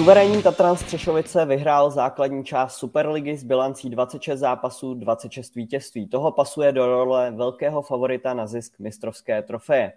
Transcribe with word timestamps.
Suverénní 0.00 0.42
Tatran 0.42 0.76
Střešovice 0.76 1.44
vyhrál 1.44 1.90
základní 1.90 2.44
část 2.44 2.76
Superligy 2.76 3.36
s 3.36 3.44
bilancí 3.44 3.90
26 3.90 4.40
zápasů, 4.40 4.94
26 4.94 5.54
vítězství. 5.54 6.08
Toho 6.08 6.32
pasuje 6.32 6.72
do 6.72 6.86
role 6.86 7.30
velkého 7.30 7.82
favorita 7.82 8.34
na 8.34 8.46
zisk 8.46 8.78
mistrovské 8.78 9.42
trofeje. 9.42 9.92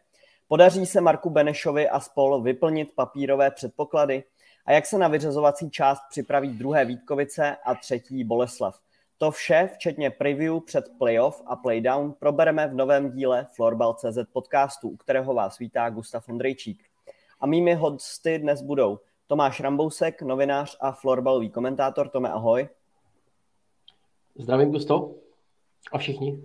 Podaří 0.48 0.86
se 0.86 1.02
Marku 1.02 1.30
Benešovi 1.30 1.90
a 1.90 2.00
spol 2.00 2.42
vyplnit 2.42 2.96
papírové 2.96 3.52
předpoklady 3.52 4.24
a 4.66 4.72
jak 4.72 4.86
se 4.86 4.98
na 4.98 5.08
vyřazovací 5.08 5.70
část 5.70 6.02
připraví 6.10 6.50
druhé 6.50 6.86
Vítkovice 6.86 7.58
a 7.66 7.76
třetí 7.76 8.24
Boleslav. 8.24 8.80
To 9.18 9.32
vše, 9.32 9.70
včetně 9.74 10.10
preview 10.10 10.60
před 10.66 10.86
playoff 10.98 11.42
a 11.46 11.56
playdown, 11.56 12.14
probereme 12.20 12.68
v 12.68 12.74
novém 12.74 13.12
díle 13.12 13.48
Florbal.cz 13.56 14.18
podcastu, 14.34 14.90
u 14.90 14.98
kterého 14.98 15.34
vás 15.34 15.60
vítá 15.60 15.90
Gustav 15.90 16.30
Ondrejčík. 16.30 16.84
A 17.40 17.48
mými 17.48 17.74
hosty 17.74 18.40
dnes 18.40 18.62
budou 18.62 19.00
Tomáš 19.28 19.60
Rambousek, 19.60 20.22
novinář 20.22 20.78
a 20.82 20.92
florbalový 20.92 21.50
komentátor. 21.50 22.10
Tome, 22.10 22.30
ahoj. 22.30 22.70
Zdravím, 24.36 24.72
Gusto. 24.72 25.16
A 25.92 25.98
všichni. 25.98 26.44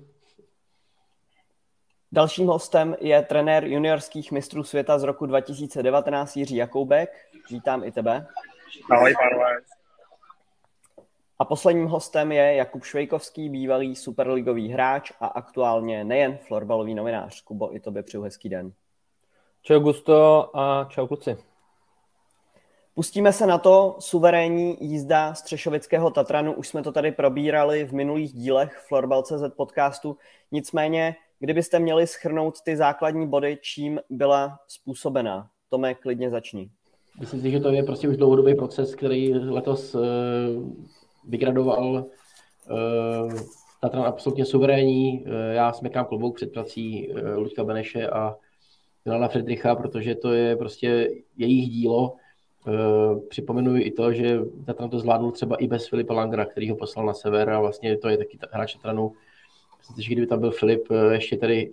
Dalším 2.13 2.47
hostem 2.47 2.97
je 3.01 3.23
trenér 3.23 3.65
juniorských 3.65 4.33
mistrů 4.33 4.65
světa 4.65 4.99
z 4.99 5.03
roku 5.03 5.27
2019 5.27 6.37
Jiří 6.37 6.57
Jakoubek. 6.57 7.11
Vítám 7.51 7.85
i 7.85 7.93
tebe. 7.93 8.27
Ahoj, 8.91 9.15
pánové. 9.15 9.57
A 11.39 11.45
posledním 11.45 11.87
hostem 11.87 12.33
je 12.33 12.55
Jakub 12.55 12.85
Švejkovský, 12.85 13.49
bývalý 13.49 13.97
superligový 13.97 14.69
hráč 14.69 15.13
a 15.21 15.27
aktuálně 15.27 16.05
nejen 16.05 16.39
florbalový 16.39 16.95
novinář. 16.95 17.43
Kubo, 17.43 17.77
i 17.77 17.81
tobě 17.81 18.03
přeju 18.03 18.23
hezký 18.23 18.49
den. 18.49 18.73
Čau 19.63 19.81
Gusto 19.81 20.51
a 20.57 20.85
čau 20.91 21.07
kluci. 21.07 21.48
Pustíme 22.99 23.33
se 23.33 23.47
na 23.47 23.59
to, 23.59 23.97
suverénní 23.99 24.77
jízda 24.81 25.35
Střešovického 25.35 26.11
Tatranu, 26.11 26.53
už 26.53 26.69
jsme 26.69 26.83
to 26.83 26.93
tady 26.93 27.13
probírali 27.13 27.85
v 27.85 27.93
minulých 27.93 28.33
dílech 28.33 28.85
Florbal.cz 28.89 29.43
podcastu, 29.57 30.17
nicméně, 30.53 31.15
kdybyste 31.39 31.79
měli 31.79 32.07
schrnout 32.07 32.55
ty 32.65 32.77
základní 32.77 33.29
body, 33.29 33.59
čím 33.63 34.01
byla 34.11 34.59
způsobená? 34.69 35.49
Tome, 35.69 35.95
klidně 35.95 36.31
začni. 36.31 36.71
Myslím 37.21 37.41
si, 37.41 37.51
že 37.51 37.61
to 37.61 37.71
je 37.71 37.83
prostě 37.83 38.09
už 38.09 38.17
dlouhodobý 38.17 38.55
proces, 38.55 38.95
který 38.95 39.35
letos 39.35 39.95
uh, 39.95 40.03
vygradoval 41.29 41.93
uh, 41.95 43.33
Tatran 43.81 44.05
absolutně 44.05 44.45
suverénní. 44.45 45.25
Uh, 45.27 45.33
já 45.53 45.73
smekám 45.73 46.05
klobouk 46.05 46.37
před 46.37 46.53
prací 46.53 47.09
uh, 47.09 47.19
Luďka 47.37 47.65
Beneše 47.65 48.09
a 48.09 48.37
Milana 49.05 49.29
Friedricha, 49.29 49.75
protože 49.75 50.15
to 50.15 50.33
je 50.33 50.57
prostě 50.57 51.11
jejich 51.37 51.69
dílo 51.69 52.17
připomenu 53.29 53.77
i 53.77 53.91
to, 53.91 54.13
že 54.13 54.39
Tatran 54.67 54.91
to 54.91 54.99
zvládnul 54.99 55.33
třeba 55.33 55.57
i 55.57 55.67
bez 55.67 55.89
Filipa 55.89 56.15
Langra, 56.15 56.45
který 56.45 56.71
ho 56.71 56.77
poslal 56.77 57.07
na 57.07 57.15
sever 57.15 57.51
a 57.51 57.61
vlastně 57.61 57.99
to 57.99 58.09
je 58.09 58.17
taky 58.17 58.39
hráč 58.51 58.75
Tatranu. 58.75 59.13
Myslím 59.79 60.03
že 60.03 60.15
kdyby 60.15 60.27
tam 60.27 60.41
byl 60.41 60.51
Filip 60.51 60.89
eh, 60.91 61.15
ještě 61.15 61.37
tady 61.37 61.71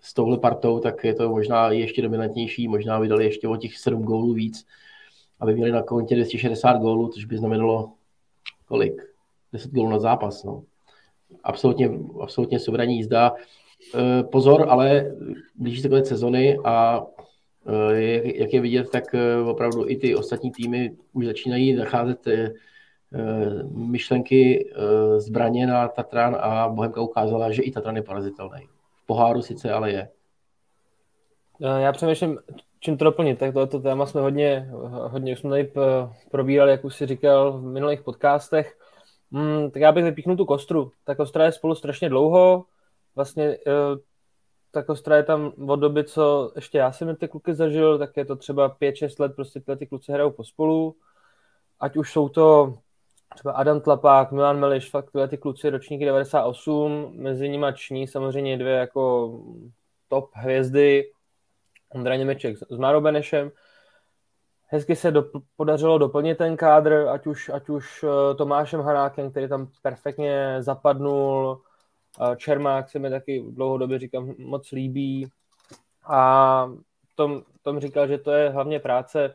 s 0.00 0.14
touhle 0.14 0.38
partou, 0.38 0.78
tak 0.78 1.04
je 1.04 1.14
to 1.14 1.30
možná 1.30 1.70
ještě 1.70 2.02
dominantnější, 2.02 2.68
možná 2.68 2.98
vydali 2.98 3.24
ještě 3.24 3.48
o 3.48 3.56
těch 3.56 3.78
7 3.78 4.02
gólů 4.02 4.32
víc, 4.32 4.66
aby 5.40 5.54
měli 5.54 5.72
na 5.72 5.82
kontě 5.82 6.14
260 6.14 6.78
gólů, 6.78 7.08
což 7.08 7.24
by 7.24 7.38
znamenalo 7.38 7.92
kolik? 8.68 9.02
10 9.52 9.70
gólů 9.70 9.90
na 9.90 9.98
zápas. 9.98 10.44
No. 10.44 10.62
Absolutně, 11.44 11.90
absolutně 12.20 12.58
suverénní 12.58 12.96
jízda. 12.96 13.32
Eh, 13.94 14.22
pozor, 14.22 14.66
ale 14.68 15.16
blíží 15.54 15.82
se 15.82 15.88
konec 15.88 16.08
sezony 16.08 16.58
a 16.64 17.06
Eh, 17.15 17.15
jak 18.22 18.52
je 18.52 18.60
vidět, 18.60 18.90
tak 18.90 19.14
eh, 19.14 19.40
opravdu 19.40 19.88
i 19.88 19.96
ty 19.96 20.14
ostatní 20.14 20.50
týmy 20.50 20.96
už 21.12 21.26
začínají 21.26 21.74
nacházet 21.74 22.26
eh, 22.26 22.54
myšlenky 23.72 24.72
zbraně 25.18 25.66
na 25.66 25.88
Tatran 25.88 26.36
a 26.40 26.68
Bohemka 26.68 27.00
ukázala, 27.00 27.52
že 27.52 27.62
i 27.62 27.70
Tatran 27.70 27.96
je 27.96 28.02
parazitelný. 28.02 28.66
V 29.02 29.06
poháru 29.06 29.42
sice, 29.42 29.72
ale 29.72 29.90
je. 29.90 30.08
Já 31.60 31.92
přemýšlím, 31.92 32.38
čím 32.80 32.96
to 32.96 33.04
doplnit. 33.04 33.38
Tak 33.38 33.54
tohoto 33.54 33.80
téma 33.80 34.06
jsme 34.06 34.20
hodně, 34.20 34.68
hodně 34.88 35.36
jsme 35.36 35.50
tady 35.50 35.72
probírali, 36.30 36.70
jak 36.70 36.84
už 36.84 36.96
si 36.96 37.06
říkal 37.06 37.52
v 37.52 37.62
minulých 37.62 38.02
podcastech. 38.02 38.78
Hmm, 39.32 39.70
tak 39.70 39.82
já 39.82 39.92
bych 39.92 40.04
vypíchnul 40.04 40.36
tu 40.36 40.44
kostru. 40.44 40.90
Ta 41.04 41.14
kostra 41.14 41.44
je 41.44 41.52
spolu 41.52 41.74
strašně 41.74 42.08
dlouho. 42.08 42.64
Vlastně 43.16 43.58
ta 44.76 44.82
kostra 44.82 45.16
je 45.16 45.22
tam 45.22 45.52
od 45.68 45.76
doby, 45.76 46.04
co 46.04 46.52
ještě 46.56 46.78
já 46.78 46.92
jsem 46.92 47.16
ty 47.16 47.28
kluky 47.28 47.54
zažil, 47.54 47.98
tak 47.98 48.16
je 48.16 48.24
to 48.24 48.36
třeba 48.36 48.76
5-6 48.76 49.22
let, 49.22 49.34
prostě 49.36 49.60
tyhle 49.60 49.76
ty 49.76 49.86
kluci 49.86 50.12
hrajou 50.12 50.30
pospolu. 50.30 50.96
Ať 51.80 51.96
už 51.96 52.12
jsou 52.12 52.28
to 52.28 52.78
třeba 53.34 53.52
Adam 53.52 53.80
Tlapák, 53.80 54.32
Milan 54.32 54.60
Meliš, 54.60 54.90
fakt 54.90 55.10
tyhle 55.10 55.28
ty 55.28 55.38
kluci 55.38 55.70
ročníky 55.70 56.04
98, 56.04 57.12
mezi 57.14 57.48
nimi 57.48 57.66
ční 57.74 58.06
samozřejmě 58.06 58.58
dvě 58.58 58.72
jako 58.72 59.32
top 60.08 60.30
hvězdy, 60.34 61.10
Ondra 61.94 62.16
Němeček 62.16 62.56
s 62.70 62.78
Máro 62.78 63.00
Benešem. 63.00 63.50
Hezky 64.66 64.96
se 64.96 65.10
do, 65.10 65.24
podařilo 65.56 65.98
doplnit 65.98 66.38
ten 66.38 66.56
kádr, 66.56 67.08
ať 67.10 67.26
už, 67.26 67.48
ať 67.48 67.68
už 67.68 68.04
eh, 68.04 68.34
Tomášem 68.34 68.80
Hanákem, 68.80 69.30
který 69.30 69.48
tam 69.48 69.68
perfektně 69.82 70.56
zapadnul, 70.60 71.60
Čermák 72.36 72.90
se 72.90 72.98
mi 72.98 73.10
taky 73.10 73.44
dlouhodobě 73.50 73.98
říkám 73.98 74.34
moc 74.38 74.72
líbí 74.72 75.28
a 76.08 76.70
Tom, 77.14 77.42
Tom 77.62 77.80
říkal, 77.80 78.08
že 78.08 78.18
to 78.18 78.30
je 78.30 78.50
hlavně 78.50 78.80
práce 78.80 79.34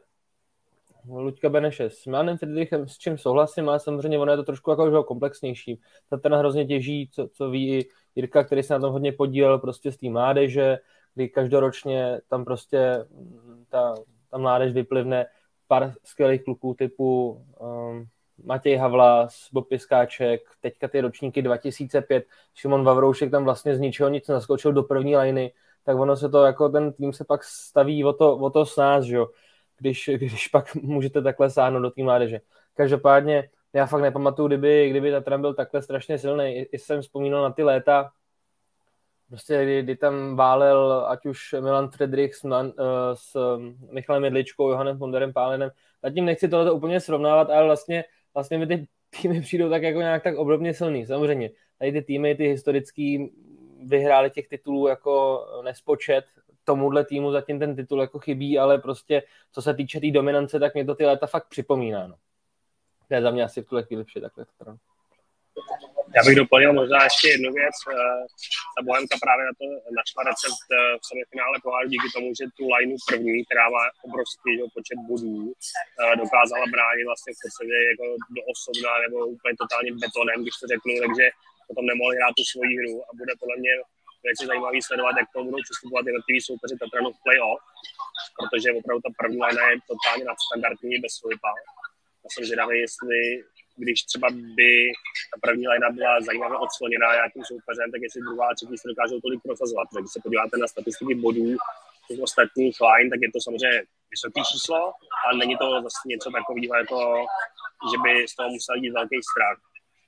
Luďka 1.09 1.49
Beneše 1.49 1.89
s 1.89 2.05
Milanem 2.05 2.37
Friedrichem, 2.37 2.87
s 2.87 2.97
čím 2.97 3.17
souhlasím, 3.17 3.69
ale 3.69 3.79
samozřejmě 3.79 4.19
ono 4.19 4.31
je 4.31 4.37
to 4.37 4.43
trošku 4.43 4.71
jako 4.71 5.03
komplexnější. 5.03 5.81
Ta 6.09 6.17
ten 6.17 6.33
hrozně 6.33 6.65
těží, 6.65 7.09
co, 7.13 7.27
co 7.33 7.49
ví 7.49 7.73
i 7.73 7.89
Jirka, 8.15 8.43
který 8.43 8.63
se 8.63 8.73
na 8.73 8.79
tom 8.79 8.91
hodně 8.91 9.11
podílel 9.11 9.59
prostě 9.59 9.91
z 9.91 9.97
té 9.97 10.09
mládeže, 10.09 10.77
kdy 11.15 11.29
každoročně 11.29 12.21
tam 12.27 12.45
prostě 12.45 13.05
ta, 13.69 13.95
ta 14.29 14.37
mládež 14.37 14.73
vyplivne 14.73 15.25
pár 15.67 15.93
skvělých 16.03 16.43
kluků 16.43 16.73
typu 16.73 17.31
um, 17.59 18.05
Matěj 18.43 18.75
Havlas, 18.75 19.47
Bob 19.53 19.69
Piskáček, 19.69 20.41
teďka 20.61 20.87
ty 20.87 21.01
ročníky 21.01 21.41
2005, 21.41 22.25
Šimon 22.55 22.83
Vavroušek 22.83 23.31
tam 23.31 23.43
vlastně 23.43 23.75
z 23.75 23.79
ničeho 23.79 24.09
nic 24.09 24.27
naskočil 24.27 24.73
do 24.73 24.83
první 24.83 25.17
liny, 25.17 25.53
tak 25.83 25.97
ono 25.97 26.15
se 26.15 26.29
to 26.29 26.43
jako 26.43 26.69
ten 26.69 26.93
tým 26.93 27.13
se 27.13 27.25
pak 27.25 27.43
staví 27.43 28.05
o 28.05 28.13
to, 28.13 28.37
o 28.37 28.49
to 28.49 28.65
s 28.65 28.77
nás, 28.77 29.05
že 29.05 29.15
jo? 29.15 29.27
Když, 29.77 30.09
když 30.13 30.47
pak 30.47 30.75
můžete 30.75 31.21
takhle 31.21 31.49
sáhnout 31.49 31.81
do 31.81 31.91
té 31.91 32.03
mládeže. 32.03 32.41
Každopádně 32.73 33.49
já 33.73 33.85
fakt 33.85 34.01
nepamatuju, 34.01 34.47
kdyby, 34.47 34.89
kdyby 34.89 35.11
Tatran 35.11 35.41
byl 35.41 35.53
takhle 35.53 35.81
strašně 35.81 36.17
silný. 36.17 36.57
I, 36.57 36.79
jsem 36.79 37.01
vzpomínal 37.01 37.43
na 37.43 37.51
ty 37.51 37.63
léta, 37.63 38.11
prostě 39.27 39.63
kdy, 39.63 39.83
kdy 39.83 39.95
tam 39.95 40.35
válel 40.35 41.05
ať 41.07 41.25
už 41.25 41.55
Milan 41.59 41.89
Friedrich 41.89 42.35
s, 42.35 42.43
uh, 42.43 42.59
s 43.13 43.57
Michalem 43.91 44.23
Jedličkou, 44.23 44.69
Johanem 44.69 44.99
Ponderem 44.99 45.33
Pálenem. 45.33 45.69
Zatím 46.03 46.25
nechci 46.25 46.47
tohle 46.49 46.71
úplně 46.71 46.99
srovnávat, 46.99 47.49
ale 47.49 47.65
vlastně 47.65 48.03
vlastně 48.33 48.57
mi 48.57 48.67
ty 48.67 48.87
týmy 49.21 49.41
přijdou 49.41 49.69
tak 49.69 49.83
jako 49.83 49.99
nějak 49.99 50.23
tak 50.23 50.37
obrovně 50.37 50.73
silný. 50.73 51.05
Samozřejmě, 51.05 51.49
tady 51.77 51.91
ty 51.91 52.01
týmy, 52.01 52.35
ty 52.35 52.47
historický, 52.47 53.31
vyhráli 53.83 54.29
těch 54.29 54.47
titulů 54.47 54.87
jako 54.87 55.45
nespočet, 55.63 56.25
tomuhle 56.63 57.05
týmu 57.05 57.31
zatím 57.31 57.59
ten 57.59 57.75
titul 57.75 58.01
jako 58.01 58.19
chybí, 58.19 58.59
ale 58.59 58.77
prostě 58.77 59.23
co 59.51 59.61
se 59.61 59.73
týče 59.73 59.97
té 59.97 60.01
tý 60.01 60.11
dominance, 60.11 60.59
tak 60.59 60.73
mě 60.73 60.85
to 60.85 60.95
ty 60.95 61.05
léta 61.05 61.27
fakt 61.27 61.49
připomíná. 61.49 62.07
No. 62.07 62.15
To 63.07 63.13
je 63.13 63.21
za 63.21 63.31
mě 63.31 63.43
asi 63.43 63.61
v 63.61 63.67
tuhle 63.67 63.83
chvíli 63.83 64.03
vše 64.03 64.21
takhle. 64.21 64.45
Stranu. 64.45 64.77
Já 66.15 66.21
bych 66.25 66.39
doplnil 66.41 66.71
možná 66.81 66.99
ještě 67.07 67.27
jednu 67.35 67.49
věc. 67.59 67.75
Eh, 67.89 68.21
ta 68.75 68.79
Bohemka 68.87 69.15
právě 69.25 69.43
na 69.49 69.53
to 69.59 69.65
našla 69.99 70.21
recept 70.29 70.63
eh, 70.69 70.77
v 71.01 71.03
semifinále 71.09 71.55
poháru 71.65 71.87
díky 71.93 72.07
tomu, 72.15 72.27
že 72.39 72.45
tu 72.57 72.63
lineu 72.73 72.97
první, 73.09 73.37
která 73.45 73.65
má 73.75 73.83
obrovský 74.07 74.51
počet 74.75 74.99
bodů, 75.09 75.37
eh, 76.01 76.15
dokázala 76.23 76.65
bránit 76.75 77.05
vlastně 77.09 77.31
v 77.33 77.41
podstatě 77.43 77.75
jako 77.91 78.05
do 78.35 78.41
osobna 78.53 78.91
nebo 79.05 79.17
úplně 79.35 79.53
totálním 79.63 79.95
betonem, 80.03 80.37
když 80.41 80.55
to 80.61 80.65
řeknu, 80.73 80.93
takže 81.03 81.25
potom 81.67 81.85
nemohli 81.91 82.13
hrát 82.19 82.33
tu 82.37 82.43
svoji 82.51 82.73
hru 82.79 82.93
a 83.07 83.09
bude 83.19 83.33
podle 83.41 83.55
mě 83.63 83.73
velice 84.23 84.43
zajímavý 84.45 84.79
sledovat, 84.81 85.13
jak 85.21 85.29
to 85.33 85.39
budou 85.47 85.61
přistupovat 85.67 86.05
jednotliví 86.09 86.39
soupeři 86.41 86.75
Tatranu 86.81 87.09
v 87.13 87.23
playoff, 87.25 87.61
protože 88.37 88.67
opravdu 88.79 89.01
ta 89.03 89.11
první 89.19 89.39
linea 89.47 89.67
je 89.71 89.77
totálně 89.91 90.23
nadstandardní 90.31 90.95
bez 91.03 91.13
Filipa. 91.21 91.51
Já 92.23 92.27
jsem 92.31 92.43
zvědavý, 92.45 92.75
jestli 92.85 93.19
když 93.75 94.03
třeba 94.03 94.27
by 94.57 94.71
ta 95.31 95.37
první 95.45 95.67
lina 95.67 95.89
byla 95.91 96.21
zajímavě 96.21 96.57
odsloněná 96.57 97.07
nějakým 97.13 97.43
soupeřem, 97.45 97.91
tak 97.91 98.01
jestli 98.01 98.21
druhá 98.21 98.45
a 98.49 98.55
třetí 98.55 98.77
se 98.77 98.87
dokážou 98.91 99.17
tolik 99.19 99.39
prosazovat. 99.47 99.85
Protože 99.87 100.01
když 100.01 100.13
se 100.15 100.23
podíváte 100.25 100.55
na 100.57 100.67
statistiky 100.67 101.13
bodů 101.15 101.47
těch 102.07 102.19
ostatních 102.27 102.75
line, 102.87 103.09
tak 103.09 103.19
je 103.25 103.31
to 103.31 103.39
samozřejmě 103.45 103.79
vysoké 104.13 104.39
číslo, 104.51 104.81
ale 105.23 105.33
není 105.41 105.55
to 105.61 105.67
zase 105.85 106.01
něco 106.13 106.27
takového, 106.37 106.73
jako, 106.81 106.99
že 107.91 107.97
by 108.03 108.11
z 108.31 108.33
toho 108.35 108.49
musel 108.55 108.75
jít 108.75 108.97
velký 108.99 109.19
strach. 109.29 109.59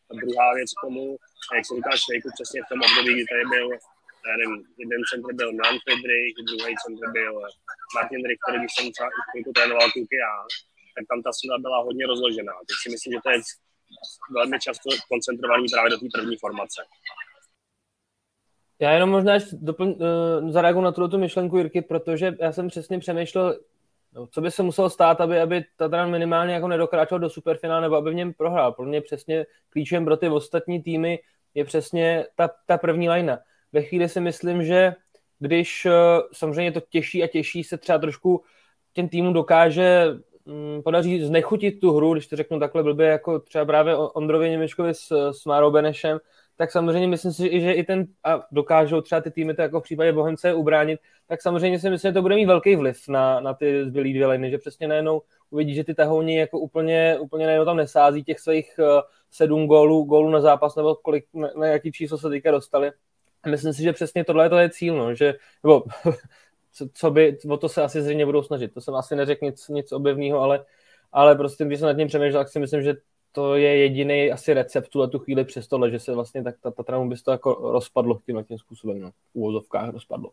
A 0.09 0.11
druhá 0.21 0.47
věc 0.57 0.69
k 0.73 0.83
tomu, 0.85 1.03
jak 1.55 1.65
se 1.65 1.75
říká 1.77 1.91
Švejku, 2.01 2.29
přesně 2.37 2.59
v 2.61 2.69
tom 2.69 2.79
období, 2.87 3.11
kdy 3.13 3.25
tady 3.31 3.45
byl 3.55 3.67
nevím, 4.31 4.53
jeden 4.81 5.01
centr 5.09 5.33
byl 5.39 5.49
Milan 5.57 5.77
Friedrich, 5.83 6.33
druhý 6.47 6.73
centr 6.83 7.05
byl 7.17 7.33
Martin 7.95 8.21
Rich, 8.27 8.41
který 8.43 8.65
jsem 8.69 8.85
třeba 8.91 9.09
chvilku 9.31 9.51
trénoval 9.57 9.87
kluky 9.91 10.17
já, 10.25 10.35
tak 10.95 11.03
tam 11.09 11.21
ta 11.21 11.31
síla 11.33 11.57
byla 11.59 11.77
hodně 11.87 12.07
rozložená. 12.07 12.53
Teď 12.67 12.75
si 12.83 12.89
myslím, 12.89 13.13
že 13.13 13.19
to 13.23 13.29
je 13.29 13.39
velmi 14.35 14.59
často 14.59 14.89
koncentrovaný 15.09 15.65
právě 15.73 15.89
do 15.89 15.97
té 15.97 16.07
první 16.13 16.37
formace. 16.37 16.81
Já 18.79 18.91
jenom 18.91 19.09
možná 19.09 19.37
dopl- 19.37 19.95
uh, 20.41 20.51
zareaguji 20.51 20.83
na 20.83 20.91
tuto 20.91 21.17
myšlenku 21.17 21.57
Jirky, 21.57 21.81
protože 21.81 22.35
já 22.39 22.51
jsem 22.51 22.67
přesně 22.67 22.99
přemýšlel, 22.99 23.59
no, 24.13 24.27
co 24.27 24.41
by 24.41 24.51
se 24.51 24.63
muselo 24.63 24.89
stát, 24.89 25.21
aby, 25.21 25.41
aby 25.41 25.65
Tatran 25.75 26.11
minimálně 26.11 26.53
jako 26.53 26.67
nedokráčel 26.67 27.19
do 27.19 27.29
superfinále 27.29 27.81
nebo 27.81 27.95
aby 27.95 28.11
v 28.11 28.15
něm 28.15 28.33
prohrál. 28.33 28.71
Pro 28.71 28.85
mě 28.85 29.01
přesně 29.01 29.45
klíčem 29.69 30.05
pro 30.05 30.17
ty 30.17 30.29
ostatní 30.29 30.83
týmy 30.83 31.19
je 31.53 31.65
přesně 31.65 32.25
ta, 32.35 32.49
ta 32.65 32.77
první 32.77 33.09
lajna. 33.09 33.39
Ve 33.71 33.81
chvíli 33.81 34.09
si 34.09 34.21
myslím, 34.21 34.63
že 34.63 34.95
když 35.39 35.85
uh, 35.85 35.91
samozřejmě 36.33 36.71
to 36.71 36.81
těžší 36.89 37.23
a 37.23 37.27
těžší 37.27 37.63
se 37.63 37.77
třeba 37.77 37.97
trošku 37.97 38.43
těm 38.93 39.09
týmům 39.09 39.33
dokáže 39.33 40.05
podaří 40.83 41.25
znechutit 41.25 41.79
tu 41.79 41.91
hru, 41.91 42.13
když 42.13 42.27
to 42.27 42.35
řeknu 42.35 42.59
takhle 42.59 42.83
blbě, 42.83 43.07
jako 43.07 43.39
třeba 43.39 43.65
právě 43.65 43.95
Ondrovi 43.95 44.49
Němečkovi 44.49 44.93
s, 44.93 45.31
s 45.31 45.45
Márou 45.45 45.71
Benešem, 45.71 46.19
tak 46.55 46.71
samozřejmě 46.71 47.07
myslím 47.07 47.33
si, 47.33 47.61
že 47.61 47.71
i 47.71 47.83
ten, 47.83 48.05
a 48.23 48.43
dokážou 48.51 49.01
třeba 49.01 49.21
ty 49.21 49.31
týmy 49.31 49.53
to 49.53 49.61
jako 49.61 49.79
v 49.79 49.83
případě 49.83 50.11
Bohemce 50.13 50.53
ubránit, 50.53 50.99
tak 51.27 51.41
samozřejmě 51.41 51.79
si 51.79 51.89
myslím, 51.89 52.09
že 52.09 52.13
to 52.13 52.21
bude 52.21 52.35
mít 52.35 52.45
velký 52.45 52.75
vliv 52.75 53.07
na, 53.09 53.39
na 53.39 53.53
ty 53.53 53.85
zbylé 53.85 54.09
dvě 54.09 54.27
liny, 54.27 54.51
že 54.51 54.57
přesně 54.57 54.87
najednou 54.87 55.21
uvidí, 55.49 55.73
že 55.75 55.83
ty 55.83 55.95
tahouni 55.95 56.37
jako 56.37 56.59
úplně, 56.59 57.17
úplně 57.19 57.45
najednou 57.45 57.65
tam 57.65 57.77
nesází 57.77 58.23
těch 58.23 58.39
svých 58.39 58.79
uh, 58.79 58.85
sedm 59.31 59.67
gólů, 59.67 60.03
gólů 60.03 60.29
na 60.29 60.41
zápas, 60.41 60.75
nebo 60.75 60.95
kolik, 60.95 61.25
na, 61.33 61.49
na 61.57 61.67
jaký 61.67 61.91
číslo 61.91 62.17
se 62.17 62.29
teďka 62.29 62.51
dostali. 62.51 62.91
Myslím 63.47 63.73
si, 63.73 63.83
že 63.83 63.93
přesně 63.93 64.23
tohle 64.23 64.49
to 64.49 64.57
je 64.57 64.69
cíl, 64.69 64.97
no, 64.97 65.15
že, 65.15 65.33
nebo 65.63 65.83
co, 66.73 66.87
co 66.93 67.11
by, 67.11 67.37
o 67.49 67.57
to 67.57 67.69
se 67.69 67.81
asi 67.81 68.01
zřejmě 68.01 68.25
budou 68.25 68.43
snažit. 68.43 68.73
To 68.73 68.81
jsem 68.81 68.95
asi 68.95 69.15
neřekl 69.15 69.45
nic, 69.45 69.69
nic 69.69 69.91
objevného, 69.91 70.39
ale, 70.39 70.65
ale 71.11 71.35
prostě, 71.35 71.65
když 71.65 71.79
jsem 71.79 71.87
nad 71.87 71.97
tím 71.97 72.07
přemýšlel, 72.07 72.41
tak 72.43 72.51
si 72.51 72.59
myslím, 72.59 72.81
že 72.81 72.93
to 73.31 73.55
je 73.55 73.77
jediný 73.77 74.31
asi 74.31 74.53
recept 74.53 74.89
tu 74.89 75.07
tu 75.07 75.19
chvíli 75.19 75.45
přes 75.45 75.67
tohle, 75.67 75.91
že 75.91 75.99
se 75.99 76.13
vlastně 76.13 76.43
tak 76.43 76.55
ta, 76.59 76.71
ta 76.71 77.05
by 77.05 77.17
se 77.17 77.23
to 77.23 77.31
jako 77.31 77.71
rozpadlo 77.71 78.19
tím, 78.25 78.43
tím 78.47 78.57
způsobem, 78.57 78.99
no, 78.99 79.11
v 79.11 79.15
úvozovkách 79.33 79.89
rozpadlo. 79.89 80.31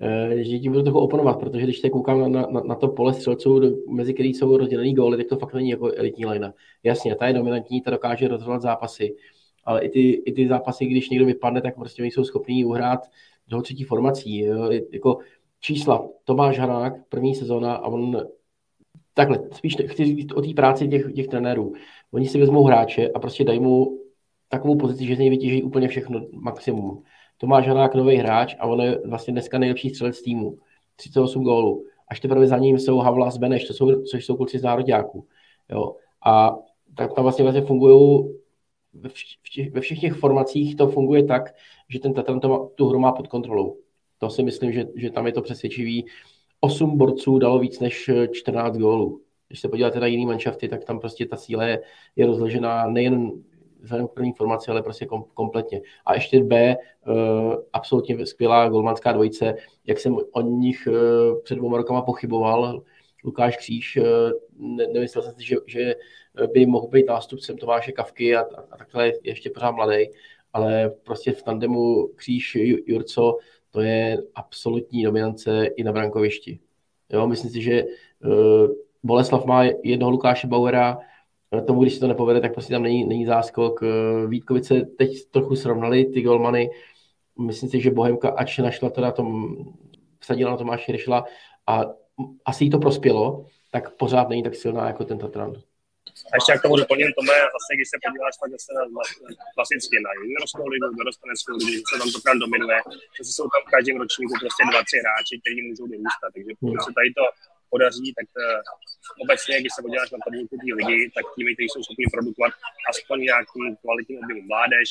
Eh, 0.00 0.44
že 0.44 0.58
ti 0.58 0.68
budu 0.68 0.82
trochu 0.82 0.98
oponovat, 0.98 1.40
protože 1.40 1.62
když 1.62 1.80
se 1.80 1.90
koukám 1.90 2.32
na, 2.32 2.46
na, 2.46 2.60
na 2.60 2.74
to 2.74 2.88
pole 2.88 3.14
střelců, 3.14 3.84
mezi 3.88 4.14
který 4.14 4.34
jsou 4.34 4.56
rozdělený 4.56 4.94
góly, 4.94 5.16
tak 5.16 5.26
to 5.26 5.36
fakt 5.36 5.54
není 5.54 5.70
jako 5.70 5.92
elitní 5.96 6.26
lajna. 6.26 6.54
Jasně, 6.82 7.14
ta 7.14 7.26
je 7.26 7.32
dominantní, 7.32 7.80
ta 7.80 7.90
dokáže 7.90 8.28
rozhodovat 8.28 8.62
zápasy, 8.62 9.16
ale 9.64 9.84
i 9.84 9.88
ty, 9.88 10.10
i 10.10 10.32
ty 10.32 10.48
zápasy, 10.48 10.86
když 10.86 11.10
někdo 11.10 11.26
vypadne, 11.26 11.60
tak 11.60 11.74
prostě 11.74 12.02
nejsou 12.02 12.24
schopní 12.24 12.64
uhrát 12.64 13.00
do 13.48 13.62
třetí 13.62 13.84
formací. 13.84 14.46
Jako 14.92 15.18
čísla, 15.60 16.08
Tomáš 16.24 16.58
Hanák, 16.58 16.92
první 17.08 17.34
sezóna 17.34 17.74
a 17.74 17.88
on 17.88 18.26
takhle, 19.14 19.38
spíš 19.52 19.76
chci 19.86 20.04
říct 20.04 20.32
o 20.32 20.42
té 20.42 20.54
práci 20.54 20.88
těch, 20.88 21.12
těch 21.14 21.28
trenérů. 21.28 21.72
Oni 22.12 22.26
si 22.28 22.40
vezmou 22.40 22.64
hráče 22.64 23.08
a 23.08 23.18
prostě 23.18 23.44
dají 23.44 23.60
mu 23.60 23.98
takovou 24.48 24.76
pozici, 24.76 25.06
že 25.06 25.16
z 25.16 25.18
něj 25.18 25.30
vytěží 25.30 25.62
úplně 25.62 25.88
všechno, 25.88 26.20
maximum. 26.32 27.02
Tomáš 27.38 27.68
Hanák, 27.68 27.94
nový 27.94 28.16
hráč 28.16 28.56
a 28.58 28.66
on 28.66 28.80
je 28.80 29.00
vlastně 29.06 29.32
dneska 29.32 29.58
nejlepší 29.58 29.90
střelec 29.90 30.22
týmu. 30.22 30.56
38 30.96 31.44
gólů. 31.44 31.84
Až 32.08 32.20
teprve 32.20 32.46
za 32.46 32.58
ním 32.58 32.78
jsou 32.78 32.98
Havlas 32.98 33.36
Beneš, 33.36 33.64
to 33.64 33.74
jsou, 33.74 34.02
což 34.02 34.24
jsou 34.26 34.36
kluci 34.36 34.58
z 34.58 34.62
národňáků. 34.62 35.26
Jo. 35.70 35.96
A 36.26 36.58
tak 36.96 37.14
tam 37.14 37.22
vlastně, 37.22 37.42
vlastně 37.42 37.62
fungují 37.62 38.28
ve, 38.94 39.80
všech 39.80 40.00
těch 40.00 40.14
formacích 40.14 40.76
to 40.76 40.88
funguje 40.88 41.24
tak, 41.24 41.54
že 41.88 42.00
ten 42.00 42.14
Tatran 42.14 42.40
tu 42.74 42.88
hru 42.88 42.98
má 42.98 43.12
pod 43.12 43.28
kontrolou. 43.28 43.76
To 44.18 44.30
si 44.30 44.42
myslím, 44.42 44.72
že, 44.72 44.84
že 44.94 45.10
tam 45.10 45.26
je 45.26 45.32
to 45.32 45.42
přesvědčivý 45.42 46.06
8 46.60 46.98
borců 46.98 47.38
dalo 47.38 47.58
víc 47.58 47.80
než 47.80 48.10
14 48.32 48.76
gólů. 48.76 49.20
Když 49.48 49.60
se 49.60 49.68
podíváte 49.68 50.00
na 50.00 50.06
jiný 50.06 50.26
manšafty, 50.26 50.68
tak 50.68 50.84
tam 50.84 51.00
prostě 51.00 51.26
ta 51.26 51.36
síla 51.36 51.64
je, 51.64 51.80
je 52.16 52.26
rozložená 52.26 52.86
nejen 52.86 53.32
vzhledem 53.80 54.08
k 54.08 54.12
první 54.12 54.32
formaci, 54.32 54.70
ale 54.70 54.82
prostě 54.82 55.06
kom, 55.06 55.24
kompletně. 55.34 55.80
A 56.06 56.14
ještě 56.14 56.44
B, 56.44 56.76
uh, 57.06 57.54
absolutně 57.72 58.26
skvělá 58.26 58.68
golmanská 58.68 59.12
dvojice, 59.12 59.54
jak 59.86 59.98
jsem 59.98 60.16
o 60.32 60.40
nich 60.40 60.88
uh, 60.90 61.42
před 61.42 61.54
dvěma 61.54 61.76
rokama 61.76 62.02
pochyboval, 62.02 62.82
Lukáš 63.24 63.56
Kříž, 63.56 63.98
ne, 64.58 64.86
nemyslel 64.86 65.22
jsem 65.22 65.32
si, 65.32 65.46
že, 65.46 65.56
že 65.66 65.94
by 66.52 66.66
mohl 66.66 66.88
být 66.88 67.06
nástupcem 67.08 67.56
Tomáše 67.56 67.92
Kavky 67.92 68.36
a, 68.36 68.40
a, 68.40 68.76
takhle 68.76 69.06
je 69.06 69.12
ještě 69.22 69.50
pořád 69.50 69.70
mladý, 69.70 70.08
ale 70.52 70.90
prostě 71.02 71.32
v 71.32 71.42
tandemu 71.42 72.08
Kříž 72.16 72.56
Jurco 72.86 73.38
to 73.70 73.80
je 73.80 74.22
absolutní 74.34 75.04
dominance 75.04 75.66
i 75.66 75.84
na 75.84 75.92
brankovišti. 75.92 76.58
Jo, 77.12 77.26
myslím 77.26 77.50
si, 77.50 77.62
že 77.62 77.84
uh, 77.84 78.70
Boleslav 79.02 79.44
má 79.44 79.64
jednoho 79.82 80.10
Lukáše 80.10 80.46
Bauera, 80.46 80.98
tomu, 81.66 81.82
když 81.82 81.94
se 81.94 82.00
to 82.00 82.08
nepovede, 82.08 82.40
tak 82.40 82.52
prostě 82.52 82.72
tam 82.72 82.82
není, 82.82 83.04
není 83.04 83.26
záskok. 83.26 83.82
Uh, 83.82 84.30
Vítkovice 84.30 84.80
teď 84.80 85.30
trochu 85.30 85.56
srovnali 85.56 86.04
ty 86.04 86.22
golmany. 86.22 86.70
Myslím 87.38 87.68
si, 87.68 87.80
že 87.80 87.90
Bohemka, 87.90 88.28
ač 88.30 88.58
našla 88.58 88.90
teda 88.90 89.12
tom, 89.12 89.56
vsadila 90.18 90.50
na 90.50 90.56
Tomáše 90.56 90.92
Ryšla 90.92 91.24
a 91.66 91.84
asi 92.44 92.64
jí 92.64 92.70
to 92.70 92.78
prospělo, 92.78 93.44
tak 93.70 93.96
pořád 93.96 94.28
není 94.28 94.42
tak 94.42 94.54
silná 94.54 94.86
jako 94.86 95.04
ten 95.04 95.18
Tatran. 95.18 95.54
A 96.30 96.32
ještě 96.36 96.50
jak 96.52 96.62
tomu 96.64 96.76
doplním, 96.82 97.10
Tome, 97.18 97.38
vlastně, 97.54 97.74
když 97.76 97.88
se 97.92 97.98
podíváš 98.04 98.34
tak 98.42 98.50
zase 98.56 98.70
na, 98.76 99.04
klasicky 99.54 99.96
na 100.06 100.10
juniorskou 100.20 100.66
ligu, 100.72 100.86
dorosteneckou 101.00 101.54
ligu, 101.58 101.82
se 101.90 101.94
tam 102.00 102.08
to 102.14 102.20
tam 102.28 102.36
dominuje, 102.44 102.78
že 103.16 103.22
jsou 103.36 103.46
tam 103.52 103.62
v 103.66 103.70
každém 103.74 103.96
ročníku 104.02 104.34
prostě 104.42 104.62
dva, 104.70 104.80
tři 104.88 104.98
hráči, 105.02 105.34
kteří 105.42 105.60
můžou 105.68 105.86
vyrůstat. 105.92 106.30
Takže 106.34 106.52
pokud 106.60 106.80
se 106.86 106.90
tady 106.98 107.08
to 107.18 107.24
podaří, 107.72 108.06
tak 108.18 108.28
uh, 108.40 109.24
obecně, 109.24 109.54
když 109.60 109.72
se 109.76 109.82
podíváš 109.84 110.10
na 110.14 110.18
tabulku 110.24 110.54
té 110.62 110.68
ligy, 110.78 110.98
tak 111.16 111.24
týmy, 111.34 111.50
kteří 111.54 111.68
jsou 111.70 111.82
schopni 111.84 112.06
produkovat 112.14 112.52
aspoň 112.92 113.18
nějaký 113.30 113.60
kvalitní 113.82 114.14
objem 114.22 114.40
mládež, 114.52 114.86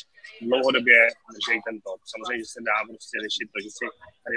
dlouhodobě 0.48 0.98
drží 1.34 1.56
ten 1.66 1.76
top. 1.86 2.00
Samozřejmě, 2.12 2.40
že 2.44 2.50
se 2.54 2.60
dá 2.70 2.76
prostě 2.90 3.16
řešit 3.24 3.46
to, 3.52 3.58
že 3.64 3.70
si 3.76 3.84
tady 4.24 4.36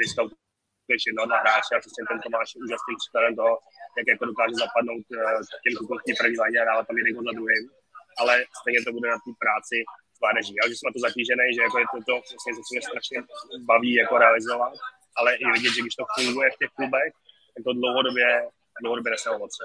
vyskautuješ 0.85 1.03
jednoho 1.09 1.27
hráče 1.43 1.73
a 1.75 1.83
prostě 1.83 2.01
ten 2.09 2.17
Tomáš 2.23 2.49
je 2.55 2.59
úžasným 2.65 2.97
příkladem 3.01 3.33
toho, 3.39 3.53
jak 3.97 4.07
jako 4.13 4.23
dokáže 4.31 4.55
zapadnout 4.63 5.05
uh, 5.09 5.41
těm 5.63 5.73
v 6.15 6.19
první 6.19 6.37
léně 6.43 6.57
a 6.61 6.65
dávat 6.69 6.83
tam 6.87 6.97
jeden 6.97 7.13
za 7.27 7.33
druhým. 7.37 7.63
Ale 8.21 8.33
stejně 8.61 8.79
to 8.85 8.91
bude 8.95 9.07
na 9.15 9.19
té 9.23 9.31
práci 9.43 9.77
s 10.15 10.19
mládeží. 10.23 10.53
Já 10.55 10.63
už 10.65 10.73
jsem 10.77 10.87
na 10.89 10.95
to 10.95 11.01
zatížený, 11.07 11.45
že 11.55 11.61
jako 11.67 11.77
je 11.81 11.87
to, 11.91 11.97
to 12.09 12.13
vlastně, 12.31 12.51
co 12.65 12.71
mě 12.71 12.81
strašně 12.89 13.17
baví 13.71 13.91
jako 14.03 14.13
realizovat, 14.23 14.73
ale 15.19 15.29
i 15.41 15.43
vidět, 15.55 15.73
že 15.75 15.81
když 15.81 15.95
to 15.99 16.05
funguje 16.15 16.47
v 16.51 16.59
těch 16.61 16.71
klubech, 16.77 17.11
tak 17.53 17.61
to 17.65 17.71
dlouhodobě, 17.79 18.27
dlouhodobě 18.81 19.11
nese 19.11 19.29
ovoce. 19.37 19.63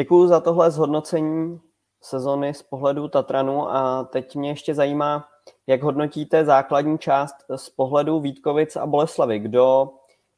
Děkuji 0.00 0.20
za 0.32 0.38
tohle 0.40 0.70
zhodnocení 0.70 1.60
sezony 2.02 2.54
z 2.54 2.62
pohledu 2.62 3.08
Tatranu 3.08 3.56
a 3.76 4.04
teď 4.04 4.36
mě 4.36 4.50
ještě 4.50 4.74
zajímá, 4.74 5.28
jak 5.66 5.82
hodnotíte 5.82 6.44
základní 6.44 6.98
část 6.98 7.34
z 7.56 7.70
pohledu 7.70 8.20
Vítkovic 8.20 8.76
a 8.76 8.86
Boleslavy. 8.86 9.38
Kdo 9.38 9.90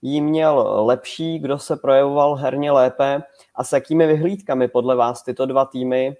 jí 0.03 0.21
měl 0.21 0.85
lepší, 0.87 1.39
kdo 1.39 1.59
se 1.59 1.77
projevoval 1.77 2.35
herně 2.35 2.71
lépe 2.71 3.23
a 3.55 3.65
s 3.65 3.73
jakými 3.73 4.07
vyhlídkami 4.07 4.69
podle 4.69 4.97
vás 4.97 5.23
tyto 5.23 5.47
dva 5.47 5.65
týmy, 5.65 6.17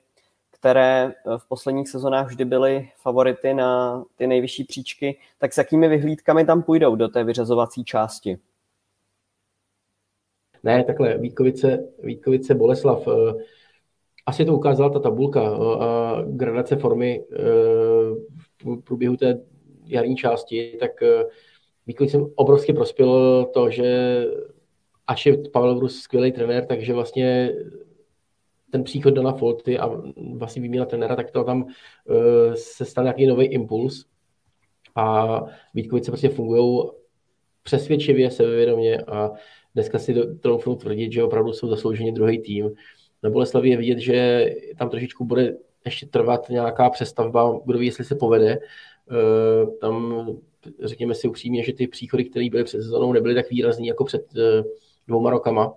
které 0.51 1.13
v 1.37 1.49
posledních 1.49 1.89
sezónách 1.89 2.27
vždy 2.27 2.45
byly 2.45 2.91
favority 2.97 3.55
na 3.55 4.03
ty 4.17 4.27
nejvyšší 4.27 4.65
příčky, 4.65 5.19
tak 5.39 5.53
s 5.53 5.59
jakými 5.59 5.89
vyhlídkami 5.89 6.45
tam 6.45 6.63
půjdou 6.63 6.97
do 6.97 7.09
té 7.09 7.25
vyřazovací 7.25 7.85
části? 7.85 8.39
Ne, 10.63 10.85
takhle, 10.85 11.19
Vítkovice, 11.19 11.89
Vítkovice 12.03 12.55
Boleslav. 12.55 13.09
Eh, 13.09 13.45
asi 14.27 14.45
to 14.45 14.55
ukázala 14.55 14.91
ta 14.91 14.99
tabulka 14.99 15.43
eh, 15.43 15.85
a 15.85 16.23
gradace 16.27 16.77
formy 16.77 17.25
eh, 17.33 17.37
průběhu 18.85 19.17
té 19.17 19.41
jarní 19.87 20.17
části, 20.17 20.77
tak 20.81 20.91
Vítkovicem 21.87 22.27
obrovsky 22.35 22.73
prospělo 22.73 23.45
to, 23.45 23.71
že 23.71 24.25
ač 25.07 25.27
je 25.27 25.39
Pavel 25.53 25.75
Brus 25.75 26.01
skvělý 26.01 26.33
trenér, 26.33 26.67
takže 26.67 26.95
vlastně 26.95 27.53
ten 28.71 28.85
příchod 28.85 29.15
Dana 29.15 29.33
Folty 29.33 29.79
a 29.79 29.91
vlastně 30.33 30.63
výměna 30.63 30.87
trenéra, 30.87 31.17
tak 31.17 31.31
to 31.31 31.45
tam 31.45 31.63
uh, 31.63 32.55
se 32.55 32.85
stal 32.85 33.05
nějaký 33.05 33.27
nový 33.27 33.47
impuls 33.47 34.05
a 34.95 35.39
Vítkovice 35.75 36.11
prostě 36.11 36.29
fungují 36.29 36.83
přesvědčivě, 37.63 38.31
sebevědomě 38.31 38.99
a 38.99 39.31
dneska 39.75 39.99
si 39.99 40.15
troufnu 40.41 40.77
tvrdit, 40.77 41.13
že 41.13 41.25
opravdu 41.25 41.53
jsou 41.53 41.69
zaslouženě 41.69 42.13
druhý 42.13 42.43
tým. 42.43 42.71
Na 43.23 43.31
Boleslavi 43.31 43.69
je 43.69 43.77
vidět, 43.77 43.99
že 43.99 44.47
tam 44.79 44.91
trošičku 44.91 45.25
bude 45.25 45.57
ještě 45.87 46.07
trvat 46.07 46.49
nějaká 46.49 46.91
přestavba, 46.91 47.61
kdo 47.65 47.79
ví, 47.79 47.87
jestli 47.87 48.05
se 48.05 48.15
povede. 48.15 48.59
Uh, 49.11 49.79
tam 49.79 50.27
řekněme 50.83 51.15
si 51.15 51.29
upřímně, 51.29 51.65
že 51.65 51.73
ty 51.73 51.87
příchody, 51.87 52.25
které 52.25 52.51
byly 52.51 52.65
před 52.65 52.83
sezónou, 52.83 53.13
nebyly 53.13 53.35
tak 53.35 53.51
výrazný 53.51 53.87
jako 53.87 54.05
před 54.05 54.27
uh, 54.37 54.67
dvouma 55.07 55.31
rokama, 55.31 55.75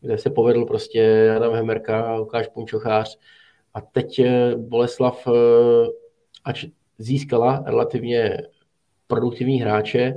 kde 0.00 0.18
se 0.18 0.30
povedl 0.30 0.64
prostě 0.64 1.32
Adam 1.36 1.54
Hemerka, 1.54 2.14
Lukáš 2.14 2.48
Punčochář 2.48 3.18
a 3.74 3.80
teď 3.80 4.20
uh, 4.20 4.60
Boleslav, 4.60 5.28
ač 6.44 6.64
získala 6.98 7.62
relativně 7.66 8.38
produktivní 9.06 9.60
hráče, 9.60 10.14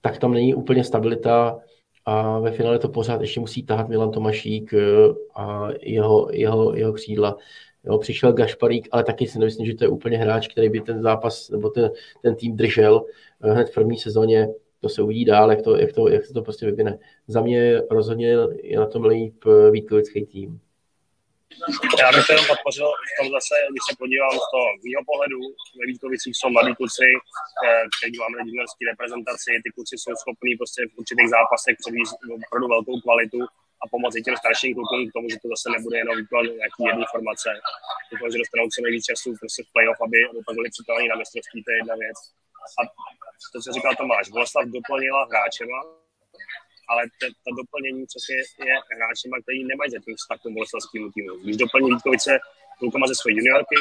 tak 0.00 0.18
tam 0.18 0.32
není 0.32 0.54
úplně 0.54 0.84
stabilita 0.84 1.58
a 2.04 2.38
ve 2.38 2.50
finále 2.50 2.78
to 2.78 2.88
pořád 2.88 3.20
ještě 3.20 3.40
musí 3.40 3.62
tahat 3.62 3.88
Milan 3.88 4.10
Tomašík 4.10 4.74
a 5.34 5.68
jeho, 5.80 6.28
jeho, 6.32 6.74
jeho 6.74 6.92
křídla. 6.92 7.36
Jo, 7.84 7.98
přišel 7.98 8.32
Gašparík, 8.32 8.88
ale 8.90 9.04
taky 9.04 9.26
si 9.26 9.38
nemyslím, 9.38 9.66
že 9.66 9.74
to 9.74 9.84
je 9.84 9.88
úplně 9.88 10.18
hráč, 10.18 10.48
který 10.48 10.68
by 10.68 10.80
ten 10.80 11.02
zápas 11.02 11.50
nebo 11.50 11.68
ten, 11.68 11.90
ten 12.22 12.34
tým 12.34 12.56
držel 12.56 13.04
hned 13.40 13.70
v 13.70 13.74
první 13.74 13.98
sezóně. 13.98 14.48
To 14.80 14.88
se 14.88 15.02
uvidí 15.02 15.24
dál, 15.24 15.50
jak 15.50 15.62
to, 15.62 15.76
jak 15.76 15.92
to, 15.92 16.08
jak 16.08 16.22
to 16.34 16.42
prostě 16.42 16.66
vyvine. 16.66 16.98
Za 17.28 17.40
mě 17.40 17.82
rozhodně 17.90 18.36
je 18.62 18.78
na 18.78 18.86
tom 18.86 19.04
líp 19.04 19.44
Vítkovický 19.70 20.26
tým. 20.26 20.60
Já 22.02 22.08
bych 22.14 22.26
to 22.26 22.32
jenom 22.32 22.46
podpořil 22.52 22.88
v 23.10 23.12
tom 23.18 23.26
zase, 23.36 23.54
když 23.70 23.82
se 23.88 23.94
podívám 24.02 24.36
z 24.44 24.46
toho 24.52 24.66
mého 24.84 25.02
pohledu, 25.10 25.40
ve 25.78 25.84
Vítkovicích 25.90 26.34
jsou 26.36 26.48
mladí 26.54 26.72
kluci, 26.80 27.08
eh, 27.64 27.84
kteří 27.94 28.16
máme 28.22 28.36
juniorské 28.48 28.82
reprezentaci, 28.92 29.50
ty 29.64 29.68
kluci 29.76 29.94
jsou 29.98 30.12
schopní 30.22 30.52
prostě 30.60 30.80
v 30.90 30.92
určitých 31.00 31.28
zápasech 31.36 31.74
předvíst 31.82 32.14
opravdu 32.36 32.66
velkou 32.74 32.96
kvalitu 33.04 33.40
a 33.82 33.84
pomoci 33.94 34.18
těm 34.24 34.36
starším 34.42 34.70
klukům 34.76 35.02
k 35.08 35.14
tomu, 35.16 35.26
že 35.30 35.36
to 35.42 35.48
zase 35.54 35.66
nebude 35.76 35.96
jenom 36.02 36.14
výkon 36.20 36.44
nějaký 36.62 36.80
jedné 36.90 37.04
formace. 37.12 37.50
Doufám, 38.10 38.30
že 38.32 38.42
dostanou 38.42 38.66
co 38.72 38.78
nejvíc 38.84 39.04
času 39.10 39.28
prostě 39.40 39.60
v 39.64 39.72
playoff, 39.74 40.00
aby, 40.06 40.18
byli 40.58 40.68
připraveni 40.74 41.08
na 41.12 41.16
mistrovství, 41.20 41.58
to 41.62 41.70
je 41.70 41.78
jedna 41.80 41.94
věc. 42.02 42.18
A 42.78 42.80
to, 43.52 43.56
co 43.64 43.68
říkal 43.76 43.92
Tomáš, 44.00 44.28
Boleslav 44.34 44.64
doplnila 44.76 45.20
hráčema, 45.30 45.78
ale 46.90 47.02
te, 47.20 47.26
to 47.44 47.50
doplnění 47.60 48.02
přesně 48.10 48.36
je 48.68 48.74
hráčima, 48.96 49.34
který 49.42 49.58
nemají 49.72 49.88
zatím 49.96 50.14
vztah 50.16 50.38
k 50.38 50.42
tomu 50.42 50.54
boleslavskému 50.58 51.06
týmu. 51.14 51.32
Když 51.42 51.56
doplní 51.64 51.88
Vítkovice 51.90 52.32
klukama 52.80 53.06
ze 53.10 53.14
své 53.20 53.30
juniorky, 53.38 53.78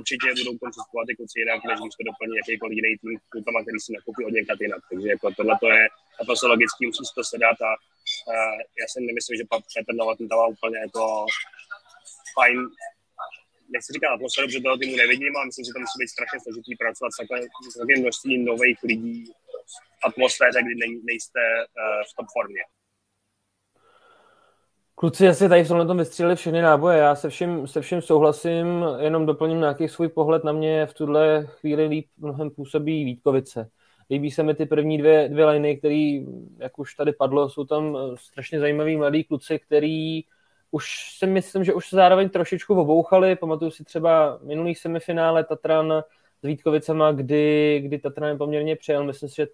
určitě 0.00 0.26
budou 0.38 0.52
k 0.54 0.60
tomu 0.60 0.70
přistupovat 0.74 1.06
ty 1.08 1.14
kluci 1.18 1.36
jinak, 1.42 1.60
než 1.68 1.76
když 1.80 1.94
to 1.98 2.02
doplní 2.10 2.34
jakýkoliv 2.40 2.74
jiný 2.78 2.90
tým 3.02 3.12
klukama, 3.32 3.58
který 3.64 3.78
si 3.84 3.90
nakoupí 3.96 4.20
od 4.28 4.32
někat 4.38 4.58
jinak. 4.64 4.82
Takže 4.90 5.08
jako 5.14 5.26
tohle 5.38 5.54
to 5.62 5.68
je 5.76 5.82
naprosto 6.18 6.46
logický, 6.52 6.82
musí 6.86 7.04
se 7.08 7.14
to 7.18 7.24
sedat 7.32 7.58
a 7.68 7.70
uh, 8.32 8.56
já 8.80 8.86
si 8.90 8.98
nemyslím, 9.08 9.36
že 9.38 9.44
Petr 9.74 9.92
Novotný 10.00 10.26
tam 10.28 10.38
úplně 10.56 10.78
jako 10.86 11.02
fajn 12.36 12.58
nechci 13.74 13.92
říkat 13.92 14.10
atmosféru, 14.14 14.46
protože 14.46 14.60
toho 14.60 14.78
týmu 14.78 14.96
nevidím 14.96 15.36
a 15.36 15.44
myslím, 15.44 15.64
že 15.64 15.72
to 15.72 15.80
musí 15.84 15.96
být 16.00 16.14
strašně 16.16 16.38
složitý 16.40 16.72
pracovat 16.82 17.10
s 17.12 17.18
takovým 17.78 18.00
množstvím 18.02 18.44
nových 18.44 18.78
lidí 18.90 19.16
atmosféře, 20.04 20.60
kdy 20.62 20.74
nej, 20.74 21.00
nejste 21.04 21.40
uh, 21.40 22.02
v 22.08 22.16
top 22.16 22.26
formě. 22.32 22.62
Kluci 24.98 25.28
asi 25.28 25.48
tady 25.48 25.64
v 25.64 25.68
tomhle 25.68 25.86
tom 25.86 25.98
vystříleli 25.98 26.36
všechny 26.36 26.62
náboje. 26.62 26.98
Já 26.98 27.14
se 27.14 27.28
vším, 27.28 27.66
se 27.66 27.80
vším 27.80 28.02
souhlasím, 28.02 28.84
jenom 28.98 29.26
doplním 29.26 29.60
nějaký 29.60 29.88
svůj 29.88 30.08
pohled 30.08 30.44
na 30.44 30.52
mě. 30.52 30.86
V 30.86 30.94
tuhle 30.94 31.46
chvíli 31.46 31.86
líp 31.86 32.06
mnohem 32.16 32.50
působí 32.50 33.04
Vítkovice. 33.04 33.70
Líbí 34.10 34.30
se 34.30 34.42
mi 34.42 34.54
ty 34.54 34.66
první 34.66 34.98
dvě, 34.98 35.28
dvě 35.28 35.46
liny, 35.46 35.76
které, 35.76 36.20
jak 36.58 36.78
už 36.78 36.94
tady 36.94 37.12
padlo, 37.12 37.48
jsou 37.48 37.64
tam 37.64 37.96
eh, 37.96 38.16
strašně 38.16 38.60
zajímaví 38.60 38.96
mladí 38.96 39.24
kluci, 39.24 39.58
který 39.58 40.24
už 40.70 41.16
si 41.18 41.26
myslím, 41.26 41.64
že 41.64 41.74
už 41.74 41.88
se 41.88 41.96
zároveň 41.96 42.28
trošičku 42.28 42.80
obouchali. 42.80 43.36
Pamatuju 43.36 43.70
si 43.70 43.84
třeba 43.84 44.38
minulý 44.42 44.74
semifinále 44.74 45.44
Tatran 45.44 46.02
Vítkovicema, 46.46 47.12
kdy, 47.12 47.80
kdy 47.84 47.98
Tatran 47.98 48.38
poměrně 48.38 48.76
přijel. 48.76 49.04
Myslím 49.04 49.28
si, 49.28 49.36
že 49.36 49.46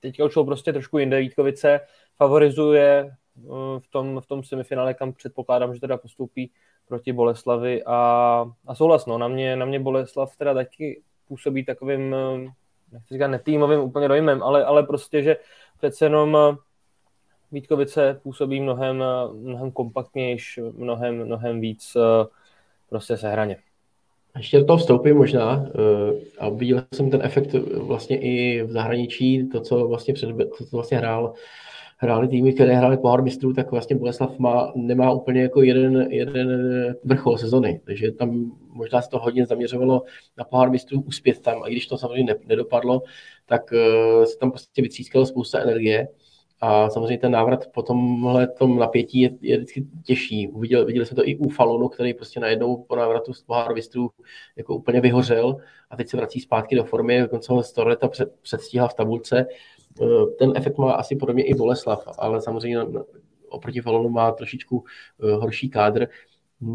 teďka 0.00 0.24
už 0.24 0.34
prostě 0.44 0.72
trošku 0.72 0.98
jinde 0.98 1.20
Vítkovice, 1.20 1.80
favorizuje 2.16 3.10
eh, 3.10 3.80
v 3.80 3.88
tom, 3.90 4.20
v 4.20 4.26
tom 4.26 4.44
semifinále, 4.44 4.94
kam 4.94 5.12
předpokládám, 5.12 5.74
že 5.74 5.80
teda 5.80 5.96
postoupí 5.96 6.50
proti 6.88 7.12
Boleslavi 7.12 7.84
a, 7.86 7.96
a 8.66 8.74
souhlas, 8.74 9.06
no, 9.06 9.18
na 9.18 9.28
mě, 9.28 9.56
na 9.56 9.66
mě 9.66 9.80
Boleslav 9.80 10.36
teda 10.36 10.54
taky 10.54 11.02
působí 11.28 11.64
takovým, 11.64 12.14
eh, 12.14 12.50
nechci 12.92 13.14
říkat 13.14 13.28
netýmovým 13.28 13.80
úplně 13.80 14.08
dojmem, 14.08 14.42
ale, 14.42 14.64
ale 14.64 14.82
prostě, 14.82 15.22
že 15.22 15.36
přece 15.78 16.04
jenom 16.04 16.36
eh, 16.36 16.56
Vítkovice 17.52 18.20
působí 18.22 18.60
mnohem, 18.60 19.04
mnohem 19.32 19.70
kompaktnější, 19.72 20.60
mnohem, 20.60 21.24
mnohem 21.24 21.60
víc 21.60 21.96
prostě 22.88 23.16
sehraně. 23.16 23.56
Ještě 24.36 24.58
do 24.58 24.64
toho 24.64 24.76
vstoupím 24.76 25.16
možná 25.16 25.66
a 26.38 26.48
viděl 26.48 26.84
jsem 26.94 27.10
ten 27.10 27.20
efekt 27.22 27.52
vlastně 27.74 28.18
i 28.18 28.62
v 28.62 28.70
zahraničí, 28.70 29.48
to, 29.48 29.60
co 29.60 29.88
vlastně, 29.88 30.14
před, 30.14 30.28
to, 30.58 30.64
co 30.64 30.76
vlastně 30.76 30.98
hrál 30.98 31.34
hráli 31.98 32.28
týmy, 32.28 32.52
které 32.52 32.74
hráli 32.74 32.96
pohár 32.96 33.22
mistrů, 33.22 33.52
tak 33.52 33.70
vlastně 33.70 33.96
Boleslav 33.96 34.38
má, 34.38 34.72
nemá 34.74 35.12
úplně 35.12 35.42
jako 35.42 35.62
jeden, 35.62 36.06
jeden 36.10 36.48
vrchol 37.04 37.38
sezony. 37.38 37.80
Takže 37.84 38.12
tam 38.12 38.52
možná 38.68 39.02
se 39.02 39.10
to 39.10 39.18
hodně 39.18 39.46
zaměřovalo 39.46 40.02
na 40.38 40.44
pohár 40.44 40.70
mistrů 40.70 41.02
uspět 41.06 41.40
tam. 41.40 41.62
A 41.62 41.68
když 41.68 41.86
to 41.86 41.98
samozřejmě 41.98 42.34
nedopadlo, 42.46 43.02
tak 43.46 43.62
se 44.24 44.38
tam 44.38 44.50
prostě 44.50 44.82
vytřískalo 44.82 45.26
spousta 45.26 45.60
energie. 45.60 46.08
A 46.64 46.90
samozřejmě 46.90 47.18
ten 47.18 47.32
návrat 47.32 47.66
po 47.66 47.82
tomhle 47.82 48.48
tom 48.48 48.78
napětí 48.78 49.20
je, 49.20 49.30
je 49.40 49.56
vždycky 49.56 49.86
těžší. 50.04 50.48
Viděli, 50.56 50.84
viděli 50.84 51.06
jsme 51.06 51.14
to 51.14 51.28
i 51.28 51.36
u 51.36 51.48
Falunu, 51.48 51.88
který 51.88 52.14
prostě 52.14 52.40
najednou 52.40 52.84
po 52.88 52.96
návratu 52.96 53.32
z 53.32 53.42
poháru 53.42 53.74
jako 54.56 54.74
úplně 54.74 55.00
vyhořel 55.00 55.56
a 55.90 55.96
teď 55.96 56.08
se 56.08 56.16
vrací 56.16 56.40
zpátky 56.40 56.76
do 56.76 56.84
formy, 56.84 57.20
dokonce 57.20 57.52
ho 57.52 57.62
Storleta 57.62 58.08
před, 58.08 58.34
předstíhal 58.42 58.88
v 58.88 58.94
tabulce. 58.94 59.46
Eh, 60.02 60.26
ten 60.38 60.52
efekt 60.56 60.78
má 60.78 60.92
asi 60.92 61.16
podobně 61.16 61.44
i 61.44 61.54
Boleslav, 61.54 62.08
ale 62.18 62.40
samozřejmě 62.40 62.78
oproti 63.48 63.80
Falunu 63.80 64.08
má 64.08 64.32
trošičku 64.32 64.84
eh, 65.22 65.32
horší 65.32 65.68
kádr. 65.68 66.08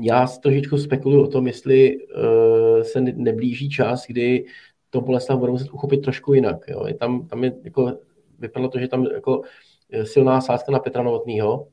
Já 0.02 0.28
trošičku 0.28 0.78
spekuluju 0.78 1.24
o 1.24 1.28
tom, 1.28 1.48
jestli 1.48 1.98
eh, 1.98 2.84
se 2.84 3.02
neblíží 3.02 3.70
čas, 3.70 4.06
kdy 4.08 4.46
to 4.90 5.02
Boleslav 5.02 5.40
bude 5.40 5.52
muset 5.52 5.72
uchopit 5.72 6.02
trošku 6.02 6.34
jinak. 6.34 6.66
Jo. 6.68 6.86
Je 6.88 6.94
tam, 6.94 7.28
tam 7.28 7.44
je 7.44 7.54
jako, 7.64 7.94
vypadalo 8.40 8.70
to, 8.70 8.80
že 8.80 8.88
tam 8.88 9.04
jako 9.04 9.42
silná 10.04 10.42
sázka 10.42 10.72
na 10.72 10.80
Petra 10.80 11.04
Novotnýho. 11.04 11.68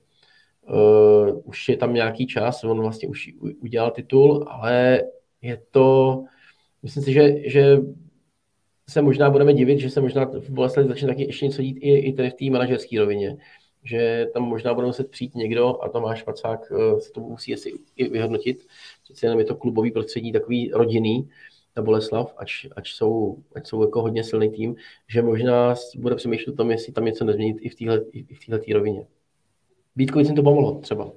Uh, 0.70 1.40
už 1.44 1.68
je 1.68 1.76
tam 1.76 1.94
nějaký 1.94 2.26
čas, 2.26 2.64
on 2.64 2.80
vlastně 2.80 3.08
už 3.08 3.30
udělal 3.62 3.90
titul, 3.90 4.46
ale 4.48 5.02
je 5.42 5.62
to, 5.70 6.24
myslím 6.82 7.02
si, 7.02 7.12
že, 7.12 7.50
že 7.50 7.78
se 8.88 9.02
možná 9.02 9.30
budeme 9.30 9.54
divit, 9.54 9.78
že 9.78 9.90
se 9.90 10.00
možná 10.00 10.24
v 10.24 10.50
Boleslavi 10.50 10.88
začne 10.88 11.08
taky 11.08 11.22
ještě 11.22 11.46
něco 11.46 11.62
dít 11.62 11.76
i, 11.80 11.98
i 11.98 12.12
tady 12.12 12.30
v 12.30 12.34
té 12.34 12.44
manažerské 12.50 13.00
rovině. 13.00 13.36
Že 13.84 14.26
tam 14.34 14.42
možná 14.42 14.74
bude 14.74 14.86
muset 14.86 15.10
přijít 15.10 15.34
někdo 15.34 15.82
a 15.82 15.88
Tomáš 15.88 16.22
Pacák 16.22 16.70
uh, 16.70 16.98
se 16.98 17.12
to 17.12 17.20
musí 17.20 17.54
asi 17.54 17.72
i 17.96 18.08
vyhodnotit. 18.08 18.66
Přece 19.04 19.26
jenom 19.26 19.38
je 19.38 19.44
to 19.44 19.56
klubový 19.56 19.90
prostředí 19.90 20.32
takový 20.32 20.70
rodinný, 20.74 21.28
na 21.76 21.82
Boleslav, 21.82 22.34
ač, 22.36 22.66
ač, 22.76 22.92
jsou, 22.92 23.38
ač 23.56 23.66
jsou 23.66 23.82
jako 23.82 24.02
hodně 24.02 24.24
silný 24.24 24.50
tým, 24.50 24.76
že 25.08 25.22
možná 25.22 25.74
bude 25.96 26.14
přemýšlet 26.14 26.52
o 26.52 26.56
tom, 26.56 26.70
jestli 26.70 26.92
tam 26.92 27.04
něco 27.04 27.24
nezměnit 27.24 27.56
i 27.60 27.68
v 27.68 27.74
téhle 27.74 28.00
i 28.12 28.72
v 28.72 28.74
rovině. 28.74 29.06
Vítkovicím 29.96 30.36
to 30.36 30.42
pomohlo 30.42 30.80
třeba. 30.80 31.12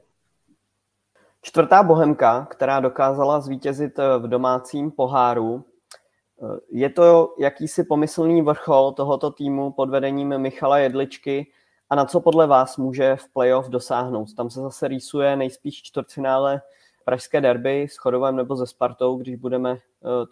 Čtvrtá 1.42 1.84
bohemka, 1.84 2.46
která 2.46 2.80
dokázala 2.80 3.40
zvítězit 3.40 4.00
eh, 4.00 4.18
v 4.20 4.28
domácím 4.28 4.92
poháru, 4.92 5.64
eh, 5.64 6.60
je 6.70 6.90
to 6.90 7.36
jakýsi 7.40 7.84
pomyslný 7.84 8.42
vrchol 8.42 8.92
tohoto 8.92 9.32
týmu 9.32 9.72
pod 9.72 9.90
vedením 9.90 10.38
Michala 10.38 10.78
Jedličky 10.78 11.48
a 11.90 11.96
na 11.96 12.06
co 12.06 12.20
podle 12.20 12.48
vás 12.48 12.78
může 12.78 13.16
v 13.16 13.30
playoff 13.34 13.70
dosáhnout? 13.70 14.34
Tam 14.34 14.50
se 14.50 14.62
zase 14.62 14.88
rýsuje 14.88 15.36
nejspíš 15.36 15.84
čtvrtfinále 15.84 16.62
pražské 17.08 17.42
derby 17.42 17.88
s 17.90 17.96
Chodovem 17.98 18.36
nebo 18.36 18.56
ze 18.56 18.68
Spartou, 18.68 19.18
když 19.18 19.36
budeme 19.36 19.72
uh, 19.72 19.80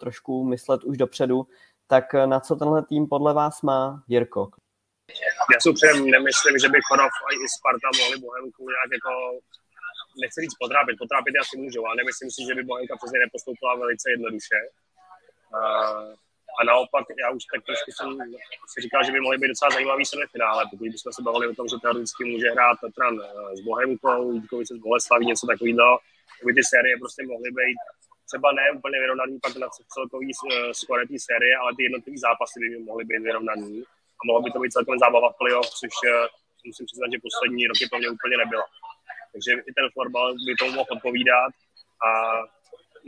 trošku 0.02 0.44
myslet 0.44 0.84
už 0.84 0.96
dopředu, 0.96 1.46
tak 1.86 2.04
uh, 2.14 2.26
na 2.26 2.40
co 2.40 2.56
tenhle 2.56 2.80
tým 2.84 3.08
podle 3.08 3.34
vás 3.34 3.62
má 3.62 4.04
Jirko? 4.08 4.42
Já 5.54 5.58
si 5.60 5.68
upřímně 5.70 6.10
nemyslím, 6.16 6.56
že 6.62 6.68
by 6.68 6.78
Chodov 6.88 7.12
a 7.26 7.28
i 7.34 7.38
Sparta 7.56 7.88
mohli 8.00 8.16
Bohemku 8.26 8.60
nějak 8.74 8.90
jako 8.96 9.12
nechci 10.22 10.38
říct 10.44 10.56
potrápit, 10.64 10.94
potrápit 11.04 11.34
asi 11.42 11.54
můžou, 11.64 11.82
ale 11.86 11.96
nemyslím 12.00 12.30
si, 12.34 12.40
že 12.48 12.54
by 12.58 12.62
Bohemka 12.70 12.94
přesně 13.00 13.18
nepostoupila 13.24 13.72
velice 13.84 14.06
jednoduše. 14.14 14.58
Uh, 15.58 16.08
a 16.58 16.60
naopak, 16.70 17.04
já 17.22 17.28
už 17.36 17.44
tak 17.52 17.60
trošku 17.68 17.90
jsem 17.96 18.08
si 18.72 18.78
říkal, 18.84 19.00
že 19.04 19.12
by 19.12 19.20
mohly 19.20 19.38
být 19.38 19.52
docela 19.54 19.70
zajímavý 19.76 20.04
semifinále, 20.12 20.60
pokud 20.70 20.88
bychom 20.94 21.12
se 21.12 21.22
bavili 21.28 21.44
o 21.48 21.56
tom, 21.58 21.66
že 21.68 21.76
teoreticky 21.82 22.22
může 22.32 22.48
hrát 22.54 22.76
Tatran 22.82 23.14
s 23.58 23.60
Bohemkou, 23.68 24.20
Vítkovice 24.32 24.74
s 24.74 24.82
Boleslaví, 24.86 25.24
něco 25.26 25.46
takového, 25.46 25.92
aby 26.42 26.50
ty 26.54 26.62
série 26.72 26.94
prostě 27.02 27.20
mohly 27.32 27.50
být 27.58 27.80
třeba 28.30 28.48
ne 28.58 28.64
úplně 28.78 28.96
vyrovnaný 29.00 29.34
pak 29.44 29.56
na 29.56 29.68
celkový 29.94 30.30
uh, 30.34 30.72
skore 30.80 31.02
té 31.06 31.18
série, 31.28 31.54
ale 31.60 31.70
ty 31.76 31.82
jednotlivé 31.82 32.18
zápasy 32.26 32.56
by 32.60 32.66
mohly 32.90 33.04
být 33.04 33.22
vyrovnaný. 33.28 33.72
A 34.20 34.22
mohlo 34.26 34.40
by 34.42 34.50
to 34.50 34.58
být 34.62 34.76
celkem 34.76 34.98
zábava 34.98 35.28
v 35.32 35.38
playoff, 35.40 35.68
což 35.80 35.94
uh, 36.04 36.26
musím 36.68 36.86
přiznat, 36.86 37.08
že 37.12 37.24
poslední 37.26 37.62
roky 37.70 37.84
pro 37.90 37.98
mě 37.98 38.08
úplně 38.16 38.36
nebyla. 38.42 38.66
Takže 39.32 39.50
i 39.68 39.70
ten 39.78 39.86
florbal 39.94 40.28
by 40.46 40.52
tomu 40.60 40.72
mohl 40.72 40.92
odpovídat. 40.96 41.52
A 42.06 42.08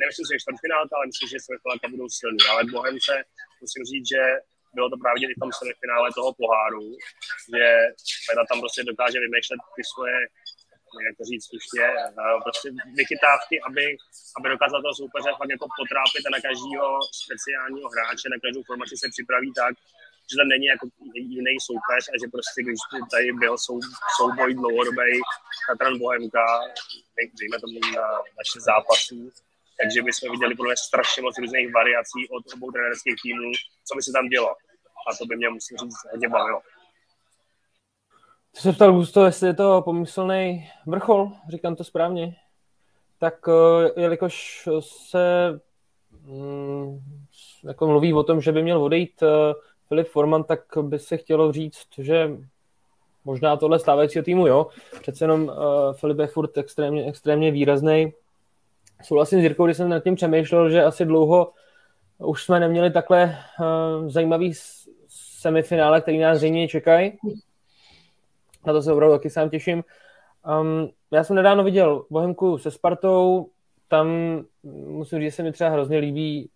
nemyslím 0.00 0.24
si, 0.26 0.32
že 0.34 0.42
čtvrtfinálka, 0.42 0.92
ale 0.96 1.06
myslím, 1.10 1.28
že 1.28 1.44
semifinálka 1.46 1.86
budou 1.94 2.08
silný, 2.20 2.42
ale 2.50 2.60
Bohemce 2.74 3.14
musím 3.64 3.82
říct, 3.90 4.08
že 4.14 4.22
bylo 4.76 4.88
to 4.90 4.96
právě 5.02 5.22
i 5.30 5.34
v 5.36 5.42
tom 5.42 5.52
semifinále 5.60 6.06
toho 6.18 6.30
poháru, 6.40 6.86
že 7.52 7.64
Peda 8.26 8.42
tam 8.50 8.58
prostě 8.64 8.80
dokáže 8.90 9.18
vymýšlet 9.24 9.60
ty 9.76 9.82
svoje 9.92 10.16
jak 11.06 11.14
to 11.18 11.24
říct 11.30 11.46
slušně, 11.50 11.86
prostě 12.46 12.68
vychytávky, 13.00 13.54
aby, 13.68 13.84
aby 14.36 14.46
dokázal 14.54 14.78
toho 14.82 14.94
soupeře 15.00 15.30
fakt 15.38 15.52
jako 15.56 15.66
potrápit 15.80 16.22
a 16.26 16.30
na 16.36 16.40
každého 16.46 16.86
speciálního 17.24 17.88
hráče, 17.94 18.26
na 18.28 18.38
každou 18.44 18.62
formaci 18.68 18.94
se 19.02 19.08
připraví 19.14 19.50
tak, 19.62 19.74
že 20.28 20.34
tam 20.40 20.48
není 20.54 20.66
jako 20.74 20.86
jiný 21.36 21.54
soupeř 21.68 22.02
a 22.12 22.14
že 22.20 22.26
prostě, 22.34 22.58
když 22.64 22.80
tady 23.12 23.26
byl 23.44 23.54
sou, 23.66 23.76
souboj 24.18 24.50
dlouhodobý 24.60 25.12
Tatran 25.66 25.98
Bohemka, 26.00 26.44
dejme 27.40 27.56
tomu 27.62 27.78
na 27.96 28.06
naše 28.40 28.58
zápasů, 28.68 29.20
takže 29.78 30.02
bychom 30.08 30.28
viděli 30.34 30.54
podle 30.60 30.74
strašně 30.88 31.20
moc 31.22 31.34
různých 31.38 31.68
variací 31.80 32.20
od 32.36 32.42
obou 32.54 32.68
trenérských 32.70 33.16
týmů, 33.22 33.48
co 33.86 33.92
by 33.96 34.02
se 34.02 34.12
tam 34.16 34.26
dělo. 34.34 34.50
A 35.06 35.08
to 35.18 35.26
by 35.26 35.36
mě, 35.36 35.48
musím 35.48 35.76
říct, 35.76 36.00
hodně 36.12 36.28
bavilo. 36.28 36.60
Co 38.52 38.62
se 38.62 38.72
ptal 38.72 38.92
Gusto, 38.92 39.24
jestli 39.24 39.46
je 39.46 39.54
to 39.54 39.82
pomyslný 39.82 40.70
vrchol, 40.86 41.32
říkám 41.48 41.76
to 41.76 41.84
správně, 41.84 42.36
tak 43.18 43.34
eh, 43.48 44.00
jelikož 44.00 44.68
se 44.80 45.60
mm, 46.26 47.00
jako 47.64 47.86
mluví 47.86 48.14
o 48.14 48.22
tom, 48.22 48.40
že 48.40 48.52
by 48.52 48.62
měl 48.62 48.82
odejít 48.82 49.22
uh, 49.22 49.28
Filip 49.88 50.08
Forman, 50.08 50.44
tak 50.44 50.60
by 50.82 50.98
se 50.98 51.16
chtělo 51.16 51.52
říct, 51.52 51.88
že 51.98 52.30
možná 53.24 53.56
tohle 53.56 53.78
stávajícího 53.78 54.24
týmu, 54.24 54.46
jo. 54.46 54.66
Přece 55.00 55.24
jenom 55.24 55.42
uh, 55.42 55.54
Filip 55.92 56.18
je 56.18 56.26
furt 56.26 56.58
extrémně, 56.58 57.06
extrémně 57.06 57.50
výrazný. 57.50 58.12
Souhlasím 59.02 59.40
s 59.40 59.42
Jirkou, 59.42 59.64
když 59.64 59.76
jsem 59.76 59.88
nad 59.88 60.04
tím 60.04 60.14
přemýšlel, 60.14 60.70
že 60.70 60.84
asi 60.84 61.04
dlouho 61.04 61.52
už 62.18 62.44
jsme 62.44 62.60
neměli 62.60 62.90
takhle 62.90 63.38
uh, 63.60 64.08
zajímavý 64.08 64.52
semifinále, 65.40 66.00
který 66.00 66.18
nás 66.18 66.38
zřejmě 66.38 66.68
čekají. 66.68 67.12
Na 68.68 68.74
to 68.74 68.82
se 68.82 68.92
opravdu 68.92 69.16
taky 69.16 69.30
sám 69.30 69.50
těším. 69.50 69.84
Um, 70.60 70.88
já 71.10 71.24
jsem 71.24 71.36
nedávno 71.36 71.64
viděl 71.64 72.04
Bohemku 72.10 72.58
se 72.58 72.70
Spartou, 72.70 73.50
tam 73.88 74.08
musím 74.86 75.18
říct, 75.18 75.26
že 75.26 75.36
se 75.36 75.42
mi 75.42 75.52
třeba 75.52 75.70
hrozně 75.70 75.98
líbí 75.98 76.50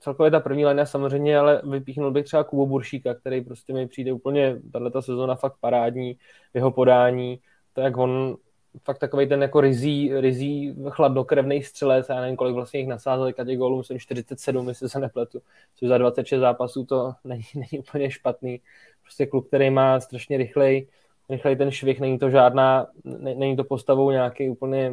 celkově 0.00 0.30
ta 0.30 0.40
první 0.40 0.64
léna 0.64 0.86
samozřejmě, 0.86 1.38
ale 1.38 1.62
vypíchnul 1.64 2.10
bych 2.10 2.24
třeba 2.24 2.44
Kubo 2.44 2.66
Buršíka, 2.66 3.14
který 3.14 3.40
prostě 3.40 3.72
mi 3.72 3.88
přijde 3.88 4.12
úplně, 4.12 4.56
tato 4.72 5.02
sezóna 5.02 5.34
fakt 5.34 5.56
parádní, 5.60 6.18
jeho 6.54 6.70
podání, 6.70 7.40
to 7.72 7.80
jak 7.80 7.96
on 7.96 8.36
fakt 8.84 8.98
takový 8.98 9.28
ten 9.28 9.42
jako 9.42 9.60
rizí, 9.60 10.10
rizí 10.20 10.76
chladnokrevný 10.88 11.62
střelec, 11.62 12.08
já 12.08 12.20
nevím, 12.20 12.36
kolik 12.36 12.54
vlastně 12.54 12.80
jich 12.80 12.88
nasázel, 12.88 13.32
těch 13.32 13.58
gólů, 13.58 13.78
myslím 13.78 13.98
47, 13.98 14.68
jestli 14.68 14.88
se 14.88 14.98
nepletu, 14.98 15.40
což 15.74 15.88
za 15.88 15.98
26 15.98 16.40
zápasů 16.40 16.84
to 16.84 17.12
není, 17.24 17.42
není 17.54 17.78
úplně 17.78 18.10
špatný. 18.10 18.60
Prostě 19.02 19.26
kluk, 19.26 19.46
který 19.48 19.70
má 19.70 20.00
strašně 20.00 20.36
rychlej, 20.36 20.86
rychlej 21.28 21.56
ten 21.56 21.70
švih, 21.70 22.00
není 22.00 22.18
to 22.18 22.30
žádná, 22.30 22.86
ne, 23.04 23.34
není 23.34 23.56
to 23.56 23.64
postavou 23.64 24.10
nějaký 24.10 24.50
úplně, 24.50 24.92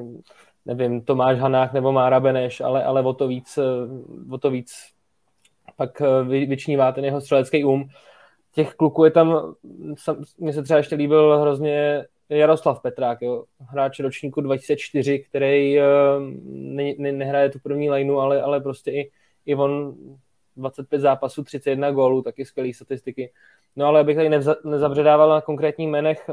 nevím, 0.65 1.01
Tomáš 1.01 1.39
Hanák 1.39 1.73
nebo 1.73 1.91
Mára 1.91 2.19
Beneš, 2.19 2.61
ale, 2.61 2.83
ale 2.83 3.01
o 3.01 3.13
to 3.13 3.27
víc, 3.27 3.59
o 4.31 4.37
to 4.37 4.49
víc 4.49 4.95
pak 5.75 6.01
eh, 6.01 6.23
vyčnívá 6.45 6.91
ten 6.91 7.05
jeho 7.05 7.21
střelecký 7.21 7.63
um. 7.63 7.89
Těch 8.53 8.73
kluků 8.73 9.05
je 9.05 9.11
tam, 9.11 9.55
mně 10.37 10.53
se 10.53 10.63
třeba 10.63 10.77
ještě 10.77 10.95
líbil 10.95 11.39
hrozně 11.39 12.05
Jaroslav 12.29 12.81
Petrák, 12.81 13.21
jo, 13.21 13.43
hráč 13.59 13.99
ročníku 13.99 14.41
2004, 14.41 15.19
který 15.19 15.77
uh, 15.79 15.83
ne, 16.45 16.93
ne, 16.97 17.11
nehraje 17.11 17.49
tu 17.49 17.59
první 17.59 17.89
lineu, 17.89 18.17
ale, 18.17 18.41
ale 18.41 18.61
prostě 18.61 18.91
i, 18.91 19.11
i 19.45 19.55
on 19.55 19.95
25 20.57 20.99
zápasů, 20.99 21.43
31 21.43 21.91
gólů, 21.91 22.21
taky 22.21 22.45
skvělé 22.45 22.73
statistiky. 22.73 23.31
No 23.75 23.85
ale 23.85 23.99
abych 23.99 24.15
tady 24.15 24.29
nevza, 24.29 24.55
nezavředával 24.63 25.29
na 25.29 25.41
konkrétních 25.41 25.87
jménech, 25.87 26.29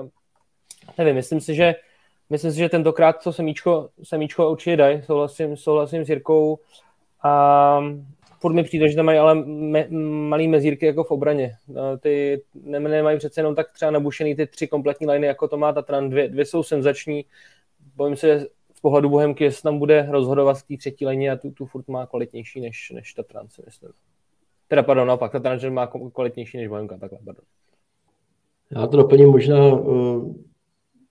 nevím, 0.98 1.14
myslím 1.14 1.40
si, 1.40 1.54
že 1.54 1.74
myslím 2.30 2.52
si, 2.52 2.58
že 2.58 2.68
tentokrát 2.68 3.24
to 3.24 3.32
semíčko, 3.32 3.88
semíčko 4.02 4.50
určitě 4.50 4.76
dají, 4.76 5.02
souhlasím, 5.02 5.56
souhlasím 5.56 6.04
s 6.04 6.08
Jirkou 6.08 6.58
a 7.22 7.84
furt 8.40 8.52
mi 8.52 8.64
přijde, 8.64 8.88
že 8.88 8.96
tam 8.96 9.06
mají 9.06 9.18
ale 9.18 9.34
me, 9.44 9.86
malý 10.28 10.48
mezírky 10.48 10.86
jako 10.86 11.04
v 11.04 11.10
obraně. 11.10 11.56
No, 11.68 11.98
ty 11.98 12.42
nemají 12.64 13.18
přece 13.18 13.40
jenom 13.40 13.54
tak 13.54 13.72
třeba 13.72 13.90
nabušený 13.90 14.36
ty 14.36 14.46
tři 14.46 14.68
kompletní 14.68 15.06
liny, 15.06 15.26
jako 15.26 15.48
to 15.48 15.56
má 15.56 15.72
Tatran. 15.72 16.10
Dvě, 16.10 16.28
dvě 16.28 16.44
jsou 16.44 16.62
senzační. 16.62 17.24
Bojím 17.96 18.16
se, 18.16 18.46
z 18.74 18.80
pohledu 18.80 19.08
Bohemky, 19.08 19.44
jestli 19.44 19.62
tam 19.62 19.78
bude 19.78 20.08
rozhodovat 20.10 20.58
v 20.58 20.62
té 20.62 20.76
třetí 20.76 21.06
lině 21.06 21.30
a 21.30 21.36
tu, 21.36 21.50
tu 21.50 21.66
furt 21.66 21.88
má 21.88 22.06
kvalitnější 22.06 22.60
než, 22.60 22.90
než 22.94 23.14
Tatran, 23.14 23.48
si 23.48 23.62
myslím. 23.66 23.90
Teda 24.72 24.82
pardon, 24.82 25.08
naopak, 25.08 25.32
Tatran 25.32 25.58
že 25.58 25.70
má 25.70 25.86
kvalitnější 25.86 26.56
než 26.56 26.68
Bohemka, 26.68 26.96
takhle, 26.98 27.18
pardon. 27.24 27.44
Já 28.70 28.86
to 28.86 28.96
doplním 28.96 29.28
možná 29.28 29.74
uh, 29.74 30.34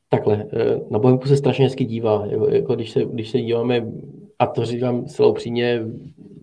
takhle. 0.09 0.35
Uh, 0.35 0.91
na 0.91 0.99
Bohemku 0.99 1.27
se 1.27 1.37
strašně 1.37 1.65
hezky 1.65 1.85
dívá. 1.85 2.25
Jako, 2.25 2.49
jako 2.49 2.75
když, 2.75 2.91
se, 2.91 3.05
když 3.05 3.29
se 3.29 3.41
díváme, 3.41 3.87
a 4.39 4.45
to 4.45 4.65
říkám 4.65 5.05
celou 5.05 5.31
upřímně, 5.31 5.81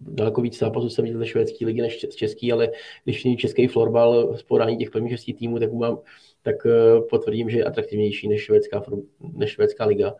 daleko 0.09 0.41
víc 0.41 0.59
zápasů 0.59 0.89
jsem 0.89 1.05
viděl 1.05 1.19
ze 1.19 1.27
švédské 1.27 1.67
ligy 1.67 1.83
než 1.83 2.07
z 2.11 2.15
český, 2.15 2.53
ale 2.53 2.69
když 3.05 3.25
vidím 3.25 3.39
český 3.39 3.67
florbal 3.67 4.37
z 4.37 4.43
podání 4.43 4.77
těch 4.77 4.91
prvních 4.91 5.13
šestí 5.13 5.35
týmů, 5.35 5.59
tak, 5.59 5.73
mám, 5.73 5.99
tak 6.43 6.67
eh, 6.67 7.01
potvrdím, 7.11 7.51
že 7.51 7.59
je 7.59 7.65
atraktivnější 7.65 8.29
než 8.29 8.43
švédská, 8.43 8.83
než 9.21 9.51
švédská 9.51 9.85
liga. 9.85 10.15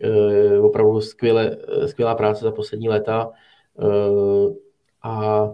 E, 0.00 0.58
opravdu 0.60 1.00
skvěle, 1.00 1.56
skvělá 1.86 2.14
práce 2.14 2.44
za 2.44 2.52
poslední 2.52 2.88
léta 2.88 3.30
e, 3.78 3.84
a 5.02 5.48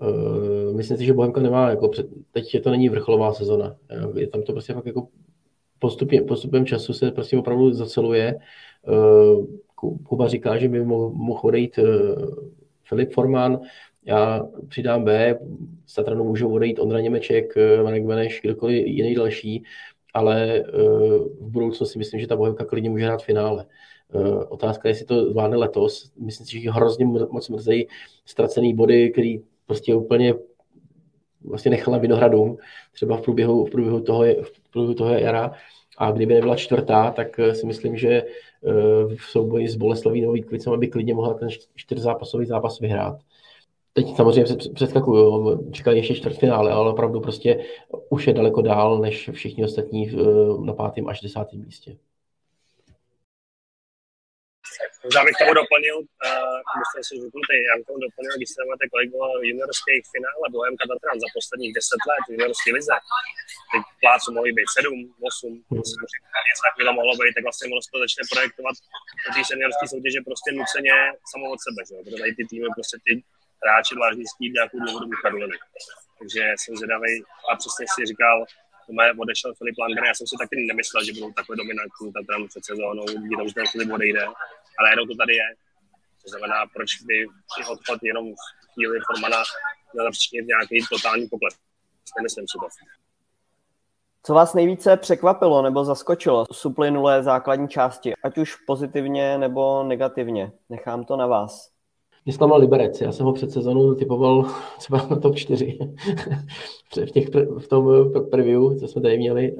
e, 0.00 0.72
myslím 0.72 0.96
si, 0.96 1.04
že 1.04 1.12
Bohemka 1.12 1.40
nemá, 1.40 1.70
jako 1.70 1.88
před, 1.88 2.06
teď 2.32 2.54
je 2.54 2.60
to 2.60 2.70
není 2.70 2.88
vrcholová 2.88 3.32
sezona. 3.32 3.76
Je 4.16 4.26
tam 4.26 4.42
to 4.42 4.52
prostě 4.52 4.72
fakt 4.72 4.86
jako 4.86 5.08
postupně, 5.78 6.22
postupem 6.22 6.66
času 6.66 6.92
se 6.92 7.10
prostě 7.10 7.38
opravdu 7.38 7.72
zaceluje. 7.72 8.38
Kuba 10.04 10.28
říká, 10.28 10.58
že 10.58 10.68
by 10.68 10.84
mohl, 10.84 11.40
odejít 11.42 11.78
Filip 12.84 13.12
Forman, 13.12 13.60
já 14.08 14.48
přidám 14.68 15.04
B, 15.04 15.38
z 15.86 15.94
Tatranu 15.94 16.24
můžou 16.24 16.52
odejít 16.52 16.78
Ondra 16.78 17.00
Němeček, 17.00 17.56
eh, 17.56 17.82
Marek 17.82 18.04
Beneš, 18.04 18.40
kdokoliv 18.44 18.86
jiný 18.86 19.14
další, 19.14 19.64
ale 20.14 20.58
eh, 20.58 20.62
v 21.40 21.50
budoucnu 21.50 21.86
si 21.86 21.98
myslím, 21.98 22.20
že 22.20 22.26
ta 22.26 22.36
Bohemka 22.36 22.64
klidně 22.64 22.90
může 22.90 23.04
hrát 23.04 23.22
finále. 23.22 23.66
Eh, 24.14 24.44
otázka 24.44 24.88
je, 24.88 24.90
jestli 24.90 25.06
to 25.06 25.30
zvládne 25.30 25.56
letos. 25.56 26.12
Myslím 26.20 26.46
si, 26.46 26.60
že 26.60 26.70
hrozně 26.70 27.06
moc 27.06 27.48
mrzejí 27.48 27.86
ztracený 28.24 28.74
body, 28.74 29.10
který 29.10 29.40
prostě 29.68 29.94
úplně 29.94 30.34
vlastně 31.44 31.70
nechala 31.70 31.98
Vinohradům, 31.98 32.56
třeba 32.92 33.16
v 33.16 33.22
průběhu, 33.22 33.64
v 33.64 33.70
průběhu 33.70 34.00
toho, 34.00 34.24
v 34.24 34.70
průběhu 34.70 34.94
toho 34.94 35.10
jara. 35.10 35.52
A 35.98 36.10
kdyby 36.10 36.34
nebyla 36.34 36.56
čtvrtá, 36.56 37.10
tak 37.10 37.40
si 37.52 37.66
myslím, 37.66 37.96
že 37.96 38.22
Eh, 38.64 39.16
v 39.16 39.22
souboji 39.22 39.68
s 39.68 39.76
Boleslaví 39.76 40.20
nebo 40.20 40.32
Vítkovicem, 40.32 40.72
aby 40.72 40.88
klidně 40.88 41.14
mohla 41.14 41.34
ten 41.34 41.48
čtyřzápasový 41.74 42.46
zápas 42.46 42.78
vyhrát. 42.80 43.18
Teď 43.92 44.16
samozřejmě 44.16 44.56
přeskakuju, 44.74 45.70
čekají 45.72 45.98
ještě 45.98 46.14
čtvrtfinále, 46.14 46.72
ale 46.72 46.92
opravdu 46.92 47.20
prostě 47.20 47.64
už 48.10 48.26
je 48.26 48.32
daleko 48.32 48.62
dál 48.62 48.98
než 48.98 49.30
všichni 49.32 49.64
ostatní 49.64 50.10
eh, 50.10 50.14
na 50.64 50.72
pátém 50.72 51.08
až 51.08 51.20
desátém 51.20 51.60
místě. 51.64 51.96
Možná 55.04 55.20
bych 55.26 55.36
tomu 55.40 55.54
doplnil, 55.60 55.96
uh, 55.98 56.58
myslím 56.82 57.02
si, 57.06 57.12
bych 57.22 57.84
tomu 57.88 57.98
doplnil, 58.06 58.34
když 58.36 58.50
se 58.54 58.60
máte 58.70 58.84
kolik 58.92 59.08
bylo 59.14 59.26
juniorských 59.50 60.02
finále 60.14 60.46
Bohemka 60.54 60.84
Tatran 60.90 61.16
za 61.22 61.28
posledních 61.36 61.72
10 61.78 62.08
let 62.08 62.22
v 62.26 62.32
juniorské 62.34 62.68
lize. 62.76 62.96
Teď 63.72 63.82
pláců 64.02 64.28
mohli 64.36 64.50
být 64.58 64.70
7, 64.80 64.88
8, 65.30 65.48
hmm. 65.70 65.82
něco 66.48 66.62
takového 66.66 66.92
mohlo 67.00 67.12
být, 67.20 67.34
tak 67.36 67.44
vlastně 67.48 67.66
ono 67.72 67.82
se 67.84 67.90
to 67.94 67.98
začne 68.04 68.22
projektovat 68.32 68.76
do 69.24 69.28
té 69.34 69.40
seniorské 69.50 69.84
soutěže 69.92 70.20
prostě 70.28 70.48
nuceně 70.60 70.94
samo 71.32 71.44
od 71.54 71.60
sebe, 71.66 71.80
že? 71.88 71.94
protože 72.04 72.18
tady 72.22 72.32
ty 72.38 72.44
týmy 72.50 72.68
prostě 72.78 72.96
ty 73.04 73.12
hráči 73.62 73.92
dlážní 73.98 74.24
chtít 74.32 74.52
nějakou 74.58 74.78
dlouhodobou 74.82 75.16
kadulinu. 75.24 75.56
Takže 76.18 76.42
jsem 76.60 76.72
zvědavý 76.80 77.14
a 77.48 77.50
přesně 77.60 77.84
si 77.94 78.00
říkal, 78.12 78.38
odešel 79.18 79.54
Filip 79.54 79.78
Langer, 79.78 80.04
já 80.04 80.14
jsem 80.14 80.26
si 80.26 80.36
taky 80.42 80.56
nemyslel, 80.56 81.04
že 81.04 81.12
budou 81.12 81.32
takhle 81.32 81.56
dominantní 81.56 82.12
tam 82.12 82.48
před 82.48 82.64
sezónou, 82.64 83.04
vidí 83.06 83.36
tam, 83.36 83.48
že 83.48 83.54
ten 83.54 83.66
Filip 83.72 83.90
odejde, 83.92 84.24
ale 84.78 84.90
jenom 84.90 85.08
to 85.08 85.14
tady 85.22 85.34
je. 85.34 85.48
To 86.22 86.28
znamená, 86.30 86.66
proč 86.74 86.90
by 87.02 87.26
odchod 87.72 87.98
jenom 88.02 88.24
v 88.34 88.72
chvíli 88.74 88.98
Formana 89.06 89.42
měl 89.92 90.10
přečinit 90.10 90.46
nějaký 90.46 90.76
totální 90.92 91.26
pokles. 91.28 91.54
Nemyslím 92.18 92.46
si 92.48 92.58
to. 92.58 92.66
Co 94.22 94.34
vás 94.34 94.54
nejvíce 94.54 94.96
překvapilo 94.96 95.62
nebo 95.62 95.84
zaskočilo 95.84 96.46
z 96.52 96.66
uplynulé 96.66 97.22
základní 97.22 97.68
části, 97.68 98.12
ať 98.24 98.38
už 98.38 98.56
pozitivně 98.56 99.38
nebo 99.38 99.82
negativně? 99.82 100.52
Nechám 100.70 101.04
to 101.04 101.16
na 101.16 101.26
vás. 101.26 101.70
Mě 102.24 102.32
zklamal 102.32 102.60
Liberec. 102.60 103.00
Já 103.00 103.12
jsem 103.12 103.26
ho 103.26 103.32
před 103.32 103.50
sezónou 103.50 103.94
typoval 103.94 104.54
třeba 104.78 105.06
na 105.10 105.16
top 105.16 105.36
4 105.36 105.78
v, 107.06 107.10
těch, 107.10 107.28
v 107.58 107.66
tom 107.68 108.12
preview, 108.30 108.78
co 108.78 108.88
jsme 108.88 109.02
tady 109.02 109.18
měli. 109.18 109.56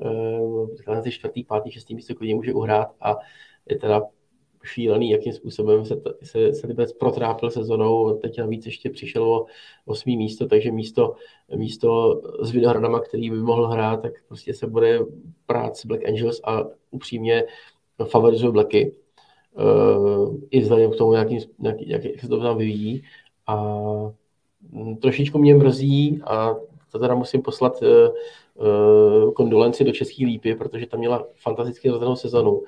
Na 0.89 1.03
ty 1.03 1.11
čtvrtý, 1.11 1.45
pátý, 1.45 1.71
šestý 1.71 1.95
místo 1.95 2.15
klidně 2.15 2.35
může 2.35 2.55
uhrát 2.55 2.89
a 3.01 3.17
je 3.71 3.79
teda 3.79 4.03
šílený, 4.65 5.11
jakým 5.11 5.33
způsobem 5.33 5.85
se, 5.85 6.01
se, 6.23 6.53
se 6.53 6.67
Liberec 6.67 6.93
protrápil 6.93 7.51
sezonou. 7.51 8.19
Teď 8.19 8.39
navíc 8.39 8.67
ještě 8.67 8.91
přišel 8.91 9.25
o 9.25 9.47
osmý 9.87 10.17
místo, 10.17 10.47
takže 10.47 10.73
místo, 10.73 11.15
místo 11.57 12.21
s 12.41 12.51
Vinohradama, 12.51 13.01
který 13.01 13.31
by 13.31 13.37
mohl 13.37 13.67
hrát, 13.67 14.03
tak 14.03 14.13
prostě 14.29 14.55
se 14.55 14.67
bude 14.67 15.01
prát 15.47 15.77
s 15.77 15.87
Black 15.87 16.09
Angels 16.09 16.41
a 16.45 16.65
upřímně 16.91 17.45
favorizuje 18.05 18.53
Blacky 18.53 18.93
uh, 19.55 20.37
i 20.51 20.61
vzhledem 20.61 20.91
k 20.91 20.97
tomu, 20.97 21.13
jaký, 21.13 21.39
jak, 21.63 21.77
jak, 21.81 22.05
jak 22.05 22.21
se 22.21 22.29
to 22.29 22.41
tam 22.41 22.59
vyvíjí. 22.59 23.03
A 23.47 23.75
trošičku 25.01 25.39
mě 25.39 25.55
mrzí 25.55 26.21
a 26.25 26.57
To 26.93 26.99
teda 26.99 27.15
musím 27.15 27.43
poslat 27.43 27.83
uh, 27.83 27.89
uh, 28.67 29.33
kondolenci 29.33 29.85
do 29.85 29.93
České 29.93 30.25
lípy, 30.25 30.55
protože 30.55 30.87
tam 30.87 31.01
měla 31.01 31.27
fantasticky 31.37 31.89
rozdanou 31.89 32.17
sezonu. 32.17 32.53
Uh, 32.53 32.67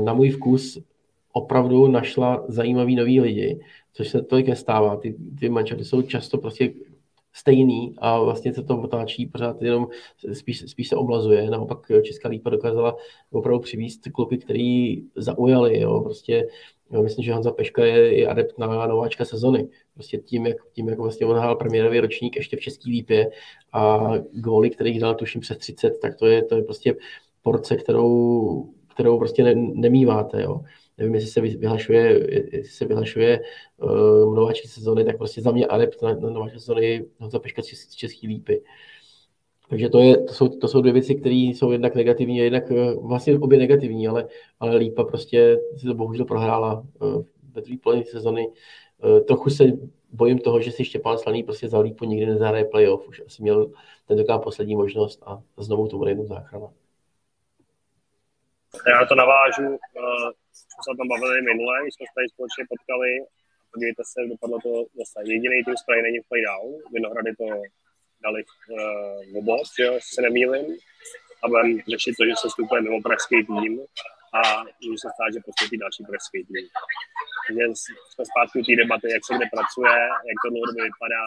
na 0.00 0.14
můj 0.14 0.30
vkus 0.30 0.78
opravdu 1.32 1.88
našla 1.88 2.44
zajímavý 2.48 2.96
nový 2.96 3.20
lidi, 3.20 3.60
což 3.92 4.08
se 4.08 4.22
tolik 4.22 4.48
nestává. 4.48 4.96
Ty, 4.96 5.16
ty 5.40 5.48
mančaty 5.48 5.84
jsou 5.84 6.02
často 6.02 6.38
prostě 6.38 6.72
stejný 7.32 7.94
a 7.98 8.20
vlastně 8.20 8.54
se 8.54 8.62
to 8.62 8.80
otáčí 8.80 9.26
pořád 9.26 9.62
jenom 9.62 9.88
spíš, 10.32 10.64
spíš 10.66 10.88
se 10.88 10.96
oblazuje. 10.96 11.50
Naopak 11.50 11.78
Česká 12.02 12.28
lípa 12.28 12.50
dokázala 12.50 12.96
opravdu 13.30 13.60
přivízt 13.60 14.08
kluky, 14.12 14.38
který 14.38 15.02
zaujali. 15.16 15.80
Jo. 15.80 16.00
Prostě 16.00 16.48
jo, 16.90 17.02
myslím, 17.02 17.24
že 17.24 17.32
Honza 17.32 17.50
Peška 17.50 17.84
je, 17.84 18.18
je 18.18 18.26
adept 18.28 18.58
na 18.58 18.86
nováčka 18.86 19.24
sezony. 19.24 19.68
Prostě 19.94 20.18
tím, 20.18 20.46
jak, 20.46 20.56
tím, 20.72 20.88
jak 20.88 20.98
vlastně 20.98 21.26
on 21.26 21.36
hrál 21.36 21.56
premiérový 21.56 22.00
ročník 22.00 22.36
ještě 22.36 22.56
v 22.56 22.60
Český 22.60 22.90
lípě 22.90 23.30
a 23.72 24.12
góly, 24.32 24.70
který 24.70 24.98
dal 24.98 25.14
tuším 25.14 25.40
přes 25.40 25.58
30, 25.58 25.90
tak 26.02 26.16
to 26.16 26.26
je, 26.26 26.42
to 26.44 26.56
je 26.56 26.62
prostě 26.62 26.96
porce, 27.42 27.76
kterou, 27.76 28.68
kterou 28.96 29.18
prostě 29.18 29.44
ne, 29.44 29.54
nemýváte. 29.54 30.42
Jo 30.42 30.60
nevím, 30.98 31.14
jestli 31.14 31.30
se 31.30 31.40
vyhlašuje, 31.40 32.26
jestli 32.52 32.72
se 32.72 32.84
vyhlašuje 32.84 33.40
uh, 33.82 34.34
nováčky 34.34 34.68
sezony, 34.68 35.04
tak 35.04 35.18
prostě 35.18 35.40
za 35.40 35.50
mě 35.50 35.66
adept 35.66 36.02
na, 36.02 36.14
na 36.14 36.30
nováčky 36.30 36.58
sezony 36.58 37.04
Honza 37.18 37.38
Peška 37.38 37.62
z 37.62 37.94
Český 37.94 38.28
lípy. 38.28 38.62
Takže 39.68 39.88
to, 39.88 39.98
je, 39.98 40.16
to, 40.16 40.34
jsou, 40.34 40.48
to 40.48 40.68
jsou 40.68 40.80
dvě 40.80 40.92
věci, 40.92 41.14
které 41.14 41.34
jsou 41.34 41.70
jednak 41.70 41.94
negativní 41.94 42.40
a 42.40 42.44
jednak 42.44 42.70
eh, 42.70 42.94
vlastně 42.94 43.38
obě 43.38 43.58
negativní, 43.58 44.08
ale, 44.08 44.28
ale 44.60 44.76
Lípa 44.76 45.04
prostě 45.04 45.58
si 45.76 45.86
to 45.86 45.94
bohužel 45.94 46.24
prohrála 46.24 46.86
uh, 47.00 47.22
ve 47.52 47.62
druhé 47.62 47.78
polovině 47.82 48.06
sezony. 48.06 48.48
Trochu 49.26 49.50
se 49.50 49.64
bojím 50.12 50.38
toho, 50.38 50.60
že 50.60 50.72
si 50.72 50.84
Štěpán 50.84 51.18
Slaný 51.18 51.42
prostě 51.42 51.68
za 51.68 51.78
Lípu 51.78 52.04
nikdy 52.04 52.26
nezahraje 52.26 52.64
playoff. 52.64 53.08
Už 53.08 53.22
asi 53.26 53.42
měl 53.42 53.70
tentokrát 54.06 54.38
poslední 54.38 54.76
možnost 54.76 55.22
a 55.26 55.42
znovu 55.56 55.88
to 55.88 55.98
bude 55.98 56.10
jednou 56.10 56.26
záchrana. 56.26 56.66
Já 58.86 59.06
to 59.06 59.14
navážu. 59.14 59.68
Uh 59.70 60.30
jsme 60.82 60.82
se 60.84 61.04
bavili 61.12 61.36
minule, 61.50 61.74
když 61.82 61.94
jsme 61.94 62.06
se 62.06 62.14
tady 62.16 62.28
společně 62.34 62.64
potkali. 62.72 63.10
Podívejte 63.72 64.02
se, 64.10 64.18
dopadlo 64.32 64.56
to 64.66 64.72
zase. 65.00 65.16
Jediný 65.32 65.56
tým 65.64 65.76
z 65.80 65.84
není 66.06 66.18
v 66.20 66.28
playdown. 66.30 66.68
Vinohrady 66.94 67.32
to 67.40 67.46
dali 68.24 68.40
uh, 68.44 69.18
v 69.30 69.34
obod, 69.40 69.68
jo, 69.84 69.92
se 70.14 70.20
nemýlim. 70.26 70.66
A 71.42 71.44
budeme 71.48 71.72
řešit 71.92 72.14
to, 72.18 72.24
že 72.28 72.34
se 72.36 72.48
vstupuje 72.48 72.78
mimo 72.82 72.98
pražský 73.06 73.38
tým 73.50 73.72
a 74.38 74.40
může 74.86 75.00
se 75.02 75.08
stát, 75.14 75.30
že 75.34 75.46
postoupí 75.46 75.76
další 75.84 76.02
pražský 76.10 76.38
tým. 76.48 76.64
Takže 77.46 77.64
jsme 78.10 78.24
zpátky 78.30 78.54
u 78.60 78.64
té 78.66 78.72
debaty, 78.82 79.06
jak 79.14 79.22
se 79.26 79.32
kde 79.36 79.46
pracuje, 79.56 79.96
jak 80.30 80.38
to 80.40 80.48
dlouhodobě 80.50 80.82
vypadá 80.90 81.24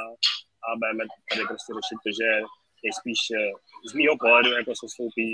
a 0.65 0.67
budeme 0.79 1.03
tady 1.29 1.41
prostě 1.49 1.69
řešit 1.77 1.99
to, 2.05 2.09
že 2.19 2.29
nejspíš 2.83 3.21
eh, 3.31 3.51
z 3.89 3.91
mého 3.99 4.15
pohledu 4.23 4.49
jako 4.59 4.71
se 4.81 4.87
stoupí 4.95 5.27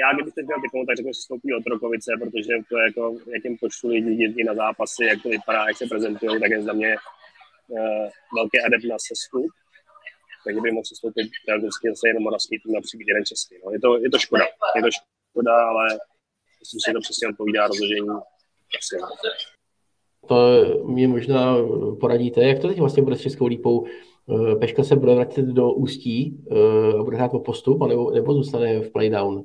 já 0.00 0.14
kdybyste 0.14 0.42
chtěl 0.42 0.60
typnout, 0.60 0.86
tak 0.86 0.96
řeknu, 0.96 1.12
že 1.12 1.20
stoupí 1.28 1.54
od 1.54 1.66
Rokovice, 1.66 2.10
protože 2.22 2.52
to 2.68 2.78
je 2.78 2.84
jako, 2.84 3.02
jak 3.34 3.44
jim 3.44 3.56
pošlu 3.58 3.88
lidi 3.90 4.22
jezdí 4.22 4.44
na 4.44 4.54
zápasy, 4.54 5.04
jak 5.04 5.22
to 5.22 5.28
vypadá, 5.28 5.68
jak 5.68 5.76
se 5.76 5.86
prezentují, 5.86 6.40
tak 6.40 6.50
je 6.50 6.62
za 6.62 6.72
mě 6.72 6.96
uh, 7.68 8.08
velký 8.36 8.56
adept 8.66 8.84
na 8.84 8.96
sestup. 9.08 9.50
Takže 10.44 10.60
by 10.60 10.70
mohl 10.70 10.84
sestoupit 10.84 11.26
teoreticky 11.46 11.88
zase 11.88 12.08
jenom 12.08 12.22
moravský 12.22 12.58
tým 12.58 12.72
například 12.72 13.08
jeden 13.08 13.24
český. 13.24 13.54
No. 13.64 13.70
Je, 13.70 13.80
to, 13.80 13.98
je 13.98 14.10
to 14.10 14.18
škoda. 14.18 14.44
Je 14.76 14.82
to 14.82 14.90
škoda, 14.98 15.54
ale 15.70 15.84
myslím 16.60 16.80
si, 16.80 16.84
že 16.86 16.92
to 16.92 17.00
přesně 17.00 17.28
odpovídá 17.28 17.66
rozložení. 17.66 18.08
To 20.28 20.36
mě 20.84 21.08
možná 21.08 21.56
poradíte, 22.00 22.44
jak 22.44 22.58
to 22.58 22.68
teď 22.68 22.78
vlastně 22.78 23.02
bude 23.02 23.16
s 23.16 23.20
Českou 23.20 23.46
lípou. 23.46 23.86
Eh, 23.86 24.56
Peška 24.56 24.84
se 24.84 24.96
bude 24.96 25.14
vrátit 25.14 25.46
do 25.46 25.72
Ústí 25.72 26.44
eh, 26.50 26.98
a 26.98 27.02
bude 27.02 27.16
hrát 27.16 27.30
po 27.30 27.40
postup, 27.40 27.86
nebo, 27.88 28.10
nebo 28.10 28.34
zůstane 28.34 28.80
v 28.80 28.92
playdown? 28.92 29.44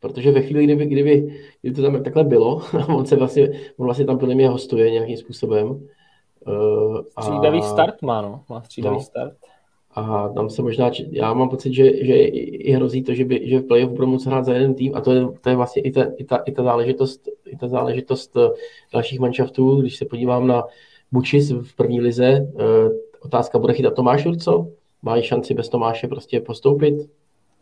Protože 0.00 0.30
ve 0.30 0.42
chvíli, 0.42 0.64
kdyby, 0.64 0.86
kdyby, 0.86 1.40
kdyby 1.60 1.76
to 1.76 1.82
tam 1.82 2.02
takhle 2.02 2.24
bylo, 2.24 2.62
on 2.88 3.06
se 3.06 3.16
vlastně, 3.16 3.48
on 3.76 3.84
vlastně 3.86 4.04
tam 4.04 4.18
podle 4.18 4.34
mě 4.34 4.48
hostuje 4.48 4.90
nějakým 4.90 5.16
způsobem. 5.16 5.68
Uh, 5.68 7.00
střídavý 7.20 7.62
start 7.62 8.02
má, 8.02 8.22
no. 8.22 8.40
Má 8.48 8.62
střídavý 8.62 8.96
no. 8.96 9.02
start. 9.02 9.36
A 9.96 10.28
tam 10.28 10.50
se 10.50 10.62
možná, 10.62 10.90
já 11.10 11.34
mám 11.34 11.48
pocit, 11.48 11.74
že, 11.74 12.06
že 12.06 12.14
i 12.24 12.72
hrozí 12.72 13.02
to, 13.02 13.14
že, 13.14 13.24
by, 13.24 13.48
že 13.48 13.58
v 13.58 13.66
playoff 13.66 13.92
budou 13.92 14.06
muset 14.06 14.30
hrát 14.30 14.44
za 14.44 14.54
jeden 14.54 14.74
tým 14.74 14.94
a 14.94 15.00
to 15.00 15.12
je, 15.12 15.26
to 15.40 15.50
je 15.50 15.56
vlastně 15.56 15.82
i 15.82 15.90
ta, 15.90 16.06
i, 16.16 16.24
ta, 16.24 16.36
i, 16.36 16.52
ta 16.52 16.62
záležitost, 16.62 17.28
i 17.46 17.56
ta 17.56 17.68
záležitost 17.68 18.36
eh, 18.36 18.48
dalších 18.92 19.20
manšaftů, 19.20 19.80
když 19.80 19.96
se 19.96 20.04
podívám 20.04 20.46
na 20.46 20.64
Bučis 21.12 21.50
v 21.50 21.76
první 21.76 22.00
lize, 22.00 22.48
uh, 22.54 22.62
otázka 23.20 23.58
bude 23.58 23.72
chytat 23.72 23.94
Tomáš 23.94 24.26
Urco, 24.26 24.68
má 25.02 25.20
šanci 25.20 25.54
bez 25.54 25.68
Tomáše 25.68 26.08
prostě 26.08 26.40
postoupit, 26.40 27.10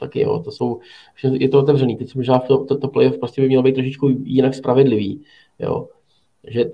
taky 0.05 0.21
jo, 0.21 0.39
to 0.39 0.51
jsou, 0.51 0.81
je 1.33 1.49
to 1.49 1.59
otevřený, 1.59 1.97
teď 1.97 2.15
možná 2.15 2.39
to, 2.39 2.65
to, 2.65 2.79
to 2.79 2.89
playoff 2.89 3.19
prostě 3.19 3.43
by 3.43 3.49
mělo 3.49 3.63
být 3.63 3.75
trošičku 3.75 4.09
jinak 4.25 4.55
spravedlivý, 4.55 5.25
jo. 5.59 5.89
že 6.49 6.65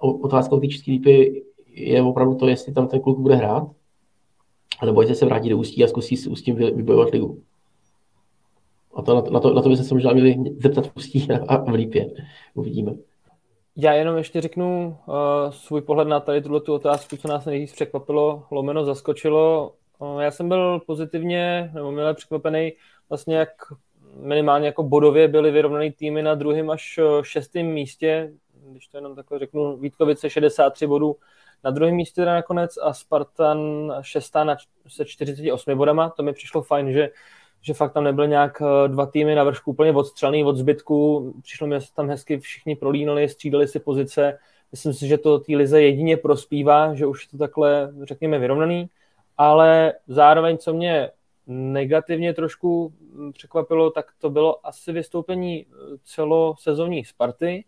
otázka 0.00 0.56
té 0.56 0.68
české 0.68 0.90
lípy 0.90 1.44
je 1.66 2.02
opravdu 2.02 2.34
to, 2.34 2.48
jestli 2.48 2.72
tam 2.72 2.88
ten 2.88 3.00
kluk 3.00 3.18
bude 3.18 3.34
hrát, 3.34 3.64
nebo 4.84 5.02
jestli 5.02 5.14
se 5.14 5.26
vrátí 5.26 5.48
do 5.48 5.58
Ústí 5.58 5.84
a 5.84 5.88
zkusí 5.88 6.16
s 6.16 6.26
Ústím 6.26 6.56
vybojovat 6.56 7.10
ligu. 7.10 7.42
A 8.94 9.02
to, 9.02 9.14
na, 9.30 9.40
to, 9.40 9.54
na 9.54 9.62
to 9.62 9.68
by 9.68 9.76
se 9.76 9.94
možná 9.94 10.12
měli 10.12 10.36
zeptat 10.58 10.86
v 10.86 10.96
Ústí 10.96 11.28
a, 11.32 11.54
a 11.54 11.70
v 11.70 11.74
Lípě. 11.74 12.10
Uvidíme. 12.54 12.94
Já 13.76 13.92
jenom 13.92 14.16
ještě 14.16 14.40
řeknu 14.40 14.96
uh, 15.06 15.14
svůj 15.50 15.80
pohled 15.80 16.08
na 16.08 16.20
tady 16.20 16.42
tuto 16.42 16.60
tu 16.60 16.74
otázku, 16.74 17.16
co 17.16 17.28
nás 17.28 17.44
nejvíc 17.44 17.72
překvapilo, 17.72 18.44
lomeno 18.50 18.84
zaskočilo. 18.84 19.72
Já 20.20 20.30
jsem 20.30 20.48
byl 20.48 20.80
pozitivně 20.86 21.70
nebo 21.74 21.92
milé 21.92 22.14
překvapený 22.14 22.72
vlastně, 23.08 23.36
jak 23.36 23.50
minimálně 24.14 24.66
jako 24.66 24.82
bodově 24.82 25.28
byly 25.28 25.50
vyrovnaný 25.50 25.92
týmy 25.92 26.22
na 26.22 26.34
druhém 26.34 26.70
až 26.70 26.98
eh, 26.98 27.24
šestém 27.24 27.66
místě, 27.66 28.32
když 28.70 28.88
to 28.88 28.98
jenom 28.98 29.16
takhle 29.16 29.38
řeknu, 29.38 29.76
Vítkovice 29.76 30.30
63 30.30 30.86
bodů 30.86 31.16
na 31.64 31.70
druhém 31.70 31.94
místě 31.94 32.20
teda 32.20 32.34
nakonec 32.34 32.78
a 32.82 32.92
Spartan 32.92 33.58
šestá 34.00 34.44
na, 34.44 34.56
se 34.88 35.04
48 35.04 35.78
bodama, 35.78 36.10
to 36.10 36.22
mi 36.22 36.32
přišlo 36.32 36.62
fajn, 36.62 36.92
že, 36.92 37.10
že 37.60 37.74
fakt 37.74 37.92
tam 37.92 38.04
nebyly 38.04 38.28
nějak 38.28 38.62
eh, 38.62 38.88
dva 38.88 39.06
týmy 39.06 39.34
na 39.34 39.44
vršku 39.44 39.70
úplně 39.70 39.92
odstřelný 39.92 40.44
od 40.44 40.56
zbytku, 40.56 41.32
přišlo 41.42 41.66
mi, 41.66 41.80
že 41.80 41.86
tam 41.94 42.08
hezky 42.08 42.38
všichni 42.38 42.76
prolínali, 42.76 43.28
střídali 43.28 43.68
si 43.68 43.80
pozice, 43.80 44.38
myslím 44.72 44.92
si, 44.92 45.08
že 45.08 45.18
to 45.18 45.38
té 45.38 45.56
lize 45.56 45.82
jedině 45.82 46.16
prospívá, 46.16 46.94
že 46.94 47.06
už 47.06 47.24
je 47.24 47.30
to 47.30 47.38
takhle, 47.38 47.92
řekněme, 48.02 48.38
vyrovnaný 48.38 48.90
ale 49.40 49.92
zároveň, 50.08 50.58
co 50.58 50.74
mě 50.74 51.10
negativně 51.46 52.34
trošku 52.34 52.92
překvapilo, 53.32 53.90
tak 53.90 54.06
to 54.18 54.30
bylo 54.30 54.66
asi 54.66 54.92
vystoupení 54.92 55.66
eh, 55.66 55.74
celosezónní 56.04 57.04
Sparty, 57.04 57.64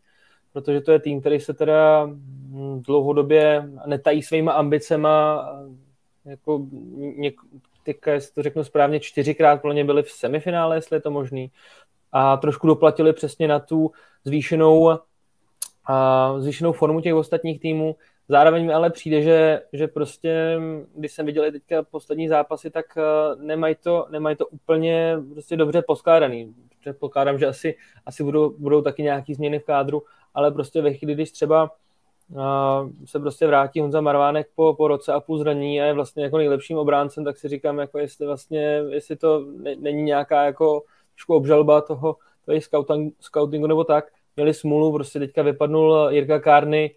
protože 0.53 0.81
to 0.81 0.93
je 0.93 0.99
tým, 0.99 1.21
který 1.21 1.41
se 1.41 1.55
teda 1.55 2.05
hm, 2.05 2.83
dlouhodobě 2.87 3.71
netají 3.87 4.23
svýma 4.23 4.53
ambicema, 4.53 5.47
jako 6.25 6.67
něk, 7.17 7.41
teďka, 7.83 8.13
jestli 8.13 8.35
to 8.35 8.43
řeknu 8.43 8.65
správně, 8.65 9.01
čtyřikrát 9.01 9.63
pro 9.63 9.73
ně 9.73 9.85
byli 9.85 10.03
v 10.03 10.11
semifinále, 10.11 10.77
jestli 10.77 10.97
je 10.97 11.01
to 11.01 11.11
možný, 11.11 11.51
a 12.13 12.37
trošku 12.37 12.67
doplatili 12.67 13.13
přesně 13.13 13.49
na 13.49 13.59
tu 13.59 13.93
zvýšenou, 14.25 14.99
a 15.87 16.35
zvýšenou 16.39 16.73
formu 16.73 17.01
těch 17.01 17.15
ostatních 17.15 17.61
týmů, 17.61 17.97
Zároveň 18.33 18.67
mi 18.67 18.73
ale 18.73 18.91
přijde, 18.91 19.23
že, 19.23 19.63
že 19.73 19.89
prostě, 19.89 20.61
když 20.95 21.13
jsem 21.13 21.27
viděl 21.27 21.45
i 21.45 21.53
teďka 21.53 21.83
poslední 21.83 22.29
zápasy, 22.29 22.71
tak 22.71 22.87
uh, 22.97 23.43
nemají 23.43 23.75
to, 23.75 24.07
nemají 24.11 24.37
to 24.37 24.47
úplně 24.47 25.17
prostě 25.33 25.57
dobře 25.57 25.83
poskládaný. 25.83 26.55
Předpokládám, 26.81 27.39
že 27.39 27.47
asi, 27.47 27.77
asi 28.07 28.25
budou, 28.25 28.55
budou 28.59 28.83
taky 28.83 29.03
nějaký 29.03 29.35
změny 29.35 29.59
v 29.59 29.65
kádru, 29.65 30.03
ale 30.35 30.51
prostě 30.51 30.83
ve 30.83 30.95
chvíli, 30.95 31.15
když 31.15 31.31
třeba 31.31 31.71
uh, 32.31 32.91
se 33.05 33.21
prostě 33.21 33.47
vrátí 33.47 33.81
Honza 33.81 34.01
Marvánek 34.01 34.49
po, 34.55 34.75
po 34.75 34.89
roce 34.89 35.13
a 35.13 35.21
půl 35.21 35.39
zraní 35.39 35.83
a 35.83 35.85
je 35.85 35.93
vlastně 35.93 36.25
jako 36.25 36.39
nejlepším 36.39 36.79
obráncem, 36.79 37.25
tak 37.25 37.37
si 37.37 37.49
říkám, 37.49 37.79
jako 37.79 37.99
jestli 37.99 38.27
vlastně, 38.27 38.83
jestli 38.89 39.17
to 39.17 39.45
ne, 39.57 39.77
není 39.77 40.03
nějaká 40.03 40.45
jako 40.45 40.83
trošku 41.15 41.35
obžalba 41.35 41.81
toho, 41.81 42.17
toho 42.47 42.61
scouting, 42.61 43.15
scoutingu 43.21 43.67
nebo 43.67 43.85
tak. 43.85 44.05
Měli 44.37 44.55
smůlu, 44.55 44.93
prostě 44.93 45.19
teďka 45.19 45.43
vypadnul 45.43 46.09
Jirka 46.11 46.41
Kárny, 46.41 46.91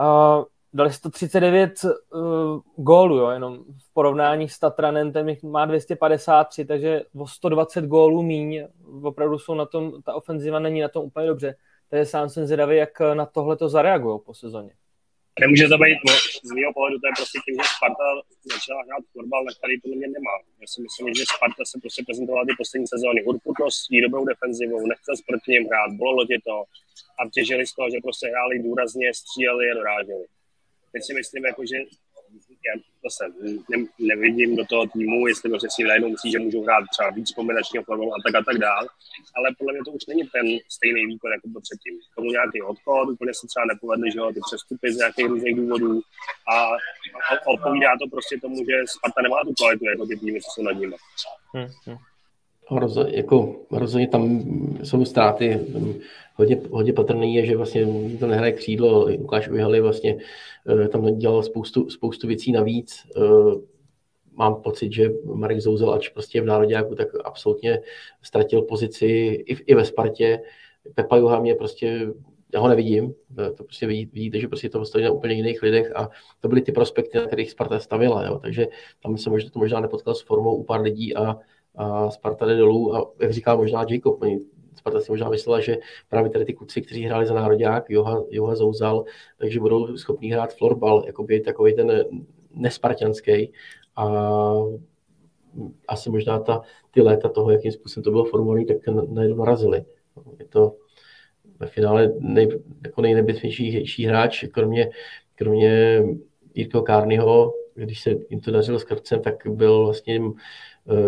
Uh, 0.00 0.44
dali 0.72 0.92
139 0.92 1.84
uh, 1.84 2.60
gólů, 2.76 3.16
jo, 3.16 3.30
jenom 3.30 3.58
v 3.58 3.92
porovnání 3.92 4.48
s 4.48 4.58
Tatranem, 4.58 5.12
ten 5.12 5.36
má 5.42 5.64
253, 5.64 6.64
takže 6.64 7.02
o 7.16 7.26
120 7.26 7.84
gólů 7.84 8.22
míň, 8.22 8.66
opravdu 9.02 9.38
jsou 9.38 9.54
na 9.54 9.66
tom, 9.66 10.02
ta 10.02 10.14
ofenziva 10.14 10.58
není 10.58 10.80
na 10.80 10.88
tom 10.88 11.04
úplně 11.04 11.26
dobře. 11.26 11.54
Takže 11.90 12.06
sám 12.06 12.28
jsem 12.28 12.46
zvědavý, 12.46 12.76
jak 12.76 13.00
na 13.14 13.26
tohle 13.26 13.56
to 13.56 13.68
zareagují 13.68 14.20
po 14.26 14.34
sezóně. 14.34 14.70
Nemůže 15.40 15.68
to 15.68 15.78
být, 15.84 15.98
z 16.48 16.50
mého 16.56 16.72
pohledu 16.76 16.96
to 16.98 17.06
je 17.06 17.14
prostě 17.20 17.38
tím, 17.44 17.54
že 17.58 17.64
Sparta 17.76 18.06
začala 18.54 18.80
hrát 18.86 19.04
fotbal, 19.14 19.42
na 19.44 19.52
který 19.58 19.74
podle 19.80 19.96
mě 19.96 20.08
nemá. 20.16 20.34
Já 20.60 20.66
si 20.72 20.78
myslím, 20.86 21.06
že 21.18 21.24
Sparta 21.34 21.62
se 21.70 21.76
prostě 21.84 22.00
prezentovala 22.06 22.44
ty 22.48 22.52
poslední 22.60 22.86
sezóny 22.94 23.20
urputností, 23.30 23.96
dobrou 24.06 24.24
defenzivou, 24.32 24.80
nechtěl 24.92 25.14
s 25.16 25.22
proti 25.28 25.48
něm 25.52 25.64
hrát, 25.70 25.90
bylo 26.02 26.22
tě 26.30 26.38
to 26.48 26.56
a 27.18 27.20
těžili 27.34 27.62
z 27.66 27.72
toho, 27.76 27.88
že 27.90 27.98
prostě 28.06 28.26
hráli 28.32 28.54
důrazně, 28.66 29.06
stříleli 29.20 29.64
a 29.70 29.74
doráželi. 29.80 30.24
Teď 30.92 31.02
si 31.06 31.12
myslím, 31.20 31.42
jako, 31.50 31.62
že 31.70 31.76
já 32.66 32.80
zase 33.04 33.24
ne, 33.70 33.86
nevidím 33.98 34.56
do 34.56 34.64
toho 34.64 34.86
týmu, 34.86 35.26
jestli 35.26 35.50
prostě 35.50 35.68
si 35.70 35.82
najednou 35.82 36.08
myslí, 36.08 36.30
že 36.30 36.38
můžou 36.38 36.62
hrát 36.64 36.84
třeba 36.92 37.10
víc 37.10 37.32
kombinačního 37.32 37.84
fotbalu 37.84 38.12
a 38.14 38.18
tak 38.24 38.34
a 38.34 38.44
tak 38.44 38.58
dál, 38.58 38.86
ale 39.36 39.48
podle 39.58 39.72
mě 39.72 39.82
to 39.84 39.90
už 39.90 40.06
není 40.06 40.22
ten 40.34 40.46
stejný 40.76 41.06
výkon, 41.06 41.32
jako 41.32 41.48
byl 41.48 41.60
předtím. 41.60 41.94
Tomu 42.16 42.30
nějaký 42.30 42.62
odchod, 42.62 43.08
úplně 43.08 43.32
se 43.34 43.46
třeba 43.46 43.64
nepovedly, 43.72 44.12
že 44.12 44.18
jo, 44.18 44.32
ty 44.34 44.40
přestupy 44.48 44.92
z 44.92 44.96
nějakých 44.96 45.26
různých 45.26 45.56
důvodů 45.56 46.00
a, 46.52 46.56
a 47.28 47.46
odpovídá 47.46 47.90
to 48.02 48.06
prostě 48.10 48.40
tomu, 48.40 48.56
že 48.56 48.76
Sparta 48.86 49.22
nemá 49.22 49.38
tu 49.44 49.52
kvalitu 49.54 49.84
jako 49.84 50.06
ty 50.06 50.16
týmy, 50.16 50.40
co 50.40 50.50
jsou 50.50 50.62
nad 50.62 50.72
nimi. 50.72 50.96
Hmm, 51.54 51.68
hmm. 51.86 51.98
Rozhodně, 52.70 53.16
jako, 53.16 53.56
rozhodně 53.70 54.08
tam 54.08 54.40
jsou 54.82 55.04
ztráty. 55.04 55.60
Hodně, 56.34 56.60
hodně 56.70 56.92
patrný 56.92 57.34
je, 57.34 57.46
že 57.46 57.56
vlastně 57.56 57.86
to 58.20 58.26
nehraje 58.26 58.52
křídlo. 58.52 59.08
Lukáš 59.08 59.48
Ujhali 59.48 59.80
vlastně 59.80 60.16
eh, 60.84 60.88
tam 60.88 61.18
dělal 61.18 61.42
spoustu, 61.42 61.90
spoustu 61.90 62.26
věcí 62.26 62.52
navíc. 62.52 63.06
Eh, 63.16 63.20
mám 64.32 64.62
pocit, 64.62 64.92
že 64.92 65.10
Marek 65.24 65.60
Zouzel, 65.60 65.92
ač 65.92 66.08
prostě 66.08 66.40
v 66.40 66.44
národě, 66.44 66.84
tak 66.96 67.08
absolutně 67.24 67.80
ztratil 68.22 68.62
pozici 68.62 69.06
i, 69.46 69.54
v, 69.54 69.60
i 69.66 69.74
ve 69.74 69.84
Spartě. 69.84 70.40
Pepa 70.94 71.16
Juha 71.16 71.40
mě 71.40 71.54
prostě 71.54 72.12
já 72.54 72.60
ho 72.60 72.68
nevidím, 72.68 73.14
to 73.56 73.64
prostě 73.64 73.86
vidíte, 73.86 74.40
že 74.40 74.48
prostě 74.48 74.68
to 74.68 74.84
stojí 74.84 75.04
na 75.04 75.10
úplně 75.10 75.34
jiných 75.34 75.62
lidech 75.62 75.96
a 75.96 76.10
to 76.40 76.48
byly 76.48 76.60
ty 76.60 76.72
prospekty, 76.72 77.18
na 77.18 77.26
kterých 77.26 77.50
Sparta 77.50 77.78
stavila, 77.78 78.26
jo. 78.26 78.38
takže 78.38 78.66
tam 79.02 79.16
se 79.16 79.30
možná, 79.30 79.50
to 79.50 79.58
možná 79.58 79.80
nepotkal 79.80 80.14
s 80.14 80.20
formou 80.20 80.56
u 80.56 80.64
pár 80.64 80.80
lidí 80.80 81.16
a 81.16 81.36
a 81.74 82.10
Sparta 82.10 82.46
jde 82.46 82.56
dolů 82.56 82.96
a 82.96 83.10
jak 83.20 83.32
říkal 83.32 83.56
možná 83.56 83.84
Jacob, 83.88 84.20
Sparta 84.74 85.00
si 85.00 85.12
možná 85.12 85.28
myslela, 85.28 85.60
že 85.60 85.78
právě 86.08 86.30
tady 86.30 86.44
ty 86.44 86.54
kluci, 86.54 86.82
kteří 86.82 87.02
hráli 87.02 87.26
za 87.26 87.34
národák, 87.34 87.90
Joha, 87.90 88.22
Joha 88.30 88.54
Zouzal, 88.54 89.04
takže 89.38 89.60
budou 89.60 89.96
schopni 89.96 90.28
hrát 90.32 90.54
florbal, 90.54 91.02
jako 91.06 91.22
by 91.22 91.40
takový 91.40 91.74
ten 91.74 92.04
nespartianský 92.54 93.52
a 93.96 94.06
asi 95.88 96.10
možná 96.10 96.38
ta, 96.38 96.60
ty 96.90 97.02
léta 97.02 97.28
toho, 97.28 97.50
jakým 97.50 97.72
způsobem 97.72 98.04
to 98.04 98.10
bylo 98.10 98.24
formulované, 98.24 98.64
tak 98.64 98.76
najednou 99.08 99.36
narazili. 99.36 99.84
Je 100.38 100.44
to 100.44 100.76
ve 101.58 101.66
finále 101.66 102.12
nej, 102.18 102.48
jako 102.84 103.02
nejnebezpečnější 103.02 104.06
hráč, 104.06 104.44
kromě, 104.44 104.90
kromě 105.34 106.02
Jirko 106.54 106.82
Kárnyho, 106.82 107.54
když 107.74 108.00
se 108.00 108.14
jim 108.30 108.40
to 108.40 108.50
dařilo 108.50 108.78
s 108.78 108.84
Krvcem, 108.84 109.22
tak 109.22 109.46
byl 109.46 109.84
vlastně 109.84 110.20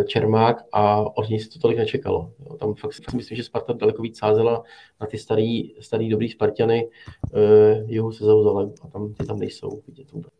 Čermák 0.06 0.64
a 0.72 1.00
od 1.00 1.28
něj 1.28 1.40
se 1.40 1.50
to 1.50 1.58
tolik 1.58 1.78
nečekalo. 1.78 2.32
Tam 2.58 2.74
fakt 2.74 2.92
si 2.92 3.02
myslím, 3.14 3.36
že 3.36 3.44
Sparta 3.44 3.72
daleko 3.72 4.02
víc 4.02 4.18
sázela 4.18 4.62
na 5.00 5.06
ty 5.06 5.18
starý, 5.18 5.82
starý 5.82 6.08
dobrý 6.08 6.28
Spartiany, 6.28 6.90
jihu 7.86 8.12
se 8.12 8.24
zauzalem 8.24 8.72
a 8.82 8.88
tam 8.88 9.14
ty 9.14 9.26
tam 9.26 9.38
nejsou 9.38 9.82
vidět 9.86 10.12
vůbec. 10.12 10.30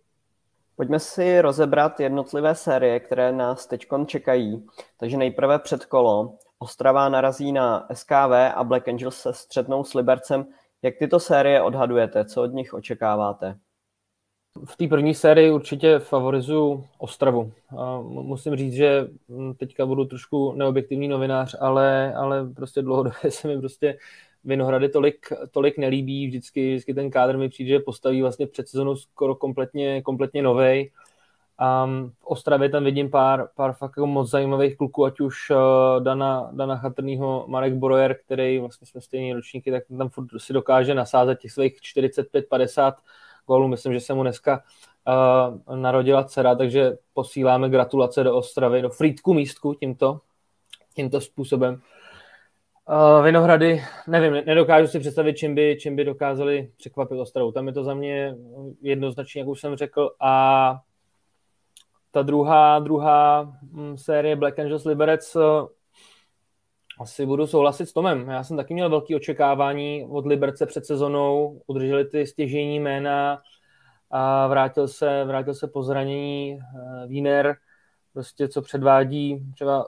Pojďme 0.76 0.98
si 0.98 1.40
rozebrat 1.40 2.00
jednotlivé 2.00 2.54
série, 2.54 3.00
které 3.00 3.32
nás 3.32 3.66
teď 3.66 3.86
čekají. 4.06 4.66
Takže 4.96 5.16
nejprve 5.16 5.58
předkolo. 5.58 6.34
Ostrava 6.58 7.08
narazí 7.08 7.52
na 7.52 7.86
SKV 7.92 8.32
a 8.54 8.64
Black 8.64 8.88
Angels 8.88 9.16
se 9.16 9.32
střetnou 9.32 9.84
s 9.84 9.94
Libercem. 9.94 10.46
Jak 10.82 10.94
tyto 10.98 11.20
série 11.20 11.62
odhadujete? 11.62 12.24
Co 12.24 12.42
od 12.42 12.52
nich 12.52 12.74
očekáváte? 12.74 13.58
V 14.64 14.76
té 14.76 14.88
první 14.88 15.14
sérii 15.14 15.50
určitě 15.50 15.98
favorizuju 15.98 16.86
Ostravu. 16.98 17.52
A 17.78 18.00
musím 18.00 18.56
říct, 18.56 18.74
že 18.74 19.08
hm, 19.28 19.54
teďka 19.54 19.86
budu 19.86 20.04
trošku 20.04 20.52
neobjektivní 20.52 21.08
novinář, 21.08 21.56
ale, 21.60 22.14
ale 22.14 22.48
prostě 22.54 22.82
dlouhodobě 22.82 23.20
se 23.30 23.48
mi 23.48 23.58
prostě 23.58 23.98
Vinohrady 24.44 24.88
tolik, 24.88 25.26
tolik 25.50 25.78
nelíbí. 25.78 26.26
Vždycky, 26.26 26.70
vždycky 26.70 26.94
ten 26.94 27.10
kádr 27.10 27.36
mi 27.36 27.48
přijde, 27.48 27.68
že 27.68 27.78
postaví 27.78 28.22
vlastně 28.22 28.46
před 28.46 28.68
sezónou 28.68 28.96
skoro 28.96 29.34
kompletně, 29.34 30.02
kompletně 30.02 30.42
novej. 30.42 30.90
A 31.62 31.86
v 32.18 32.24
Ostravě 32.24 32.68
tam 32.68 32.84
vidím 32.84 33.10
pár, 33.10 33.48
pár 33.56 33.72
fakt 33.72 33.92
jako 33.96 34.06
moc 34.06 34.30
zajímavých 34.30 34.76
kluků, 34.76 35.04
ať 35.04 35.20
už 35.20 35.50
uh, 35.50 35.56
Dana, 36.02 36.50
Dana 36.52 36.76
Chatrnýho, 36.76 37.44
Marek 37.48 37.74
Borojer, 37.74 38.16
který 38.24 38.58
vlastně 38.58 38.86
jsme 38.86 39.00
stejní 39.00 39.32
ročníky, 39.32 39.70
tak 39.70 39.82
tam 39.98 40.10
si 40.36 40.52
dokáže 40.52 40.94
nasázet 40.94 41.38
těch 41.38 41.52
svých 41.52 41.78
45-50 41.96 42.92
gólů. 43.46 43.68
Myslím, 43.68 43.92
že 43.92 44.00
se 44.00 44.14
mu 44.14 44.22
dneska 44.22 44.62
uh, 45.68 45.76
narodila 45.76 46.24
dcera, 46.24 46.54
takže 46.54 46.92
posíláme 47.14 47.68
gratulace 47.68 48.24
do 48.24 48.36
Ostravy, 48.36 48.82
do 48.82 48.90
Frýdku 48.90 49.34
místku 49.34 49.74
tímto, 49.74 50.20
tímto 50.94 51.20
způsobem. 51.20 51.80
Uh, 52.88 53.24
Vinohrady, 53.24 53.82
nevím, 54.08 54.42
nedokážu 54.46 54.86
si 54.86 55.00
představit, 55.00 55.34
čím 55.34 55.54
by, 55.54 55.76
čím 55.80 55.96
by 55.96 56.04
dokázali 56.04 56.70
překvapit 56.76 57.18
Ostravu. 57.18 57.52
Tam 57.52 57.66
je 57.66 57.72
to 57.72 57.84
za 57.84 57.94
mě 57.94 58.36
jednoznačně, 58.80 59.40
jak 59.40 59.48
už 59.48 59.60
jsem 59.60 59.76
řekl. 59.76 60.10
A 60.20 60.80
ta 62.10 62.22
druhá, 62.22 62.78
druhá 62.78 63.52
hm, 63.72 63.96
série 63.96 64.36
Black 64.36 64.58
Angels 64.58 64.84
Liberec 64.84 65.36
uh, 65.36 65.42
asi 67.00 67.26
budu 67.26 67.46
souhlasit 67.46 67.86
s 67.86 67.92
Tomem. 67.92 68.28
Já 68.28 68.44
jsem 68.44 68.56
taky 68.56 68.74
měl 68.74 68.90
velké 68.90 69.16
očekávání 69.16 70.06
od 70.10 70.26
Liberce 70.26 70.66
před 70.66 70.86
sezonou. 70.86 71.60
Udrželi 71.66 72.04
ty 72.04 72.26
stěžení 72.26 72.80
jména 72.80 73.42
a 74.10 74.46
vrátil 74.46 74.88
se, 74.88 75.24
vrátil 75.24 75.54
se 75.54 75.68
po 75.68 75.82
zranění 75.82 76.58
uh, 76.58 77.08
Wiener 77.08 77.56
prostě 78.12 78.48
co 78.48 78.62
předvádí 78.62 79.40
třeba 79.54 79.86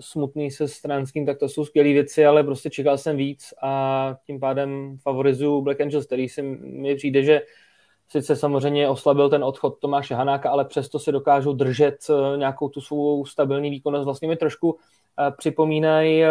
smutný 0.00 0.50
se 0.50 0.68
Stranským, 0.68 1.26
tak 1.26 1.38
to 1.38 1.48
jsou 1.48 1.64
skvělé 1.64 1.92
věci, 1.92 2.26
ale 2.26 2.44
prostě 2.44 2.70
čekal 2.70 2.98
jsem 2.98 3.16
víc 3.16 3.54
a 3.62 4.14
tím 4.26 4.40
pádem 4.40 4.96
favorizuju 5.02 5.62
Black 5.62 5.80
Angels, 5.80 6.06
který 6.06 6.28
si 6.28 6.42
mi 6.42 6.94
přijde, 6.96 7.22
že 7.22 7.42
sice 8.08 8.36
samozřejmě 8.36 8.88
oslabil 8.88 9.30
ten 9.30 9.44
odchod 9.44 9.78
Tomáše 9.80 10.14
Hanáka, 10.14 10.50
ale 10.50 10.64
přesto 10.64 10.98
si 10.98 11.12
dokážou 11.12 11.52
držet 11.52 11.96
eh, 12.10 12.36
nějakou 12.36 12.68
tu 12.68 12.80
svou 12.80 13.24
stabilní 13.24 13.70
výkonnost. 13.70 14.04
Vlastně 14.04 14.28
mi 14.28 14.36
trošku 14.36 14.78
eh, 14.78 15.05
připomínají 15.38 16.24
eh, 16.24 16.28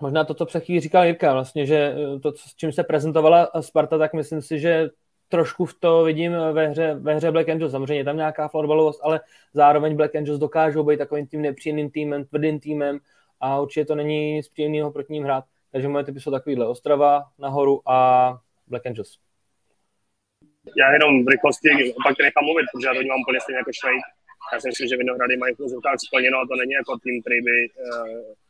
možná 0.00 0.24
to, 0.24 0.34
co 0.34 0.46
před 0.46 0.64
říkal 0.78 1.04
Jirka, 1.04 1.32
vlastně, 1.32 1.66
že 1.66 1.94
to, 2.22 2.32
s 2.32 2.54
čím 2.56 2.72
se 2.72 2.84
prezentovala 2.84 3.50
Sparta, 3.60 3.98
tak 3.98 4.14
myslím 4.14 4.42
si, 4.42 4.60
že 4.60 4.90
trošku 5.28 5.64
v 5.64 5.74
to 5.74 6.04
vidím 6.04 6.32
ve 6.52 6.68
hře, 6.68 6.94
ve 6.94 7.14
hře 7.14 7.30
Black 7.30 7.48
Angels. 7.48 7.72
Samozřejmě 7.72 7.94
je 7.94 8.04
tam 8.04 8.16
nějaká 8.16 8.48
florbalovost, 8.48 9.00
ale 9.02 9.20
zároveň 9.52 9.96
Black 9.96 10.16
Angels 10.16 10.38
dokážou 10.38 10.84
být 10.84 10.96
takovým 10.96 11.26
tím 11.26 11.42
nepříjemným 11.42 11.90
týmem, 11.90 12.24
tvrdým 12.24 12.60
týmem 12.60 12.98
a 13.40 13.60
určitě 13.60 13.84
to 13.84 13.94
není 13.94 14.32
nic 14.32 14.48
příjemného 14.48 14.90
proti 14.90 15.12
ním 15.12 15.24
hrát. 15.24 15.44
Takže 15.72 15.88
moje 15.88 16.04
typy 16.04 16.20
jsou 16.20 16.30
takovýhle 16.30 16.68
Ostrava 16.68 17.24
nahoru 17.38 17.82
a 17.86 18.38
Black 18.66 18.86
Angels. 18.86 19.18
Já 20.78 20.92
jenom 20.92 21.24
v 21.24 21.28
rychlosti 21.28 21.94
opak 22.00 22.18
nechám 22.22 22.44
mluvit, 22.44 22.66
protože 22.72 22.86
já 22.86 22.94
to 22.94 23.08
mám 23.08 23.20
úplně 23.20 23.40
stejně 23.40 23.58
jako 23.58 23.72
Švejk. 23.72 24.02
Já 24.52 24.60
si 24.60 24.68
myslím, 24.68 24.88
že 24.88 24.96
Vinohrady 24.96 25.36
mají 25.36 25.54
v 25.54 25.60
úzovkách 25.60 25.98
splněno 26.06 26.36
a 26.38 26.48
to 26.50 26.54
není 26.62 26.72
jako 26.72 26.92
tým, 27.04 27.16
který 27.22 27.40
by 27.48 27.56
uh, 27.70 28.08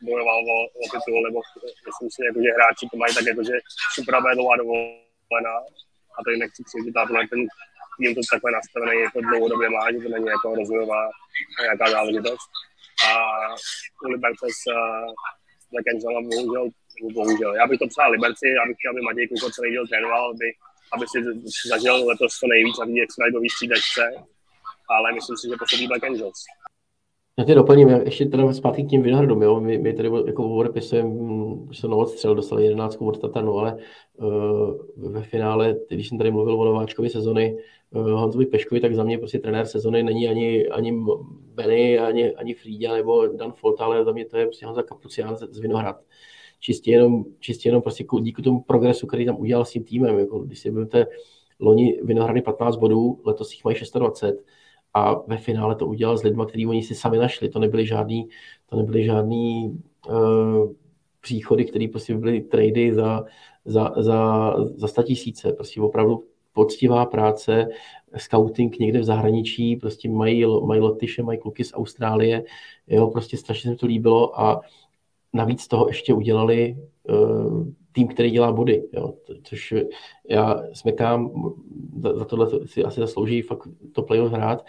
bojoval 0.09 0.41
o, 0.55 0.59
o 0.83 0.85
titul, 0.93 1.23
nebo 1.27 1.39
myslím 1.89 2.09
si, 2.15 2.21
jako, 2.29 2.39
že 2.45 2.57
hráči 2.57 2.85
to 2.91 2.97
mají 2.97 3.15
tak 3.15 3.27
jako, 3.31 3.43
že 3.49 3.55
super 3.97 4.15
dlouhá 4.35 4.57
dovolená 4.63 5.57
a 6.17 6.19
tady 6.25 6.37
nechci 6.37 6.61
křivdit, 6.65 6.97
ale 6.97 7.29
ten 7.33 7.41
tým 7.99 8.15
to 8.15 8.21
takhle 8.33 8.51
nastavený 8.53 9.01
jako 9.07 9.19
dlouhodobě 9.21 9.69
má, 9.71 9.93
že 9.93 9.99
to 10.05 10.09
není 10.09 10.29
jako 10.35 10.55
rozvojová 10.61 11.03
nějaká 11.63 11.87
záležitost. 11.91 12.49
A 13.09 13.11
u 14.05 14.09
Liberce 14.15 14.47
s, 14.61 14.63
Lekenčela 15.77 16.21
bohužel, 16.23 16.65
bohužel. 17.13 17.55
Já 17.55 17.67
bych 17.67 17.79
to 17.79 17.87
přál 17.87 18.11
Liberci, 18.11 18.47
já 18.49 18.67
bych 18.67 18.77
chtěl, 18.79 18.91
aby 18.91 19.01
Matěj 19.01 19.29
Kuko 19.29 19.51
celý 19.51 19.71
díl 19.71 19.87
trénoval, 19.87 20.31
aby, 20.31 20.49
aby 20.95 21.05
si 21.11 21.19
zažil 21.69 22.07
letos 22.09 22.41
to 22.41 22.47
nejvíc 22.47 22.79
a 22.79 22.85
vidět, 22.85 23.01
jak 23.01 23.13
se 23.13 23.21
dají 23.21 23.33
do 23.33 23.41
výstřídačce, 23.41 24.03
ale 24.91 25.13
myslím 25.13 25.37
si, 25.37 25.49
že 25.49 25.57
posadí 25.59 25.87
Black 25.87 26.05
Angels. 26.05 26.41
Já 27.39 27.45
tě 27.45 27.55
doplním, 27.55 27.89
ještě 27.89 28.27
teda 28.27 28.53
zpátky 28.53 28.85
k 28.85 28.89
tím 28.91 29.03
Vinohradům, 29.03 29.43
jo. 29.43 29.61
My, 29.61 29.79
my 29.79 29.93
tady 29.93 30.11
jako 30.27 30.57
odepisujeme, 30.57 31.11
se 31.73 31.89
Novot 31.89 32.09
střel, 32.09 32.35
dostali 32.35 32.65
11 32.65 32.97
od 33.01 33.21
Tatanu, 33.21 33.59
ale 33.59 33.77
uh, 34.17 35.13
ve 35.13 35.23
finále, 35.23 35.77
když 35.89 36.09
jsem 36.09 36.19
tady 36.19 36.31
mluvil 36.31 36.61
o 36.61 36.65
nováčkovi 36.65 37.11
sezony, 37.11 37.57
uh, 37.91 38.11
Honzovi 38.11 38.47
Peškovi, 38.47 38.81
tak 38.81 38.95
za 38.95 39.05
mě 39.05 39.19
prostě 39.19 39.39
trenér 39.39 39.67
sezony 39.67 40.03
není 40.03 40.29
ani, 40.29 40.69
ani 40.69 41.05
Benny, 41.55 41.99
ani, 41.99 42.35
ani 42.35 42.55
Frýďa 42.55 42.93
nebo 42.93 43.27
Dan 43.27 43.53
Folta, 43.53 43.85
ale 43.85 44.05
za 44.05 44.13
mě 44.13 44.25
to 44.25 44.37
je 44.37 44.47
prostě 44.47 44.67
Honza 44.67 44.83
Kapucián 44.83 45.37
z, 45.37 45.41
z 45.51 45.59
Vinohrad. 45.59 46.01
Čistě 46.61 46.91
jenom, 46.91 47.25
čistě 47.41 47.69
jenom 47.69 47.83
prostě 47.83 48.05
díky 48.21 48.43
tomu 48.43 48.61
progresu, 48.61 49.07
který 49.07 49.27
tam 49.27 49.41
udělal 49.41 49.65
s 49.65 49.71
tím 49.71 49.85
týmem. 49.85 50.19
Jako, 50.19 50.39
když 50.39 50.59
si 50.59 50.71
budete 50.71 51.07
loni 51.61 52.01
Vinohrady 52.03 52.43
15 52.43 52.77
bodů, 52.77 53.21
letos 53.25 53.53
jich 53.53 53.65
mají 53.65 53.77
26, 53.95 54.45
a 54.95 55.15
ve 55.27 55.37
finále 55.37 55.75
to 55.75 55.87
udělal 55.87 56.19
s 56.19 56.23
lidmi, 56.23 56.43
který 56.49 56.67
oni 56.67 56.83
si 56.83 56.95
sami 56.95 57.19
našli. 57.19 57.49
To 57.49 57.59
nebyly 57.59 57.87
žádný, 57.87 58.29
to 58.67 58.77
nebyly 58.77 59.05
žádný 59.05 59.81
uh, 60.09 60.73
příchody, 61.21 61.65
které 61.65 61.89
prostě 61.89 62.17
byly 62.17 62.41
trady 62.41 62.95
za, 62.95 63.25
za, 63.65 63.93
za, 63.97 64.51
za 64.77 64.89
100 64.89 65.03
tisíce. 65.03 65.53
Prostě 65.53 65.81
opravdu 65.81 66.25
poctivá 66.53 67.07
práce, 67.07 67.69
scouting 68.17 68.79
někde 68.79 69.01
v 69.01 69.05
zahraničí, 69.05 69.77
prostě 69.77 70.09
mají, 70.09 70.45
mají 70.67 70.81
lotyše, 70.81 71.23
mají 71.23 71.39
kluky 71.39 71.65
z 71.65 71.75
Austrálie, 71.75 72.45
jo, 72.87 73.07
prostě 73.07 73.37
strašně 73.37 73.71
se 73.71 73.77
to 73.77 73.87
líbilo 73.87 74.41
a 74.41 74.61
navíc 75.33 75.69
toho 75.69 75.89
ještě 75.89 76.15
udělali 76.15 76.77
uh, 77.09 77.67
tým, 77.95 78.09
který 78.09 78.31
dělá 78.31 78.53
body, 78.53 78.83
jo, 78.93 79.15
což 79.43 79.75
já 80.29 80.63
smekám, 80.73 81.31
za, 81.97 82.19
za 82.19 82.25
tohle 82.25 82.67
si 82.67 82.85
asi 82.85 83.01
zaslouží 83.01 83.43
fakt 83.43 83.69
to 83.93 84.03
playoff 84.03 84.33
hrát. 84.33 84.65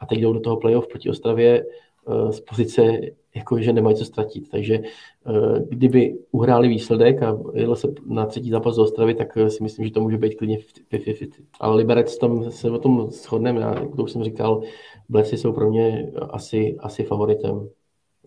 A 0.00 0.06
teď 0.06 0.18
jdou 0.18 0.32
do 0.32 0.40
toho 0.40 0.56
playoff 0.56 0.86
proti 0.86 1.10
Ostravě 1.10 1.64
uh, 2.04 2.30
z 2.30 2.40
pozice, 2.40 3.00
jako 3.34 3.58
že 3.58 3.72
nemají 3.72 3.96
co 3.96 4.04
ztratit, 4.04 4.50
takže 4.50 4.78
uh, 4.78 5.58
kdyby 5.58 6.18
uhráli 6.30 6.68
výsledek 6.68 7.22
a 7.22 7.38
jelo 7.54 7.76
se 7.76 7.88
na 8.06 8.26
třetí 8.26 8.50
zápas 8.50 8.76
do 8.76 8.82
Ostravy, 8.82 9.14
tak 9.14 9.36
uh, 9.36 9.46
si 9.46 9.62
myslím, 9.62 9.84
že 9.84 9.92
to 9.92 10.00
může 10.00 10.18
být 10.18 10.34
klidně 10.34 10.58
50-50. 10.92 11.30
Ale 11.60 11.76
Liberec, 11.76 12.18
tam 12.18 12.50
se 12.50 12.70
o 12.70 12.78
tom 12.78 13.10
shodneme, 13.10 13.60
já, 13.60 13.80
jak 13.80 13.96
to 13.96 14.02
už 14.02 14.12
jsem 14.12 14.24
říkal, 14.24 14.62
Blesy 15.08 15.36
jsou 15.36 15.52
pro 15.52 15.70
mě 15.70 16.12
asi, 16.30 16.76
asi 16.78 17.04
favoritem 17.04 17.68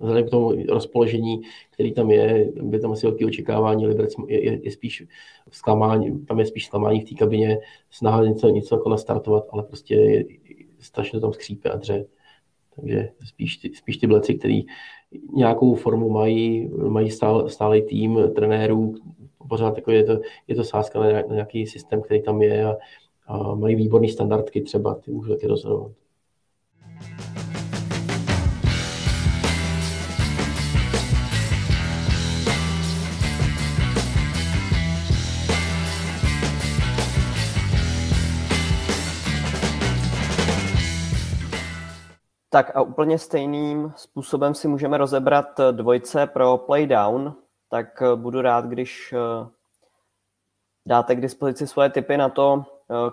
vzhledem 0.01 0.27
k 0.27 0.29
tomu 0.29 0.53
rozpoložení, 0.69 1.41
který 1.71 1.93
tam 1.93 2.11
je, 2.11 2.51
by 2.61 2.79
tam 2.79 2.91
asi 2.91 3.07
velké 3.07 3.25
očekávání, 3.25 3.87
Liberec 3.87 4.13
je, 4.27 4.45
je, 4.45 4.59
je, 4.63 4.71
spíš 4.71 5.03
zklamání, 5.51 6.25
tam 6.25 6.39
je 6.39 6.45
spíš 6.45 6.65
zklamání 6.65 7.01
v 7.01 7.09
té 7.09 7.15
kabině, 7.15 7.59
snaha 7.91 8.23
něco, 8.23 8.49
něco 8.49 8.75
jako 8.75 8.89
nastartovat, 8.89 9.47
ale 9.51 9.63
prostě 9.63 9.95
je, 9.95 10.25
strašně 10.79 11.19
tam 11.19 11.33
skřípe 11.33 11.69
a 11.69 11.77
dře. 11.77 12.05
Takže 12.75 13.09
spíš 13.25 13.57
ty, 13.57 13.71
spíš 13.75 13.97
ty 13.97 14.07
bleci, 14.07 14.35
který 14.35 14.63
nějakou 15.33 15.75
formu 15.75 16.09
mají, 16.09 16.69
mají 16.87 17.11
stál, 17.11 17.49
stálý 17.49 17.81
tým 17.81 18.19
trenérů, 18.35 18.95
pořád 19.49 19.75
jako 19.75 19.91
je 19.91 20.03
to, 20.03 20.19
je 20.47 20.55
to 20.55 20.63
sázka 20.63 20.99
na, 20.99 21.21
nějaký 21.21 21.67
systém, 21.67 22.01
který 22.01 22.21
tam 22.21 22.41
je 22.41 22.65
a, 22.65 22.77
a 23.27 23.55
mají 23.55 23.75
výborné 23.75 24.07
standardky 24.07 24.61
třeba, 24.61 24.95
ty 24.95 25.11
můžu 25.11 25.29
taky 25.29 25.47
rozhodovat. 25.47 25.91
Tak 42.53 42.75
a 42.75 42.81
úplně 42.81 43.19
stejným 43.19 43.93
způsobem 43.95 44.55
si 44.55 44.67
můžeme 44.67 44.97
rozebrat 44.97 45.59
eh, 45.59 45.71
dvojce 45.71 46.27
pro 46.27 46.57
playdown, 46.57 47.35
tak 47.69 48.01
eh, 48.01 48.15
budu 48.15 48.41
rád, 48.41 48.65
když 48.65 49.13
eh, 49.13 49.49
dáte 50.87 51.15
k 51.15 51.21
dispozici 51.21 51.67
svoje 51.67 51.89
tipy 51.89 52.17
na 52.17 52.29
to, 52.29 52.65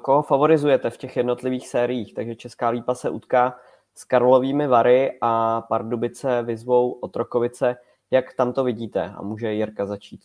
koho 0.03 0.23
favorizujete 0.23 0.91
v 0.91 0.97
těch 0.97 1.17
jednotlivých 1.17 1.69
sériích. 1.69 2.15
Takže 2.15 2.35
Česká 2.35 2.69
lípa 2.69 2.95
se 2.95 3.11
utká 3.11 3.59
s 3.95 4.05
Karlovými 4.05 4.67
Vary 4.67 5.19
a 5.21 5.61
Pardubice 5.61 6.43
vyzvou 6.43 6.93
Otrokovice. 6.93 7.77
Jak 8.11 8.35
tam 8.35 8.53
to 8.53 8.65
vidíte? 8.65 9.15
A 9.17 9.23
může 9.23 9.53
Jirka 9.53 9.87
začít. 9.87 10.21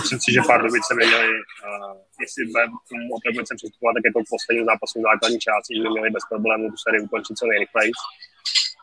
Myslím 0.00 0.20
si, 0.20 0.32
že 0.32 0.40
Pardubice 0.46 0.94
měli, 0.94 1.28
uh, 1.28 1.96
jestli 2.20 2.44
bude 2.46 2.64
tomu 2.88 3.04
Otrovicem 3.16 3.56
přistupovat, 3.56 3.94
tak 3.94 4.04
je 4.04 4.12
to 4.12 4.20
poslední 4.34 4.64
zápasu 4.70 4.94
v 4.98 5.06
základní 5.10 5.38
části, 5.46 5.72
že 5.76 5.88
měli 5.94 6.10
bez 6.10 6.24
problémů 6.30 6.64
tu 6.70 6.76
sérii 6.76 7.00
ukončit 7.06 7.34
co 7.38 7.46
nejrychleji 7.46 7.92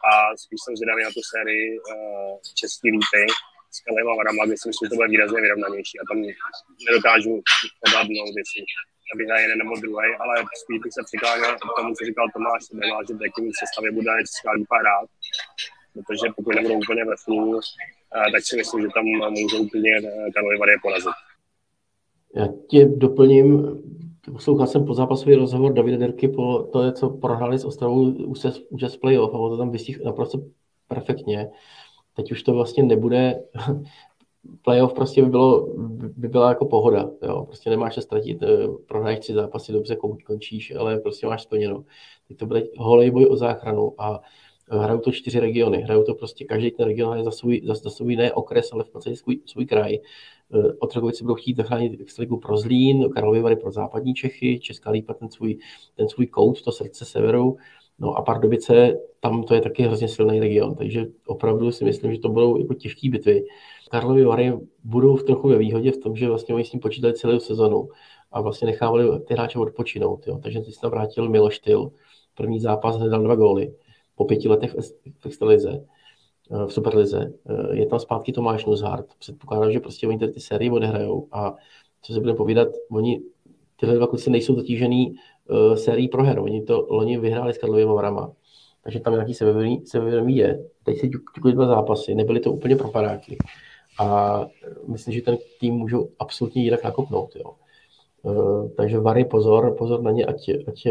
a 0.10 0.12
spíš 0.44 0.60
jsem 0.62 0.76
zvědavý 0.78 1.02
na 1.04 1.12
tu 1.16 1.22
sérii 1.34 1.66
uh, 1.80 2.34
Český 2.62 2.88
lípy. 2.96 3.24
S 3.76 3.80
Kalem 3.86 4.08
a 4.10 4.16
Varama, 4.20 4.46
kde 4.46 4.56
si 4.58 4.66
myslím, 4.70 4.86
že 4.86 4.92
to 4.92 5.00
bude 5.00 5.14
výrazně 5.14 5.40
vyrovnanější 5.46 5.96
a 6.00 6.08
tam 6.10 6.18
nedokážu 6.88 7.34
odhadnout, 7.86 8.34
jestli 8.40 8.62
vyhraje 9.20 9.44
jeden 9.44 9.58
nebo 9.58 9.74
druhý, 9.84 10.10
ale 10.22 10.34
spíš 10.62 10.80
bych 10.84 10.94
se 10.94 11.02
přikláněl 11.08 11.52
k 11.56 11.76
tomu, 11.78 11.90
co 11.96 12.02
říkal 12.06 12.28
Tomáš 12.34 12.62
Sebela, 12.66 13.00
že 13.08 13.14
v 13.14 13.26
jakým 13.28 13.48
sestavě 13.62 13.90
bude 13.98 14.12
Česká 14.30 14.52
lípa 14.52 14.76
hrát, 14.82 15.10
protože 15.94 16.26
pokud 16.36 16.56
nebudou 16.56 16.78
úplně 16.86 17.04
ve 17.06 17.16
flu, 17.24 17.42
uh, 17.56 17.62
tak 18.34 18.42
si 18.48 18.54
myslím, 18.60 18.82
že 18.82 18.90
tam 18.96 19.06
můžou 19.40 19.60
úplně 19.68 19.94
eh, 19.98 20.32
Karlovy 20.34 20.58
Vary 20.58 20.76
porazit. 20.82 21.18
Já 22.36 22.48
tě 22.70 22.86
doplním, 22.86 23.48
Poslouchal 24.32 24.68
jsem 24.68 24.94
zápasový 24.94 25.36
rozhovor 25.36 25.74
Davida 25.74 25.98
Derky 25.98 26.28
po 26.28 26.64
to, 26.64 26.92
co 26.92 27.10
prohráli 27.10 27.60
s 27.60 27.66
Ostravou 27.66 28.12
účast 28.70 28.98
playoff 28.98 29.34
a 29.34 29.38
on 29.38 29.52
to 29.52 29.58
tam 29.58 29.72
vystihl 29.72 30.04
naprosto 30.06 30.40
perfektně. 30.88 31.50
Teď 32.16 32.32
už 32.32 32.44
to 32.44 32.54
vlastně 32.54 32.84
nebude, 32.84 33.44
playoff 34.62 34.94
prostě 34.94 35.24
by, 35.24 35.30
bylo, 35.30 35.68
by 36.18 36.28
byla 36.28 36.50
jako 36.50 36.66
pohoda, 36.66 37.10
jo. 37.24 37.46
prostě 37.46 37.70
nemáš 37.70 37.96
se 37.96 38.02
ztratit, 38.02 38.44
eh, 38.44 38.68
prohraješ 38.88 39.20
tři 39.20 39.34
zápasy, 39.34 39.72
dobře 39.72 39.98
končíš, 40.26 40.74
ale 40.76 40.98
prostě 40.98 41.28
máš 41.28 41.44
splněno. 41.44 41.84
Teď 42.28 42.38
to 42.38 42.46
bude 42.46 42.64
holej 42.78 43.12
boj 43.12 43.28
o 43.30 43.36
záchranu 43.36 44.02
a 44.02 44.22
hrajou 44.70 45.00
to 45.00 45.12
čtyři 45.12 45.40
regiony, 45.40 45.78
hrajou 45.82 46.04
to 46.04 46.14
prostě 46.14 46.46
každý 46.46 46.72
ten 46.72 46.88
region 46.88 47.18
je 47.18 47.24
za 47.24 47.32
svůj, 47.32 47.62
za, 47.66 47.74
za 47.74 47.90
svůj 47.90 48.16
ne 48.16 48.34
okres, 48.34 48.70
ale 48.74 48.84
v 48.84 48.90
podstatě 48.90 49.16
svůj, 49.16 49.40
svůj 49.46 49.66
kraj. 49.66 50.00
Eh, 50.54 50.74
Otrokovice 50.80 51.24
budou 51.24 51.36
chtít 51.36 51.58
zachránit 51.58 52.02
extraligu 52.02 52.38
pro 52.38 52.58
Zlín, 52.58 53.10
Karlovy 53.10 53.42
Vary 53.42 53.56
pro 53.56 53.72
západní 53.72 54.14
Čechy, 54.14 54.60
Česká 54.60 54.92
lípa 54.92 55.14
ten 55.14 55.30
svůj, 55.30 55.58
ten 55.96 56.10
svůj 56.10 56.28
kout, 56.28 56.62
to 56.62 56.72
srdce 56.72 57.06
severu, 57.06 57.58
no 58.00 58.14
a 58.14 58.22
Pardubice, 58.22 59.00
tam 59.20 59.44
to 59.44 59.54
je 59.54 59.62
taky 59.62 59.84
hrozně 59.84 60.08
silný 60.08 60.40
region, 60.40 60.76
takže 60.76 61.06
opravdu 61.26 61.72
si 61.72 61.86
myslím, 61.86 62.14
že 62.14 62.20
to 62.20 62.30
budou 62.30 62.58
jako 62.58 62.74
těžké 62.74 63.10
bitvy. 63.10 63.46
Karlovy 63.92 64.26
Vary 64.26 64.54
budou 64.84 65.16
v 65.16 65.24
trochu 65.24 65.48
ve 65.48 65.58
výhodě 65.58 65.92
v 65.92 65.98
tom, 65.98 66.16
že 66.16 66.28
vlastně 66.28 66.56
oni 66.56 66.66
s 66.66 66.72
ním 66.72 66.80
počítali 66.80 67.14
celou 67.14 67.40
sezonu 67.40 67.90
a 68.32 68.42
vlastně 68.42 68.66
nechávali 68.66 69.20
ty 69.20 69.34
hráče 69.34 69.60
odpočinout, 69.60 70.28
jo. 70.28 70.40
takže 70.44 70.60
teď 70.62 70.74
se 70.74 70.82
tam 70.82 70.92
vrátil 70.92 71.30
Miloš 71.30 71.60
Tyl, 71.60 71.92
první 72.36 72.60
zápas 72.60 72.98
hned 72.98 73.10
dva 73.10 73.36
góly 73.36 73.76
po 74.16 74.26
pěti 74.26 74.50
letech 74.50 74.76
v 75.20 75.26
extralize 75.26 75.86
v 76.50 76.74
Superlize. 76.74 77.34
Eh, 77.50 77.76
je 77.76 77.86
tam 77.86 78.00
zpátky 78.00 78.32
Tomáš 78.32 78.66
Nuzhart. 78.66 79.06
Předpokládám, 79.20 79.72
že 79.72 79.80
prostě 79.80 80.08
oni 80.08 80.20
ty 80.28 80.40
série 80.40 80.72
odehrajou 80.72 81.28
a 81.32 81.56
co 82.02 82.14
se 82.14 82.20
budeme 82.20 82.38
povídat, 82.38 82.68
oni 82.92 83.22
tyhle 83.80 83.96
dva 83.96 84.08
kluci 84.08 84.30
nejsou 84.30 84.56
zatížený 84.56 85.16
uh, 85.50 85.76
sérií 85.76 86.08
proher. 86.08 86.40
Oni 86.40 86.62
to 86.62 86.88
loni 86.90 87.18
vyhráli 87.18 87.54
s 87.54 87.58
Karlovými 87.58 87.94
Varama. 87.94 88.32
Takže 88.84 89.00
tam 89.00 89.14
nějaký 89.14 89.34
sebevědomí, 89.34 89.82
sebevědomí 89.86 90.38
je. 90.38 90.66
Teď 90.84 91.00
se 91.00 91.08
ťukli 91.08 91.54
dva 91.54 91.68
zápasy, 91.68 92.16
nebyly 92.16 92.40
to 92.40 92.52
úplně 92.52 92.76
propadáky. 92.76 93.38
A 94.00 94.48
myslím, 94.88 95.14
že 95.14 95.22
ten 95.22 95.38
tým 95.60 95.74
můžou 95.74 96.10
absolutně 96.20 96.64
jinak 96.64 96.84
nakopnout. 96.84 97.36
Jo. 97.36 97.54
Uh, 98.24 98.70
takže 98.70 99.00
Vary, 99.00 99.26
pozor, 99.26 99.76
pozor 99.78 100.02
na 100.02 100.12
ně, 100.12 100.26
ať, 100.26 100.50
ať 100.68 100.88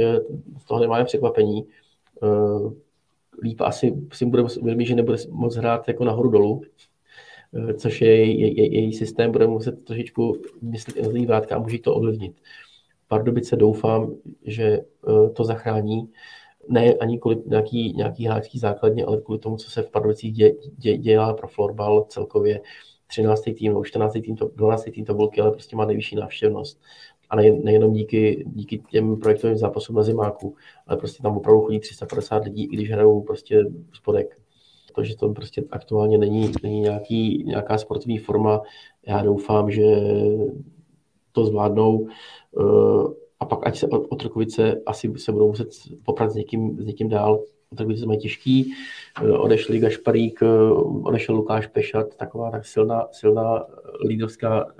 z 0.59 0.65
toho 0.69 0.81
nemáme 0.81 1.05
překvapení. 1.05 1.67
Uh, 2.23 2.73
líp 3.43 3.61
asi 3.61 3.95
si 4.13 4.27
bude 4.27 4.43
uvědomit, 4.43 4.87
že 4.87 4.95
nebude 4.95 5.19
moc 5.31 5.57
hrát 5.57 5.89
jako 5.89 6.05
nahoru 6.05 6.31
dolů, 6.31 6.63
eh, 7.71 7.75
což 7.75 8.01
je 8.01 8.17
její, 8.17 8.57
je, 8.57 8.75
její 8.75 8.93
systém, 8.93 9.33
bude 9.33 9.47
muset 9.47 9.85
trošičku 9.85 10.37
myslet 10.63 10.97
jednotlivý 10.97 11.27
vrátka 11.27 11.57
a 11.57 11.59
může 11.59 11.79
to 11.79 11.95
ovlivnit. 11.95 12.41
Pardubice 13.09 13.57
doufám, 13.57 14.15
že 14.43 14.65
eh, 14.65 15.31
to 15.31 15.45
zachrání, 15.45 16.11
ne 16.69 16.95
ani 16.95 17.19
kvůli 17.19 17.43
nějaký, 17.47 17.93
nějaký 17.93 18.27
hráčský 18.27 18.59
základně, 18.59 19.05
ale 19.05 19.21
kvůli 19.21 19.39
tomu, 19.39 19.57
co 19.57 19.71
se 19.71 19.83
v 19.83 19.91
Pardubicích 19.91 20.33
dě, 20.33 20.55
dě, 20.79 20.97
dělá 20.97 21.35
pro 21.35 21.49
florbal 21.49 22.07
celkově. 22.09 22.61
13. 23.07 23.43
tým 23.43 23.69
nebo 23.69 23.85
14. 23.85 24.13
tým, 24.13 24.37
12. 24.55 24.85
tým 24.85 25.05
tabulky, 25.05 25.41
ale 25.41 25.51
prostě 25.51 25.77
má 25.77 25.85
nejvyšší 25.85 26.17
návštěvnost 26.17 26.81
a 27.31 27.37
ne, 27.37 27.51
nejenom 27.51 27.93
díky, 27.93 28.45
díky 28.47 28.79
těm 28.79 29.17
projektovým 29.17 29.57
zápasům 29.57 29.97
na 29.97 30.03
zimáku, 30.03 30.55
ale 30.87 30.99
prostě 30.99 31.23
tam 31.23 31.37
opravdu 31.37 31.61
chodí 31.61 31.81
350 31.81 32.45
lidí, 32.45 32.65
i 32.65 32.77
když 32.77 32.91
hrajou 32.91 33.21
prostě 33.21 33.65
spodek. 33.93 34.39
To, 34.95 35.05
že 35.05 35.17
to 35.17 35.29
prostě 35.29 35.65
aktuálně 35.71 36.19
není, 36.19 36.53
není 36.63 36.81
nějaký, 36.81 37.45
nějaká 37.47 37.79
sportovní 37.79 38.19
forma, 38.19 38.63
já 39.07 39.23
doufám, 39.23 39.71
že 39.71 39.85
to 41.33 41.45
zvládnou 41.45 42.09
eh, 42.61 43.15
a 43.41 43.45
pak 43.45 43.67
ať 43.67 43.77
se 43.77 43.87
Otrokovice 43.89 44.83
asi 44.87 45.13
se 45.17 45.33
budou 45.33 45.49
muset 45.49 45.69
poprat 46.05 46.31
s 46.31 46.35
někým, 46.35 46.81
s 46.81 46.85
někým 46.85 47.09
dál. 47.09 47.45
Otrokovice 47.73 48.07
mají 48.07 48.19
těžký, 48.19 48.73
eh, 49.23 49.31
odešli 49.31 49.79
Gašparík, 49.79 50.43
eh, 50.43 50.71
odešel 51.03 51.35
Lukáš 51.35 51.67
Pešat, 51.67 52.15
taková 52.17 52.51
tak 52.51 52.67
silná, 52.67 53.09
silná 53.13 53.67
lídrovská 54.09 54.65
uh, 54.65 54.71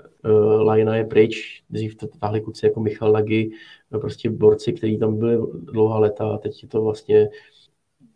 Lajna 0.63 0.95
je 0.95 1.05
pryč, 1.05 1.63
dřív 1.69 1.95
to 1.95 2.07
táhli 2.19 2.41
kluci 2.41 2.65
jako 2.65 2.79
Michal 2.79 3.11
Nagy, 3.11 3.51
no 3.91 3.99
prostě 3.99 4.29
borci, 4.29 4.73
kteří 4.73 4.97
tam 4.97 5.17
byli 5.17 5.37
dlouhá 5.53 5.99
leta 5.99 6.29
a 6.29 6.37
teď 6.37 6.63
je 6.63 6.69
to 6.69 6.81
vlastně 6.81 7.29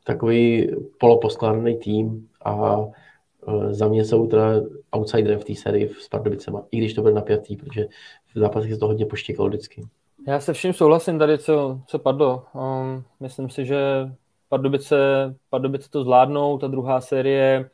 takový 0.04 0.72
poloposkládaný 1.00 1.78
tým 1.78 2.28
a 2.42 2.78
uh, 2.78 2.94
za 3.72 3.88
mě 3.88 4.06
jsou 4.06 4.28
teda 4.28 4.62
outsiderem 4.92 5.40
v 5.40 5.46
té 5.46 5.56
sérii 5.56 5.90
s 6.00 6.08
Pardubicema, 6.08 6.64
i 6.72 6.78
když 6.78 6.94
to 6.94 7.02
bude 7.02 7.14
napjatý, 7.14 7.56
protože 7.56 7.88
v 8.36 8.40
zápasech 8.40 8.74
se 8.74 8.80
to 8.80 8.88
hodně 8.88 9.06
poštěkalo 9.06 9.50
vždycky. 9.50 9.88
Já 10.28 10.40
se 10.40 10.54
vším 10.54 10.74
souhlasím 10.74 11.20
tady, 11.20 11.38
co, 11.38 11.80
co 11.88 12.00
padlo. 12.00 12.44
Um, 12.54 13.04
myslím 13.20 13.50
si, 13.50 13.66
že 13.66 13.78
Pardubice, 14.50 14.96
Pardubice 15.50 15.90
to 15.90 16.04
zvládnou, 16.04 16.58
ta 16.58 16.68
druhá 16.68 17.02
série, 17.02 17.70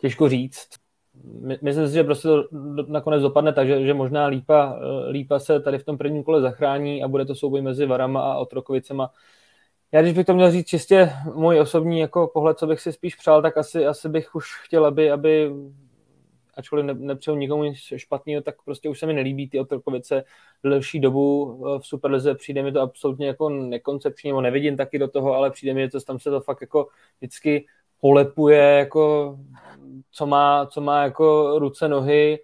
těžko 0.00 0.28
říct 0.28 0.68
myslím 1.62 1.88
si, 1.88 1.94
že 1.94 2.04
prostě 2.04 2.28
to 2.28 2.48
nakonec 2.88 3.22
dopadne 3.22 3.52
tak, 3.52 3.68
že, 3.68 3.86
že 3.86 3.94
možná 3.94 4.26
Lípa, 4.26 4.78
eh, 4.78 5.10
Lípa 5.10 5.38
se 5.38 5.60
tady 5.60 5.78
v 5.78 5.84
tom 5.84 5.98
prvním 5.98 6.22
kole 6.22 6.40
zachrání 6.40 7.02
a 7.02 7.08
bude 7.08 7.24
to 7.24 7.34
souboj 7.34 7.62
mezi 7.62 7.86
Varama 7.86 8.32
a 8.32 8.38
Otrokovicema. 8.38 9.10
Já 9.92 10.02
když 10.02 10.14
bych 10.14 10.26
to 10.26 10.34
měl 10.34 10.50
říct 10.50 10.66
čistě 10.66 11.12
můj 11.34 11.60
osobní 11.60 12.00
jako 12.00 12.30
pohled, 12.34 12.58
co 12.58 12.66
bych 12.66 12.80
si 12.80 12.92
spíš 12.92 13.14
přál, 13.14 13.42
tak 13.42 13.56
asi, 13.56 13.86
asi 13.86 14.08
bych 14.08 14.34
už 14.34 14.44
chtěl, 14.64 14.86
aby, 14.86 15.10
aby 15.10 15.50
ačkoliv 16.54 16.84
ne, 16.84 16.94
nepřeju 16.94 17.36
nikomu 17.36 17.64
nic 17.64 17.78
špatného, 17.96 18.42
tak 18.42 18.54
prostě 18.64 18.88
už 18.88 18.98
se 18.98 19.06
mi 19.06 19.12
nelíbí 19.12 19.48
ty 19.48 19.60
Otrokovice 19.60 20.24
delší 20.64 21.00
dobu 21.00 21.56
v 21.78 21.86
Superlize, 21.86 22.34
přijde 22.34 22.62
mi 22.62 22.72
to 22.72 22.80
absolutně 22.80 23.26
jako 23.26 23.48
nekoncepční, 23.48 24.30
nebo 24.30 24.40
nevidím 24.40 24.76
taky 24.76 24.98
do 24.98 25.08
toho, 25.08 25.34
ale 25.34 25.50
přijde 25.50 25.74
mi, 25.74 25.82
že 25.82 26.04
tam 26.06 26.18
se 26.18 26.30
to 26.30 26.40
fakt 26.40 26.60
jako 26.60 26.88
vždycky 27.18 27.66
polepuje, 28.00 28.58
jako 28.58 29.36
co 30.12 30.26
má, 30.26 30.66
co 30.66 30.80
má 30.80 31.02
jako 31.02 31.58
ruce, 31.58 31.88
nohy, 31.88 32.38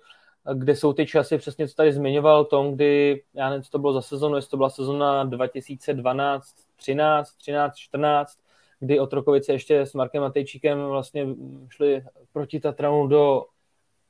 kde 0.55 0.77
jsou 0.77 0.93
ty 0.93 1.07
časy, 1.07 1.39
přesně 1.39 1.69
co 1.69 1.75
tady 1.75 1.93
zmiňoval 1.93 2.45
Tom, 2.45 2.75
kdy, 2.75 3.23
já 3.35 3.51
nevím, 3.51 3.63
co 3.63 3.71
to 3.71 3.79
bylo 3.79 3.93
za 3.93 4.03
sezonu, 4.03 4.37
jestli 4.37 4.51
to 4.51 4.57
byla 4.57 4.71
sezona 4.71 5.25
2012, 5.25 6.55
13, 6.77 7.35
13, 7.37 7.77
14, 7.77 8.39
kdy 8.81 9.01
Otrokovice 9.01 9.53
ještě 9.53 9.81
s 9.81 9.95
Markem 9.95 10.23
Matejčíkem 10.23 10.87
vlastně 10.87 11.27
šli 11.69 12.05
proti 12.33 12.61
Tatranu 12.61 13.07
do 13.07 13.45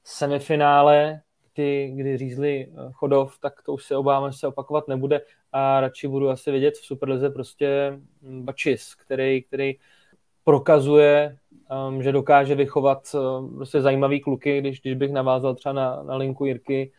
semifinále, 0.05 1.21
kdy, 1.55 1.93
kdy 1.97 2.17
řízli 2.17 2.73
Chodov, 2.93 3.39
tak 3.39 3.63
to 3.63 3.73
už 3.73 3.85
se 3.85 3.97
obávám, 3.97 4.33
že 4.33 4.39
se 4.39 4.47
opakovat 4.47 4.89
nebude 4.89 5.21
a 5.53 5.81
radši 5.81 6.09
budu 6.09 6.29
asi 6.31 6.53
vidět 6.53 6.75
v 6.75 6.85
Superlize 6.85 7.31
prostě 7.31 7.99
Bačis, 8.23 8.95
který, 8.95 9.43
který 9.43 9.75
prokazuje, 10.47 11.37
um, 11.89 12.03
že 12.03 12.13
dokáže 12.13 12.55
vychovat 12.55 13.03
um, 13.15 13.57
prostě 13.57 13.81
zajímavý 13.81 14.21
kluky, 14.21 14.61
když, 14.61 14.81
když 14.81 14.95
bych 14.95 15.13
navázal 15.13 15.55
třeba 15.55 15.73
na, 15.73 16.03
na 16.03 16.17
linku 16.17 16.45
Jirky. 16.45 16.93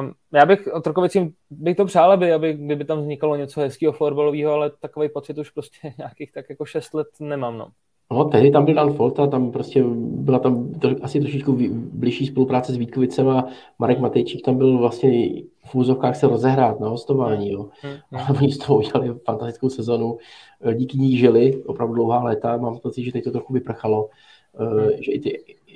Um, 0.00 0.14
já 0.32 0.46
bych 0.46 0.68
Trkovicím 0.82 1.32
bych 1.50 1.76
to 1.76 1.84
přál, 1.84 2.12
aby, 2.12 2.32
aby 2.32 2.52
kdyby 2.52 2.84
tam 2.84 3.00
vznikalo 3.00 3.36
něco 3.36 3.60
hezkého 3.60 3.92
florbalového, 3.92 4.52
ale 4.52 4.70
takový 4.70 5.08
pocit 5.08 5.38
už 5.38 5.50
prostě 5.50 5.94
nějakých 5.98 6.32
tak 6.32 6.50
jako 6.50 6.64
šest 6.64 6.94
let 6.94 7.08
nemám. 7.20 7.58
No. 7.58 7.68
No, 8.10 8.24
tehdy 8.24 8.50
tam 8.50 8.64
byl 8.64 8.74
Dan 8.74 8.92
Folta, 8.92 9.26
tam 9.26 9.52
prostě 9.52 9.84
byla 10.00 10.38
tam 10.38 10.72
to, 10.72 10.90
asi 11.02 11.20
trošičku 11.20 11.58
blížší 11.92 12.26
spolupráce 12.26 12.72
s 12.72 12.76
Vítkovicem 12.76 13.28
a 13.28 13.48
Marek 13.78 13.98
Matejčík 13.98 14.44
tam 14.44 14.58
byl 14.58 14.78
vlastně 14.78 15.28
v 15.64 15.74
úzovkách 15.74 16.16
se 16.16 16.26
rozehrát 16.26 16.80
na 16.80 16.88
hostování. 16.88 17.52
Jo. 17.52 17.68
Hmm. 17.82 17.96
A 18.12 18.30
oni 18.30 18.52
z 18.52 18.58
toho 18.58 18.78
udělali 18.78 19.20
fantastickou 19.24 19.68
sezonu. 19.68 20.18
Eh, 20.60 20.74
díky 20.74 20.98
ní 20.98 21.16
žili 21.16 21.64
opravdu 21.64 21.94
dlouhá 21.94 22.22
léta. 22.22 22.56
Mám 22.56 22.78
pocit, 22.78 23.04
že 23.04 23.12
teď 23.12 23.24
to 23.24 23.30
trochu 23.30 23.52
vyprchalo. 23.52 24.08
Eh, 24.60 24.64
hmm. 24.64 24.90
Že 25.00 25.12
i 25.12 25.20
ty, 25.20 25.30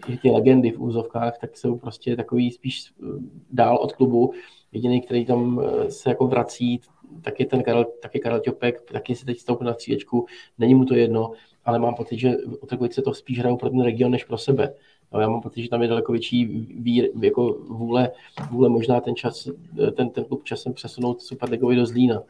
i 0.09 0.17
ty 0.17 0.31
legendy 0.31 0.71
v 0.71 0.81
úzovkách 0.81 1.39
tak 1.39 1.57
jsou 1.57 1.77
prostě 1.77 2.17
takový 2.17 2.51
spíš 2.51 2.93
eh, 3.03 3.07
dál 3.51 3.77
od 3.77 3.93
klubu. 3.93 4.33
Jediný, 4.73 5.01
který 5.01 5.25
tam 5.25 5.63
se 5.89 6.11
jako 6.11 6.27
vrací, 6.27 6.81
tak 7.23 7.41
je 7.41 7.47
ten 7.47 7.63
Karel, 7.63 7.85
taky 8.03 8.21
Karel 8.21 8.41
Ťopek, 8.41 8.81
taky 8.93 9.15
si 9.15 9.25
teď 9.25 9.39
stoupil 9.39 9.67
na 9.67 9.75
střídečku. 9.75 10.27
Není 10.59 10.75
mu 10.75 10.85
to 10.85 10.95
jedno 10.95 11.33
ale 11.65 11.79
mám 11.79 11.95
pocit, 11.95 12.19
že 12.19 12.37
Otrokovice 12.61 13.03
to 13.03 13.15
spíš 13.15 13.39
hrajou 13.39 13.57
pro 13.57 13.71
ten 13.71 13.83
region 13.83 14.11
než 14.11 14.25
pro 14.25 14.39
sebe. 14.39 14.75
No, 15.13 15.21
já 15.21 15.29
mám 15.29 15.41
pocit, 15.41 15.63
že 15.63 15.69
tam 15.69 15.83
je 15.83 15.89
daleko 15.89 16.13
větší 16.13 16.45
vír, 16.81 17.11
jako 17.23 17.53
vůle, 17.53 18.11
vůle 18.51 18.69
možná 18.69 19.01
ten 19.01 19.17
čas, 19.17 19.49
ten, 19.97 20.11
ten 20.11 20.25
klub 20.25 20.45
časem 20.45 20.73
přesunout 20.73 21.23
Superligovi 21.23 21.77
do 21.77 21.87
Zlína. 21.87 22.23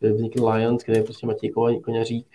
Vznikl 0.00 0.48
Lions, 0.48 0.82
kde 0.84 0.98
je 0.98 1.02
prostě 1.02 1.26
Matěj 1.26 1.50
Koněřík. 1.82 2.26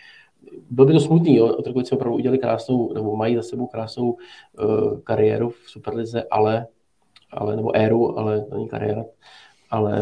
Byl 0.70 0.86
by 0.86 0.93
to 0.93 0.99
smutný, 0.99 1.36
jo? 1.36 1.56
Otrokovice 1.56 1.95
opravdu 1.95 2.16
udělali 2.16 2.38
krásnou, 2.38 2.93
nebo 2.93 3.16
mají 3.16 3.36
za 3.36 3.41
sebou 3.41 3.68
krásnou 3.68 4.12
uh, 4.12 4.99
kariéru 4.99 5.49
v 5.49 5.70
Superlize, 5.70 6.24
ale, 6.32 6.68
ale, 7.32 7.56
nebo 7.56 7.76
éru, 7.76 8.20
ale 8.20 8.45
není 8.53 8.68
kariéra, 8.68 9.06
ale 9.70 10.01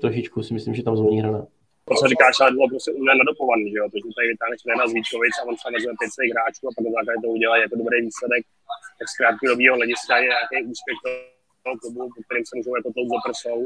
trošičku 0.00 0.42
si 0.42 0.54
myslím, 0.54 0.74
že 0.74 0.82
tam 0.82 0.96
zvoní 0.96 1.20
hrana 1.20 1.46
to, 1.88 1.92
co 2.00 2.04
říkáš, 2.12 2.34
ale 2.40 2.50
bylo 2.56 2.66
prostě 2.72 2.90
úplně 2.98 3.14
nadopovaný, 3.22 3.64
že 3.72 3.78
jo, 3.80 3.86
to, 3.92 3.96
že 4.02 4.14
tady 4.16 4.26
vytáhneš 4.32 4.60
Lena 4.68 4.84
z 4.90 4.92
Vítkovic 4.96 5.34
a 5.38 5.42
on 5.50 5.56
se 5.62 5.66
vezme 5.74 5.92
pět 6.00 6.10
svých 6.14 6.32
hráčů 6.34 6.62
a 6.66 6.74
pak 6.74 6.82
na 6.86 6.90
základě 6.96 7.18
toho 7.22 7.34
udělá 7.38 7.54
jako 7.64 7.74
dobrý 7.80 7.98
výsledek, 8.08 8.42
tak 8.98 9.06
z 9.12 9.14
krátkodobého 9.18 9.74
hlediska 9.80 10.12
je 10.22 10.28
nějaký 10.34 10.56
úspěch 10.72 10.98
toho 11.64 11.76
klubu, 11.82 12.02
po 12.14 12.20
kterým 12.24 12.44
se 12.48 12.54
můžou 12.58 12.72
jako 12.78 12.88
tou 12.96 13.04
prsou 13.26 13.58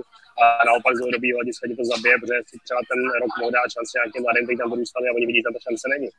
a 0.43 0.45
naopak 0.69 0.93
z 0.95 0.99
dlouhodobého 0.99 1.37
hlediska 1.39 1.65
ti 1.69 1.75
to 1.81 1.85
zabije, 1.93 2.15
protože 2.21 2.39
si 2.51 2.57
třeba 2.67 2.81
ten 2.91 3.01
rok 3.23 3.33
mohl 3.39 3.53
dát 3.57 3.69
šanci 3.75 3.93
nějakým 3.99 4.23
mladým, 4.27 4.45
kteří 4.45 4.59
tam 4.61 4.71
vyrůstali 4.73 5.07
a 5.07 5.17
oni 5.17 5.27
vidí, 5.29 5.41
že 5.41 5.55
ta 5.57 5.61
šance 5.67 5.87
není. 5.95 6.11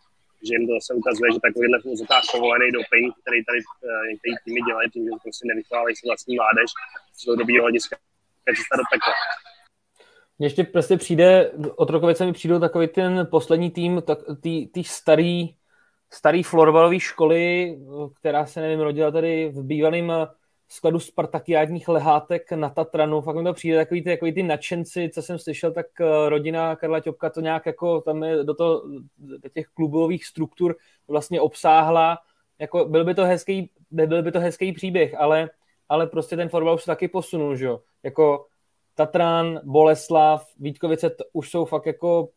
Že 0.47 0.51
jim 0.55 0.63
to 0.67 0.73
zase 0.77 0.91
ukazuje, 1.01 1.27
že 1.33 1.39
takovýhle 1.47 1.77
v 1.79 1.85
povolený 2.33 2.67
doping, 2.77 3.07
který 3.21 3.39
tady 3.47 3.59
některý 4.11 4.33
týmy 4.43 4.61
dělají, 4.67 4.85
tím, 4.93 5.03
že 5.05 5.11
prostě 5.25 5.43
nevychovávají 5.51 5.93
si 5.95 6.03
vlastní 6.09 6.33
mládež 6.39 6.69
z 7.17 7.21
dlouhodobého 7.23 7.61
hlediska, 7.65 7.93
je 8.47 8.53
cesta 8.57 8.75
do 8.81 8.85
pekla. 8.91 9.15
Mně 10.39 10.45
ještě 10.45 10.63
prostě 10.63 10.97
přijde, 10.97 11.51
od 11.75 11.89
Rokovice 11.89 12.25
mi 12.25 12.33
přijdou 12.33 12.59
takový 12.59 12.87
ten 12.87 13.27
poslední 13.31 13.71
tým, 13.71 14.03
ty 14.71 14.83
starý, 14.83 15.55
starý 16.09 16.43
florbalový 16.43 16.99
školy, 16.99 17.77
která 18.19 18.45
se, 18.45 18.61
nevím, 18.61 18.79
rodila 18.79 19.11
tady 19.11 19.49
v 19.49 19.63
bývalém 19.63 20.11
skladu 20.69 20.99
spartakiádních 20.99 21.87
lehátek 21.87 22.51
na 22.51 22.69
Tatranu. 22.69 23.21
Fakt 23.21 23.35
mi 23.35 23.43
to 23.43 23.53
přijde 23.53 23.77
takový 23.77 24.03
ty, 24.03 24.09
takový 24.09 24.33
ty 24.33 24.43
nadšenci, 24.43 25.09
co 25.13 25.21
jsem 25.21 25.39
slyšel, 25.39 25.71
tak 25.71 25.85
eh, 26.01 26.29
rodina 26.29 26.75
Karla 26.75 26.99
Ťopka 26.99 27.29
to 27.29 27.41
nějak 27.41 27.65
jako 27.65 28.01
tam 28.01 28.23
je 28.23 28.43
do, 28.43 28.53
to, 28.53 28.83
do 29.17 29.49
těch 29.53 29.67
klubových 29.67 30.25
struktur 30.25 30.75
vlastně 31.07 31.41
obsáhla. 31.41 32.17
Jako 32.59 32.85
byl 32.85 33.05
by 33.05 33.13
to 33.13 33.25
hezký, 33.25 33.71
byl 33.91 34.23
by 34.23 34.31
to 34.31 34.39
hezký 34.39 34.73
příběh, 34.73 35.15
ale, 35.17 35.49
ale 35.89 36.07
prostě 36.07 36.35
ten 36.35 36.49
fotbal 36.49 36.75
už 36.75 36.81
se 36.81 36.85
taky 36.85 37.07
posunul, 37.07 37.55
že 37.55 37.65
jo. 37.65 37.79
Jako 38.03 38.45
Tatran, 38.99 39.59
Boleslav, 39.63 40.47
Vítkovice 40.59 41.09
to 41.09 41.23
už 41.33 41.49
jsou 41.49 41.65
fakt 41.65 41.85
jako 41.85 42.29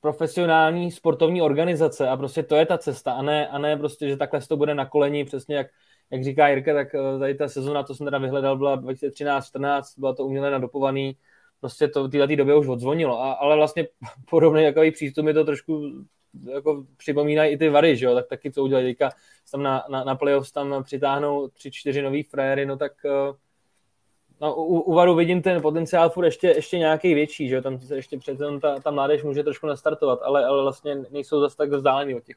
profesionální 0.00 0.90
sportovní 0.90 1.42
organizace 1.42 2.08
a 2.08 2.16
prostě 2.16 2.42
to 2.42 2.56
je 2.56 2.66
ta 2.66 2.78
cesta 2.78 3.12
a 3.12 3.22
ne, 3.22 3.48
a 3.48 3.58
ne 3.58 3.76
prostě, 3.76 4.08
že 4.08 4.16
takhle 4.16 4.40
to 4.40 4.56
bude 4.56 4.74
na 4.74 4.86
koleni, 4.86 5.24
přesně 5.24 5.56
jak, 5.56 5.66
jak 6.10 6.24
říká 6.24 6.48
Jirka, 6.48 6.74
tak 6.74 6.94
eh, 6.94 7.18
tady 7.18 7.34
ta 7.34 7.48
sezona, 7.48 7.82
to 7.82 7.94
jsem 7.94 8.06
teda 8.06 8.18
vyhledal, 8.18 8.56
byla 8.56 8.80
2013-14, 8.80 9.82
byla 9.98 10.14
to 10.14 10.24
uměle 10.26 10.50
nadopovaný, 10.50 11.16
prostě 11.60 11.88
to 11.88 12.04
v 12.04 12.10
této 12.10 12.36
době 12.36 12.56
už 12.56 12.68
odzvonilo, 12.68 13.20
a, 13.22 13.32
ale 13.32 13.56
vlastně 13.56 13.88
podobný 14.30 14.64
takový 14.64 14.90
přístup 14.90 15.24
mi 15.24 15.34
to 15.34 15.44
trošku 15.44 16.04
jako 16.52 16.86
připomínají 16.96 17.52
i 17.52 17.58
ty 17.58 17.68
Vary, 17.68 17.96
že 17.96 18.06
jo, 18.06 18.14
tak 18.14 18.28
taky 18.28 18.52
co 18.52 18.62
udělají 18.62 18.86
teďka, 18.86 19.12
tam 19.52 19.62
na, 19.62 19.84
na, 19.90 20.04
na 20.04 20.14
playoffs 20.14 20.52
tam 20.52 20.82
přitáhnou 20.82 21.48
tři, 21.48 21.70
čtyři 21.70 22.02
nový 22.02 22.22
fréry, 22.22 22.66
no 22.66 22.76
tak 22.76 22.92
uh, 23.04 23.36
no, 24.42 24.54
u, 24.54 24.80
u 24.80 24.94
Varu 24.94 25.14
vidím 25.14 25.42
ten 25.42 25.62
potenciál 25.62 26.10
furt 26.10 26.24
ještě, 26.24 26.46
ještě 26.48 26.78
nějaký 26.78 27.14
větší, 27.14 27.48
že 27.48 27.62
tam 27.62 27.80
se 27.80 27.96
ještě 27.96 28.18
přece 28.18 28.44
ta, 28.62 28.80
ta 28.80 28.90
mládež 28.90 29.22
může 29.22 29.42
trošku 29.42 29.66
nastartovat, 29.66 30.22
ale, 30.22 30.44
ale 30.44 30.62
vlastně 30.62 30.96
nejsou 31.10 31.40
zase 31.40 31.56
tak 31.56 31.70
vzdálený 31.70 32.14
od 32.14 32.24
těch. 32.24 32.36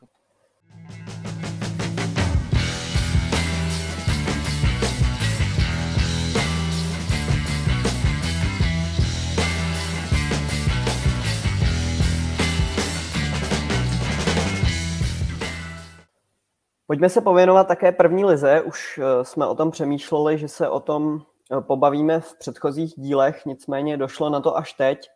Pojďme 16.87 17.09
se 17.09 17.21
pověnovat 17.21 17.67
také 17.67 17.91
první 17.91 18.25
lize. 18.25 18.61
Už 18.61 18.99
eh, 19.03 19.25
jsme 19.25 19.47
o 19.47 19.55
tom 19.55 19.71
přemýšleli, 19.71 20.37
že 20.37 20.47
se 20.47 20.69
o 20.69 20.79
tom 20.79 21.21
pobavíme 21.59 22.19
v 22.19 22.37
předchozích 22.37 22.93
dílech, 22.97 23.45
nicméně 23.45 23.97
došlo 23.97 24.29
na 24.29 24.39
to 24.39 24.57
až 24.57 24.73
teď. 24.73 25.09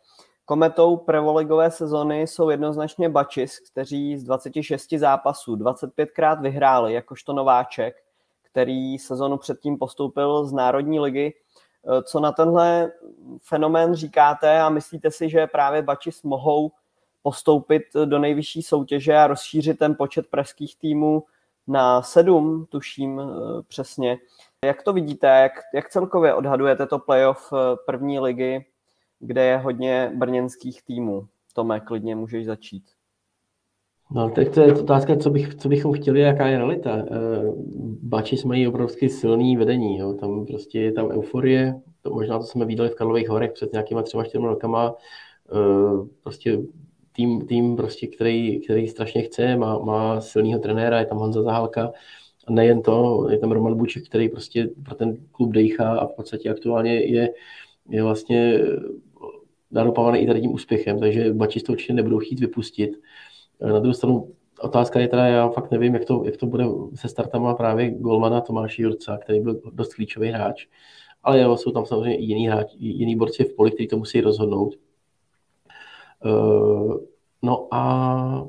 Kometou 0.44 0.96
prvoligové 0.96 1.70
sezony 1.70 2.20
jsou 2.20 2.50
jednoznačně 2.50 3.08
Bačis, 3.08 3.58
kteří 3.70 4.16
z 4.16 4.24
26 4.24 4.90
zápasů 4.92 5.56
25krát 5.56 6.42
vyhráli 6.42 6.92
jakožto 6.92 7.32
nováček, 7.32 7.96
který 8.42 8.98
sezonu 8.98 9.36
předtím 9.36 9.78
postoupil 9.78 10.44
z 10.44 10.52
Národní 10.52 11.00
ligy. 11.00 11.34
Eh, 11.88 12.02
co 12.02 12.20
na 12.20 12.32
tenhle 12.32 12.92
fenomén 13.42 13.94
říkáte 13.94 14.60
a 14.60 14.68
myslíte 14.68 15.10
si, 15.10 15.30
že 15.30 15.46
právě 15.46 15.82
Bačis 15.82 16.22
mohou 16.22 16.70
postoupit 17.22 17.82
do 18.04 18.18
nejvyšší 18.18 18.62
soutěže 18.62 19.16
a 19.16 19.26
rozšířit 19.26 19.78
ten 19.78 19.94
počet 19.94 20.26
pražských 20.26 20.76
týmů 20.76 21.24
na 21.66 22.02
sedm, 22.02 22.66
tuším 22.68 23.20
eh, 23.20 23.62
přesně. 23.68 24.18
Jak 24.66 24.82
to 24.82 24.92
vidíte, 24.92 25.26
jak, 25.26 25.52
jak 25.74 25.88
celkově 25.88 26.34
odhadujete 26.34 26.86
to 26.86 26.98
playoff 26.98 27.52
eh, 27.52 27.76
první 27.86 28.20
ligy, 28.20 28.64
kde 29.18 29.44
je 29.44 29.56
hodně 29.56 30.12
brněnských 30.16 30.82
týmů? 30.82 31.26
Tome, 31.54 31.80
klidně 31.80 32.16
můžeš 32.16 32.46
začít. 32.46 32.84
No, 34.10 34.30
tak 34.30 34.48
to 34.48 34.60
je 34.60 34.74
otázka, 34.74 35.16
co, 35.16 35.30
bych, 35.30 35.54
co 35.54 35.68
bychom 35.68 35.92
chtěli, 35.92 36.20
jaká 36.20 36.46
je 36.46 36.58
realita. 36.58 36.96
Eh, 36.96 37.06
Bačis 38.02 38.44
mají 38.44 38.68
obrovsky 38.68 39.08
silný 39.08 39.56
vedení, 39.56 39.98
jo. 39.98 40.14
tam 40.14 40.46
prostě 40.46 40.80
je 40.80 40.92
tam 40.92 41.10
euforie, 41.10 41.80
to 42.02 42.10
možná 42.10 42.38
to 42.38 42.44
jsme 42.44 42.64
viděli 42.64 42.88
v 42.88 42.94
Karlových 42.94 43.28
horech 43.28 43.52
před 43.52 43.72
nějakýma 43.72 44.02
třema 44.02 44.24
čtyřmi 44.24 44.46
rokama, 44.46 44.94
prostě 46.22 46.58
tým, 47.12 47.46
tým 47.46 47.76
prostě, 47.76 48.06
který, 48.06 48.60
který 48.60 48.88
strašně 48.88 49.22
chce, 49.22 49.56
má, 49.56 49.78
má 49.78 50.20
silného 50.20 50.60
trenéra, 50.60 50.98
je 50.98 51.06
tam 51.06 51.18
Honza 51.18 51.42
Zahálka, 51.42 51.92
a 52.46 52.52
nejen 52.52 52.82
to, 52.82 53.26
je 53.30 53.38
tam 53.38 53.52
Roman 53.52 53.76
Buček, 53.76 54.08
který 54.08 54.28
prostě 54.28 54.68
pro 54.84 54.94
ten 54.94 55.16
klub 55.32 55.52
dejchá 55.52 55.98
a 55.98 56.06
v 56.06 56.14
podstatě 56.16 56.50
aktuálně 56.50 56.94
je, 56.94 57.28
je 57.88 58.02
vlastně 58.02 58.60
nadopávaný 59.70 60.18
i 60.18 60.26
tady 60.26 60.40
tím 60.40 60.52
úspěchem, 60.52 61.00
takže 61.00 61.32
Bačis 61.32 61.62
to 61.62 61.72
určitě 61.72 61.92
nebudou 61.92 62.18
chtít 62.18 62.40
vypustit. 62.40 62.90
Na 63.60 63.78
druhou 63.78 63.94
stranu 63.94 64.32
otázka 64.60 65.00
je 65.00 65.08
teda, 65.08 65.26
já 65.26 65.48
fakt 65.48 65.70
nevím, 65.70 65.94
jak 65.94 66.04
to, 66.04 66.22
jak 66.24 66.36
to 66.36 66.46
bude 66.46 66.64
se 66.94 67.08
startama 67.08 67.54
právě 67.54 67.90
Golmana 67.90 68.40
Tomáši 68.40 68.82
Jurca, 68.82 69.18
který 69.18 69.40
byl 69.40 69.60
dost 69.72 69.94
klíčový 69.94 70.28
hráč. 70.28 70.66
Ale 71.22 71.40
jo, 71.40 71.56
jsou 71.56 71.70
tam 71.70 71.86
samozřejmě 71.86 72.16
i 72.16 72.24
jiný, 72.24 72.48
hráč, 72.48 72.66
jiný 72.78 73.16
borci 73.16 73.44
v 73.44 73.56
poli, 73.56 73.70
kteří 73.70 73.88
to 73.88 73.96
musí 73.96 74.20
rozhodnout. 74.20 74.74
Uh, 76.24 76.96
no 77.42 77.68
a 77.70 78.48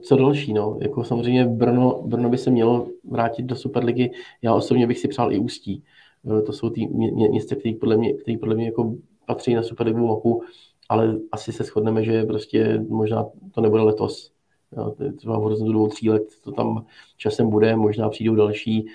co 0.00 0.16
další, 0.16 0.52
no? 0.52 0.78
Jako 0.80 1.04
samozřejmě 1.04 1.44
Brno, 1.44 2.02
Brno 2.06 2.28
by 2.28 2.38
se 2.38 2.50
mělo 2.50 2.86
vrátit 3.04 3.42
do 3.42 3.56
Superligy. 3.56 4.10
Já 4.42 4.54
osobně 4.54 4.86
bych 4.86 4.98
si 4.98 5.08
přál 5.08 5.32
i 5.32 5.38
Ústí. 5.38 5.82
Uh, 6.22 6.42
to 6.42 6.52
jsou 6.52 6.70
ty 6.70 6.86
mě, 6.86 7.28
města, 7.28 7.56
které 7.56 7.74
podle 7.80 7.96
mě, 7.96 8.14
který 8.14 8.36
podle 8.36 8.54
mě 8.54 8.66
jako 8.66 8.94
patří 9.26 9.54
na 9.54 9.62
Superligu 9.62 10.06
mapu, 10.06 10.42
ale 10.88 11.16
asi 11.32 11.52
se 11.52 11.64
shodneme, 11.64 12.04
že 12.04 12.24
prostě 12.24 12.84
možná 12.88 13.26
to 13.54 13.60
nebude 13.60 13.82
letos. 13.82 14.32
Jo, 14.76 14.94
třeba 15.16 15.38
v 15.38 15.42
horizontu 15.42 15.72
dvou, 15.72 15.88
tří 15.88 16.10
let 16.10 16.22
to 16.44 16.52
tam 16.52 16.86
časem 17.16 17.50
bude, 17.50 17.76
možná 17.76 18.08
přijdou 18.08 18.34
další. 18.34 18.86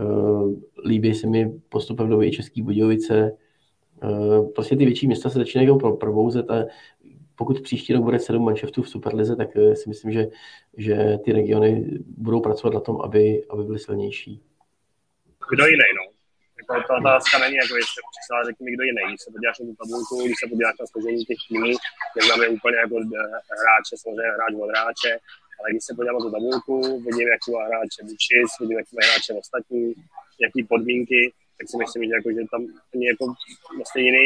Uh, 0.00 0.54
líbí 0.86 1.14
se 1.14 1.26
mi 1.26 1.52
postupem 1.68 2.08
do 2.08 2.22
i 2.22 2.30
Český 2.30 2.62
Budějovice. 2.62 3.32
Prostě 4.54 4.76
ty 4.76 4.84
větší 4.84 5.06
města 5.06 5.30
se 5.30 5.38
začínají 5.38 5.78
pro, 5.78 5.96
probouzet 5.96 6.50
a 6.50 6.64
pokud 7.38 7.60
příští 7.60 7.92
rok 7.92 8.02
bude 8.02 8.18
sedm 8.18 8.44
manšaftů 8.44 8.82
v 8.82 8.88
Superlize, 8.88 9.36
tak 9.36 9.48
uh, 9.56 9.74
si 9.74 9.88
myslím, 9.88 10.12
že, 10.12 10.26
že 10.76 10.96
ty 11.24 11.32
regiony 11.32 11.70
budou 12.26 12.40
pracovat 12.40 12.74
na 12.74 12.80
tom, 12.80 12.96
aby, 13.06 13.42
aby 13.50 13.62
byly 13.62 13.78
silnější. 13.78 14.42
Kdo 15.50 15.66
jiný, 15.66 15.88
no? 15.98 16.04
Jako 16.58 16.72
ta 16.88 16.94
otázka 17.02 17.34
není, 17.38 17.56
jako 17.62 17.74
jestli 17.80 18.00
přesně 18.12 18.44
řekni 18.48 18.62
mi, 18.64 18.70
kdo 18.74 18.84
jiný. 18.88 19.02
Když 19.08 19.20
se 19.24 19.30
podíváš 19.34 19.58
na 19.58 19.66
tu 19.66 19.74
tabulku, 19.82 20.14
když 20.26 20.38
se 20.42 20.46
podíváš 20.52 20.76
na 20.80 20.86
složení 20.92 21.20
těch 21.30 21.40
týmů, 21.48 21.70
neznamená 22.16 22.48
úplně 22.58 22.76
jako 22.84 22.96
hráče, 23.60 23.94
samozřejmě 24.02 24.30
hráč 24.36 24.52
od 24.62 24.70
hráče, 24.74 25.12
ale 25.58 25.66
když 25.70 25.82
se 25.86 25.92
podívám 25.96 26.16
na 26.18 26.24
tu 26.24 26.30
tabulku, 26.36 26.74
vidím, 27.06 27.28
jak 27.34 27.42
má 27.52 27.60
hráče 27.70 28.00
Bučis, 28.08 28.50
vidím, 28.60 28.78
jak 28.80 28.88
má 28.94 29.00
hráče 29.08 29.30
ostatní, 29.42 29.82
jaký 30.44 30.60
podmínky, 30.72 31.20
tak 31.56 31.64
si 31.70 31.76
myslím, 31.82 32.02
že, 32.08 32.14
jako, 32.18 32.28
že 32.36 32.42
tam 32.52 32.62
jako 33.10 33.24
vlastně 33.78 34.00
jiný, 34.08 34.24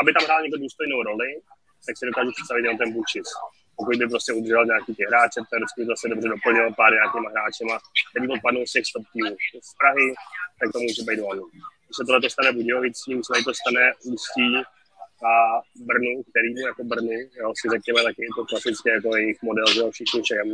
aby 0.00 0.10
tam 0.12 0.24
hrál 0.26 0.40
někdo 0.42 0.58
důstojnou 0.64 0.98
roli, 1.10 1.30
tak 1.86 1.94
si 1.96 2.06
dokážu 2.10 2.30
představit 2.36 2.62
jenom 2.64 2.78
ten 2.78 2.90
Bučis. 2.94 3.28
Pokud 3.78 3.94
by 4.00 4.06
prostě 4.14 4.30
udržel 4.38 4.64
nějaký 4.72 4.90
ty 4.98 5.02
hráče, 5.10 5.40
tak 5.50 5.60
by 5.78 5.84
zase 5.92 6.04
dobře 6.12 6.28
doplnil 6.34 6.66
pár 6.80 6.92
nějakýma 6.98 7.28
hráčema, 7.34 7.74
který 8.08 8.24
odpadnou 8.34 8.62
z 8.66 8.72
těch 8.74 8.86
stop 8.90 9.04
týmů 9.12 9.32
z 9.68 9.70
Prahy, 9.80 10.06
tak 10.58 10.68
to 10.72 10.78
může 10.84 11.02
být 11.08 11.20
on. 11.30 11.38
Když 11.84 11.96
se 11.98 12.04
tohle 12.06 12.20
to 12.20 12.30
stane 12.30 12.50
Budějovicím, 12.58 13.16
se 13.24 13.32
to 13.46 13.52
stane 13.60 13.84
Ústí 14.12 14.48
a 15.30 15.32
Brnu, 15.88 16.12
který 16.30 16.48
mu 16.54 16.62
jako 16.70 16.82
Brnu, 16.92 17.18
jo, 17.40 17.46
si 17.58 17.66
řekněme 17.74 18.00
taky 18.08 18.22
to 18.36 18.44
klasické 18.50 18.90
jako 18.96 19.08
jejich 19.16 19.38
model, 19.48 19.66
že 19.74 19.80
všichni 19.90 20.20
všem, 20.22 20.48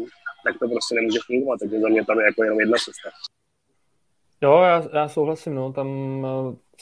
tak 0.45 0.55
to 0.59 0.65
prostě 0.73 0.95
nemůže 0.95 1.19
fungovat, 1.29 1.57
takže 1.61 1.81
za 1.81 1.89
mě 1.89 2.05
tam 2.05 2.19
je 2.21 2.25
jako 2.27 2.41
jenom 2.45 2.61
jedna 2.61 2.79
cesta. 2.87 3.09
Jo, 4.45 4.63
já, 4.63 4.77
já 4.95 5.09
souhlasím, 5.09 5.55
no, 5.55 5.73
tam 5.73 5.89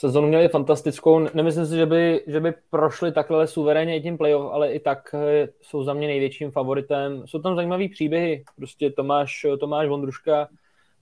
sezonu 0.01 0.27
měli 0.27 0.47
fantastickou, 0.47 1.19
nemyslím 1.33 1.65
si, 1.65 1.75
že 1.75 1.85
by, 1.85 2.23
že 2.27 2.39
by 2.39 2.53
prošli 2.69 3.11
takhle 3.11 3.47
suverénně 3.47 3.97
i 3.97 4.01
tím 4.01 4.17
playoff, 4.17 4.53
ale 4.53 4.71
i 4.71 4.79
tak 4.79 5.15
eh, 5.15 5.47
jsou 5.61 5.83
za 5.83 5.93
mě 5.93 6.07
největším 6.07 6.51
favoritem. 6.51 7.23
Jsou 7.25 7.39
tam 7.39 7.55
zajímavý 7.55 7.89
příběhy, 7.89 8.43
prostě 8.55 8.89
Tomáš, 8.89 9.45
Tomáš 9.59 9.87
Vondruška, 9.87 10.47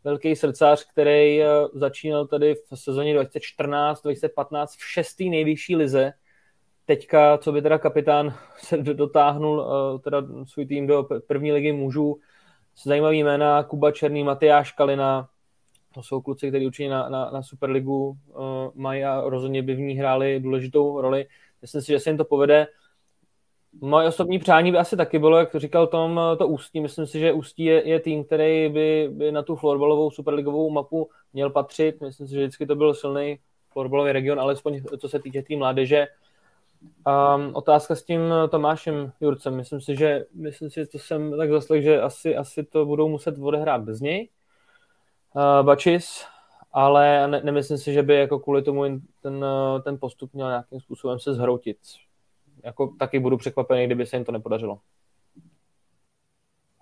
velký 0.04 0.36
srdcař, 0.36 0.86
který 0.92 1.42
eh, 1.42 1.48
začínal 1.74 2.28
tady 2.28 2.56
v 2.56 2.80
sezóně 2.80 3.20
2014-2015 3.20 4.68
v 4.68 4.92
šestý 4.92 5.30
nejvyšší 5.30 5.76
lize. 5.76 6.12
Teďka, 6.86 7.38
co 7.38 7.52
by 7.52 7.62
teda 7.62 7.78
kapitán 7.78 8.34
se 8.58 8.78
dotáhnul 8.78 9.66
teda 10.04 10.24
svůj 10.46 10.66
tým 10.66 10.88
do 10.88 11.08
první 11.28 11.52
ligy 11.52 11.72
mužů, 11.72 12.20
zajímavý 12.84 13.24
jména 13.24 13.64
Kuba 13.64 13.92
Černý, 13.92 14.24
Matyáš 14.24 14.72
Kalina, 14.72 15.30
to 15.94 16.04
jsou 16.04 16.22
kluci, 16.22 16.50
kteří 16.50 16.66
určitě 16.66 16.90
na, 16.90 17.10
na, 17.10 17.32
na 17.32 17.44
Superligu 17.44 18.08
uh, 18.10 18.16
mají 18.76 19.04
a 19.04 19.22
rozhodně 19.26 19.64
by 19.64 19.76
v 19.76 19.80
ní 19.80 19.94
hráli 19.94 20.40
důležitou 20.40 21.02
roli. 21.02 21.26
Myslím 21.62 21.82
si, 21.82 21.88
že 21.88 22.00
se 22.00 22.10
jim 22.10 22.18
to 22.18 22.26
povede. 22.26 22.68
Moje 23.82 24.08
osobní 24.08 24.40
přání 24.40 24.72
by 24.72 24.78
asi 24.78 24.98
taky 24.98 25.20
bylo, 25.20 25.38
jak 25.38 25.56
říkal 25.56 25.88
Tom, 25.88 26.22
to 26.38 26.48
Ústí. 26.48 26.82
Myslím 26.82 27.08
si, 27.08 27.20
že 27.20 27.34
Ústí 27.34 27.64
je, 27.64 27.90
je 27.90 28.00
tým, 28.00 28.24
který 28.24 28.70
by, 28.70 29.10
by 29.12 29.32
na 29.32 29.44
tu 29.44 29.56
florbalovou 29.56 30.12
superligovou 30.12 30.70
mapu 30.70 31.10
měl 31.34 31.50
patřit. 31.50 32.02
Myslím 32.02 32.28
si, 32.28 32.34
že 32.34 32.40
vždycky 32.40 32.66
to 32.66 32.76
byl 32.76 32.94
silný 32.94 33.40
florbalový 33.70 34.12
region, 34.12 34.40
alespoň 34.40 34.82
co 34.98 35.10
se 35.10 35.20
týče 35.20 35.42
té 35.42 35.48
tý 35.48 35.58
Um, 37.08 37.56
otázka 37.56 37.96
s 37.96 38.04
tím 38.04 38.22
Tomášem 38.50 39.12
Jurcem. 39.22 39.56
Myslím 39.56 39.82
si, 39.82 39.96
že, 39.96 40.26
myslím 40.34 40.70
si, 40.70 40.80
že 40.80 40.88
to 40.88 41.00
jsem 41.00 41.38
tak 41.38 41.50
zaslech, 41.50 41.84
že 41.84 42.02
asi, 42.02 42.36
asi 42.36 42.64
to 42.64 42.86
budou 42.86 43.10
muset 43.10 43.36
odehrát 43.40 43.82
bez 43.82 44.02
něj 44.02 44.30
uh, 45.36 45.66
Bačis, 45.66 46.26
ale 46.74 47.28
ne, 47.28 47.42
nemyslím 47.44 47.78
si, 47.78 47.94
že 47.94 48.04
by 48.04 48.16
jako 48.16 48.40
kvůli 48.40 48.62
tomu 48.62 48.84
ten, 49.22 49.46
eh, 49.46 49.82
ten 49.82 49.98
postup 50.00 50.34
měl 50.34 50.48
nějakým 50.48 50.80
způsobem 50.80 51.20
se 51.20 51.34
zhroutit. 51.34 51.78
Jako 52.64 52.88
taky 53.00 53.20
budu 53.20 53.38
překvapený, 53.38 53.86
kdyby 53.86 54.06
se 54.06 54.16
jim 54.16 54.26
to 54.26 54.32
nepodařilo. 54.32 54.80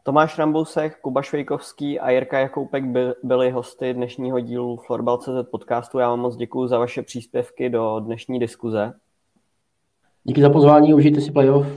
Tomáš 0.04 0.38
Rambousek, 0.38 1.00
Kuba 1.02 1.22
Švejkovský 1.22 2.00
a 2.00 2.10
Jirka 2.10 2.40
Jakoupek 2.40 2.84
by, 2.84 3.00
byli 3.24 3.52
hosty 3.52 3.94
dnešního 3.94 4.40
dílu 4.40 4.78
Florbal.cz 4.78 5.50
podcastu. 5.52 6.00
Já 6.00 6.10
vám 6.10 6.20
moc 6.20 6.36
děkuji 6.36 6.68
za 6.68 6.80
vaše 6.80 7.02
příspěvky 7.02 7.70
do 7.70 8.00
dnešní 8.00 8.40
diskuze. 8.40 8.94
Díky 10.24 10.42
za 10.42 10.50
pozvání, 10.50 10.94
užijte 10.94 11.22
si 11.22 11.32
playoff. 11.32 11.68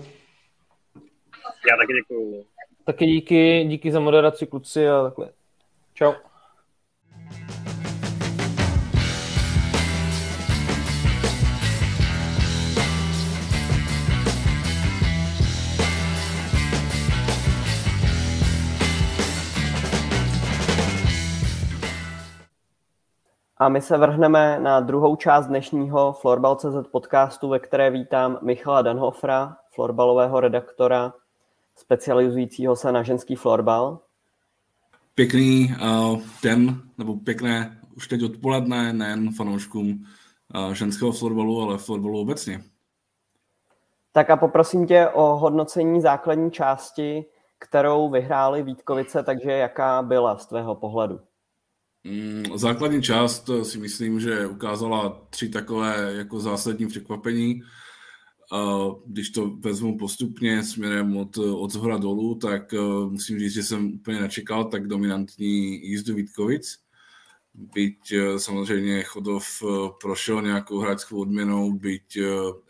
Já 1.71 1.77
taky 1.77 1.93
děkuji. 1.93 2.45
Taky 2.85 3.07
díky, 3.07 3.65
díky 3.69 3.93
za 3.93 4.01
moderaci 4.01 4.47
kluci 4.47 4.89
a 4.89 5.03
takhle. 5.03 5.31
Čau. 5.95 6.13
A 23.61 23.69
my 23.69 23.81
se 23.81 23.99
vrhneme 23.99 24.59
na 24.61 24.81
druhou 24.81 25.17
část 25.17 25.47
dnešního 25.47 26.13
Florbal.cz 26.13 26.89
podcastu, 26.91 27.49
ve 27.49 27.59
které 27.59 27.91
vítám 27.91 28.39
Michala 28.43 28.83
Danhofra, 28.83 29.57
florbalového 29.75 30.41
redaktora, 30.41 31.13
specializujícího 31.77 32.77
se 32.77 32.93
na 32.93 33.03
ženský 33.03 33.35
florbal. 33.37 33.99
Pěkný 35.15 35.75
uh, 35.83 36.21
den, 36.43 36.83
nebo 36.99 37.17
pěkné 37.17 37.81
už 37.97 38.09
teď 38.09 38.23
odpoledne, 38.23 38.93
nejen 38.93 39.33
fanouškům 39.33 40.05
uh, 40.55 40.73
ženského 40.73 41.13
florbalu, 41.13 41.63
ale 41.63 41.79
florbalu 41.79 42.21
obecně. 42.21 42.63
Tak 44.13 44.31
a 44.31 44.37
poprosím 44.37 44.87
tě 44.87 45.09
o 45.09 45.37
hodnocení 45.37 46.01
základní 46.01 46.51
části, 46.51 47.25
kterou 47.59 48.11
vyhráli 48.11 48.63
Vítkovice, 48.63 49.23
takže 49.23 49.51
jaká 49.51 50.03
byla 50.03 50.39
z 50.39 50.47
tvého 50.47 50.75
pohledu? 50.75 51.21
Mm, 52.05 52.59
základní 52.59 53.03
část 53.03 53.49
eh, 53.49 53.65
si 53.65 53.79
myslím, 53.79 54.21
že 54.21 54.47
ukázala 54.47 55.27
tři 55.31 55.49
takové 55.49 56.15
jako 56.17 56.41
zásadní 56.41 56.87
překvapení. 56.87 57.63
Když 59.07 59.31
to 59.31 59.51
vezmu 59.51 59.99
postupně 59.99 60.63
směrem 60.63 61.17
od, 61.17 61.39
od 61.39 61.73
zhora 61.73 61.97
dolů, 61.97 62.35
tak 62.35 62.75
eh, 62.75 62.79
musím 63.11 63.39
říct, 63.39 63.53
že 63.53 63.63
jsem 63.63 63.93
úplně 63.95 64.21
nečekal 64.21 64.65
tak 64.65 64.87
dominantní 64.87 65.87
jízdu 65.89 66.15
Vítkovic. 66.15 66.79
Byť 67.55 68.13
eh, 68.13 68.39
samozřejmě 68.39 69.03
Chodov 69.03 69.63
prošel 70.01 70.43
nějakou 70.43 70.79
hráčskou 70.79 71.21
odměnou, 71.21 71.73
byť 71.73 72.19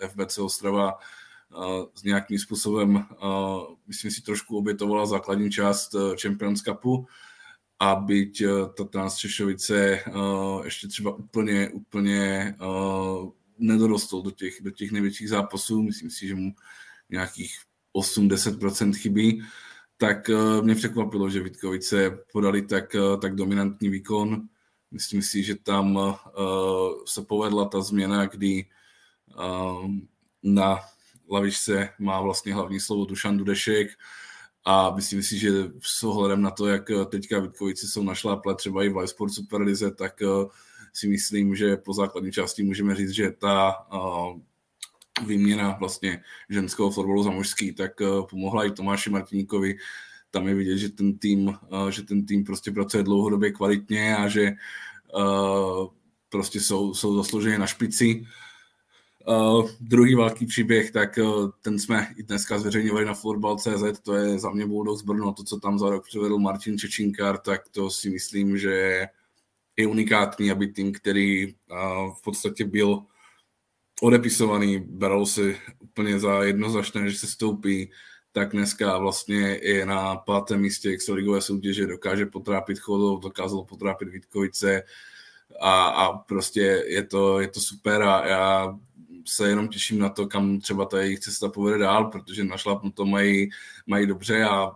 FBC 0.09 0.39
Ostrava 0.39 0.99
s 1.95 2.03
nějakým 2.03 2.39
způsobem, 2.39 3.07
myslím 3.87 4.11
si, 4.11 4.23
trošku 4.23 4.59
obětovala 4.59 5.07
základní 5.07 5.51
část 5.51 5.97
Champions 6.23 6.63
Cupu, 6.63 7.07
a 7.81 7.95
byť 7.95 8.41
eh, 8.41 8.49
Tatran 8.77 9.11
Češovice 9.11 10.05
uh, 10.09 10.65
ještě 10.65 10.89
třeba 10.89 11.15
úplně, 11.15 11.69
úplně 11.71 12.55
uh, 12.61 13.31
nedorostl 13.59 14.23
do 14.23 14.31
těch, 14.31 14.63
do 14.63 14.71
těch 14.71 14.93
největších 14.93 15.29
zápasů, 15.29 15.83
myslím 15.83 16.11
si, 16.11 16.29
že 16.29 16.35
mu 16.35 16.53
nějakých 17.11 17.57
8-10% 17.97 18.95
chybí, 18.95 19.43
tak 19.97 20.31
mě 20.63 20.75
překvapilo, 20.75 21.31
že 21.31 21.43
Vítkovice 21.43 22.19
podali 22.33 22.63
tak, 22.63 22.97
tak 23.21 23.35
dominantní 23.35 23.89
výkon. 23.89 24.49
Myslím 24.91 25.23
si, 25.23 25.43
že 25.43 25.55
tam 25.55 25.99
se 27.07 27.23
povedla 27.23 27.65
ta 27.65 27.81
změna, 27.81 28.27
kdy 28.27 28.65
na 30.43 30.79
lavičce 31.31 31.89
má 31.99 32.21
vlastně 32.21 32.55
hlavní 32.55 32.81
slovo 32.81 33.05
Dušan 33.05 33.37
Dudešek, 33.37 33.89
a 34.65 34.95
myslím 34.95 35.23
si, 35.23 35.39
že 35.39 35.51
s 35.83 36.05
ohledem 36.05 36.43
na 36.43 36.51
to, 36.51 36.67
jak 36.67 36.91
eh, 36.91 37.05
teďka 37.05 37.41
Vítkovici 37.41 37.87
jsou 37.87 38.03
našláple 38.03 38.55
třeba 38.55 38.85
i 38.85 38.89
v 38.89 38.97
Live 38.97 39.09
Sport 39.09 39.33
Superlize, 39.33 39.91
tak 39.91 40.23
eh, 40.23 40.27
si 40.93 41.09
myslím, 41.09 41.57
že 41.57 41.77
po 41.77 41.95
základní 41.95 42.33
části 42.33 42.63
můžeme 42.63 42.95
říct, 42.95 43.11
že 43.11 43.31
ta 43.31 43.75
eh, 43.93 44.41
výměna 45.27 45.77
vlastně 45.79 46.23
ženského 46.51 46.91
fotbalu 46.91 47.23
za 47.23 47.31
mužský, 47.31 47.73
tak 47.73 47.93
pomohla 48.31 48.65
i 48.65 48.71
Tomáši 48.71 49.11
Martiníkovi, 49.11 49.77
tam 50.31 50.49
je 50.49 50.55
vidět, 50.55 50.79
že 50.79 50.89
ten 50.89 51.19
tým, 51.19 51.59
že 51.91 52.03
ten 52.03 52.27
tým 52.27 52.45
prostě 52.45 52.71
pracuje 52.71 53.03
dlouhodobě 53.03 53.53
kvalitně 53.53 54.17
a 54.17 54.29
že 54.29 54.53
prostě 56.29 56.61
jsou, 56.61 56.95
jsou 56.95 57.17
zaslouženě 57.17 57.59
na 57.59 57.67
špici. 57.67 58.25
Uh, 59.27 59.71
druhý 59.81 60.15
velký 60.15 60.47
příběh, 60.47 60.91
tak 60.91 61.19
uh, 61.19 61.51
ten 61.63 61.79
jsme 61.79 62.09
i 62.17 62.23
dneska 62.23 62.59
zveřejňovali 62.59 63.05
na 63.05 63.15
Florbal.cz, 63.15 64.01
to 64.03 64.15
je 64.15 64.39
za 64.39 64.51
mě 64.51 64.67
Bulldogs 64.67 65.03
Brno, 65.03 65.33
to, 65.33 65.45
co 65.45 65.61
tam 65.61 65.79
za 65.79 65.91
rok 65.91 66.07
přivedl 66.07 66.39
Martin 66.39 66.79
Čečinkar, 66.79 67.39
tak 67.39 67.69
to 67.69 67.91
si 67.91 68.11
myslím, 68.11 68.59
že 68.59 69.07
je 69.77 69.87
unikátní, 69.87 70.51
aby 70.51 70.67
tým, 70.67 70.93
který 70.93 71.47
uh, 71.47 71.55
v 72.15 72.23
podstatě 72.25 72.65
byl 72.65 73.03
odepisovaný, 74.03 74.79
beral 74.79 75.27
si 75.27 75.57
úplně 75.79 76.19
za 76.19 76.43
jednoznačné, 76.43 77.11
že 77.11 77.19
se 77.19 77.27
stoupí, 77.27 77.91
tak 78.33 78.53
dneska 78.53 78.99
vlastně 78.99 79.59
je 79.63 79.87
na 79.87 80.17
pátém 80.17 80.61
místě 80.61 80.91
extraligové 80.91 81.41
soutěže, 81.41 81.87
dokáže 81.87 82.27
potrápit 82.27 82.79
Chodov, 82.79 83.21
dokázal 83.21 83.65
potrápit 83.65 84.09
Vítkovice 84.09 84.83
a, 85.61 85.85
a 85.85 86.13
prostě 86.19 86.85
je 86.87 87.05
to, 87.05 87.41
je 87.41 87.49
to 87.49 87.61
super 87.61 88.03
a 88.03 88.27
já 88.27 88.79
se 89.31 89.49
jenom 89.49 89.69
těším 89.69 89.99
na 89.99 90.09
to, 90.09 90.27
kam 90.27 90.61
třeba 90.61 90.85
ta 90.85 91.01
jejich 91.01 91.19
cesta 91.19 91.49
povede 91.49 91.79
dál, 91.79 92.05
protože 92.05 92.45
našla 92.45 92.83
to 92.95 93.05
mají, 93.05 93.51
mají 93.87 94.07
dobře 94.07 94.45
a 94.45 94.71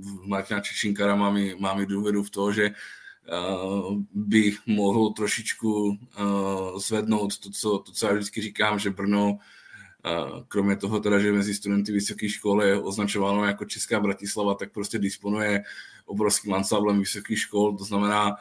v 0.00 0.26
Martina 0.26 0.60
Čečinkara 0.60 1.16
mám 1.16 1.36
i, 1.36 1.56
mám 1.58 1.80
i 1.80 1.86
důvěru 1.86 2.22
v 2.22 2.30
to, 2.30 2.52
že 2.52 2.70
uh, 2.70 4.02
by 4.14 4.56
mohl 4.66 5.10
trošičku 5.10 5.88
uh, 5.88 6.78
zvednout 6.78 7.38
to 7.38 7.50
co, 7.50 7.78
to, 7.78 7.92
co 7.92 8.06
já 8.06 8.12
vždycky 8.12 8.42
říkám, 8.42 8.78
že 8.78 8.90
Brno 8.90 9.30
uh, 9.30 10.42
kromě 10.48 10.76
toho 10.76 11.00
teda, 11.00 11.18
že 11.18 11.32
mezi 11.32 11.54
studenty 11.54 11.92
vysoké 11.92 12.28
školy 12.28 12.68
je 12.68 12.80
označováno 12.80 13.44
jako 13.44 13.64
Česká 13.64 14.00
Bratislava, 14.00 14.54
tak 14.54 14.72
prostě 14.72 14.98
disponuje 14.98 15.62
obrovským 16.06 16.54
ansáblem 16.54 16.98
vysokých 17.00 17.38
škol, 17.38 17.76
to 17.76 17.84
znamená, 17.84 18.36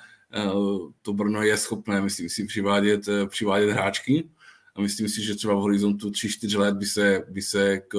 to 1.02 1.14
Brno 1.14 1.42
je 1.42 1.58
schopné, 1.58 2.02
myslím 2.02 2.30
si, 2.30 2.46
přivádět, 2.46 3.02
přivádět 3.28 3.70
hráčky, 3.70 4.30
a 4.78 4.82
myslím 4.82 5.10
si, 5.10 5.24
že 5.24 5.36
třeba 5.36 5.54
v 5.54 5.58
horizontu 5.58 6.10
3-4 6.10 6.60
let 6.60 6.76
by 6.76 6.86
se, 6.86 7.24
by 7.30 7.42
se 7.42 7.80
k 7.88 7.98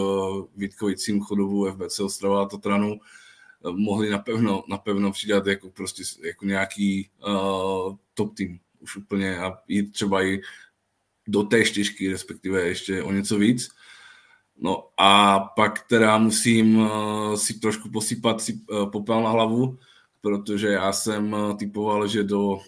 Vítkovicím 0.57 1.21
chodovu 1.21 1.73
FBC 1.73 2.01
Ostrava 2.01 2.43
a 2.43 2.47
Tatranu 2.47 3.01
eh, 3.01 3.71
mohli 3.71 4.11
napevno, 4.11 4.65
napevno 4.69 5.13
přidat 5.13 5.47
jako, 5.47 5.71
prostě, 5.71 6.03
jako 6.27 6.47
nějaký 6.47 7.11
uh, 7.27 7.97
top 8.15 8.35
tým 8.35 8.61
už 8.81 8.97
úplně 8.97 9.39
a 9.39 9.59
jít 9.69 9.93
třeba 9.93 10.23
i 10.23 10.41
do 11.29 11.43
té 11.43 11.65
čtyřky, 11.65 12.13
respektive 12.13 12.63
ještě 12.63 13.03
o 13.03 13.13
něco 13.13 13.39
víc. 13.39 13.69
No 14.61 14.89
a 14.97 15.41
pak 15.41 15.89
teda 15.89 16.19
musím 16.19 16.79
uh, 16.79 17.35
si 17.35 17.55
trošku 17.55 17.91
posypat 17.91 18.41
si, 18.41 18.61
uh, 18.71 18.91
popel 18.91 19.23
na 19.23 19.31
hlavu, 19.31 19.79
protože 20.21 20.69
já 20.69 20.93
jsem 20.93 21.35
eh, 21.35 21.55
typoval, 21.55 22.09
že 22.09 22.23
do 22.23 22.49
uh, 22.49 22.61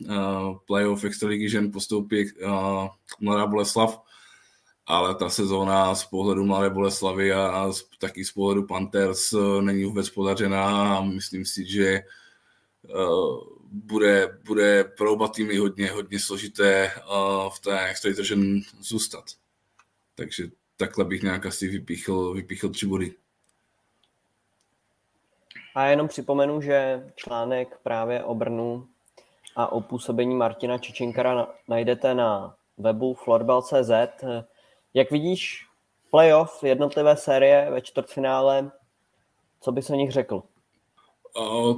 playoff 0.66 1.04
Extraligy 1.04 1.48
žen 1.48 1.72
postoupí 1.72 2.32
uh, 2.32 2.88
Mladá 3.20 3.46
Boleslav, 3.46 4.02
ale 4.86 5.14
ta 5.14 5.30
sezóna 5.30 5.94
z 5.94 6.04
pohledu 6.04 6.44
Mladé 6.44 6.70
Boleslavy 6.70 7.32
a, 7.32 7.46
a 7.46 7.72
z, 7.72 7.84
taky 7.98 8.24
z 8.24 8.32
pohledu 8.32 8.66
Panthers 8.66 9.32
uh, 9.32 9.62
není 9.62 9.84
vůbec 9.84 10.10
podařená 10.10 10.96
a 10.96 11.02
myslím 11.02 11.44
si, 11.44 11.66
že 11.66 12.02
uh, 12.82 13.40
bude, 13.72 14.38
bude 14.44 14.84
pro 14.84 15.12
oba 15.12 15.28
týmy 15.28 15.56
hodně, 15.56 15.90
hodně 15.90 16.20
složité 16.20 16.92
uh, 16.94 17.50
v 17.50 17.60
té 17.60 17.86
Extraligy 17.86 18.62
zůstat. 18.80 19.24
Takže 20.14 20.50
takhle 20.76 21.04
bych 21.04 21.22
nějak 21.22 21.46
asi 21.46 21.68
vypíchl, 21.68 22.34
vypíchl 22.34 22.68
tři 22.68 22.86
body. 22.86 23.14
A 25.74 25.86
jenom 25.86 26.08
připomenu, 26.08 26.60
že 26.60 27.06
článek 27.16 27.78
právě 27.82 28.24
o 28.24 28.34
Brnu 28.34 28.86
a 29.56 29.72
o 29.72 29.80
působení 29.80 30.34
Martina 30.34 30.78
Čečinkara 30.78 31.48
najdete 31.68 32.14
na 32.14 32.54
webu 32.78 33.14
florbal.cz. 33.14 34.24
Jak 34.94 35.10
vidíš 35.10 35.66
playoff, 36.10 36.62
jednotlivé 36.62 37.16
série 37.16 37.70
ve 37.70 37.80
čtvrtfinále, 37.80 38.70
co 39.60 39.72
bys 39.72 39.90
o 39.90 39.94
nich 39.94 40.10
řekl? 40.10 40.42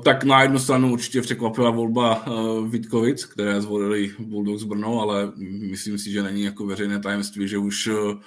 Tak 0.05 0.25
na 0.25 0.43
jednu 0.43 0.59
stranu 0.59 0.93
určitě 0.93 1.21
překvapila 1.21 1.71
volba 1.71 2.27
uh, 2.27 2.69
Vítkovic, 2.69 3.25
které 3.25 3.61
zvolili 3.61 4.11
Bulldogs 4.19 4.63
Brno, 4.63 5.01
ale 5.01 5.33
myslím 5.71 5.99
si, 5.99 6.11
že 6.11 6.23
není 6.23 6.43
jako 6.43 6.67
veřejné 6.67 7.01
tajemství, 7.01 7.49
že 7.49 7.59
už 7.59 7.87
uh, 7.87 8.21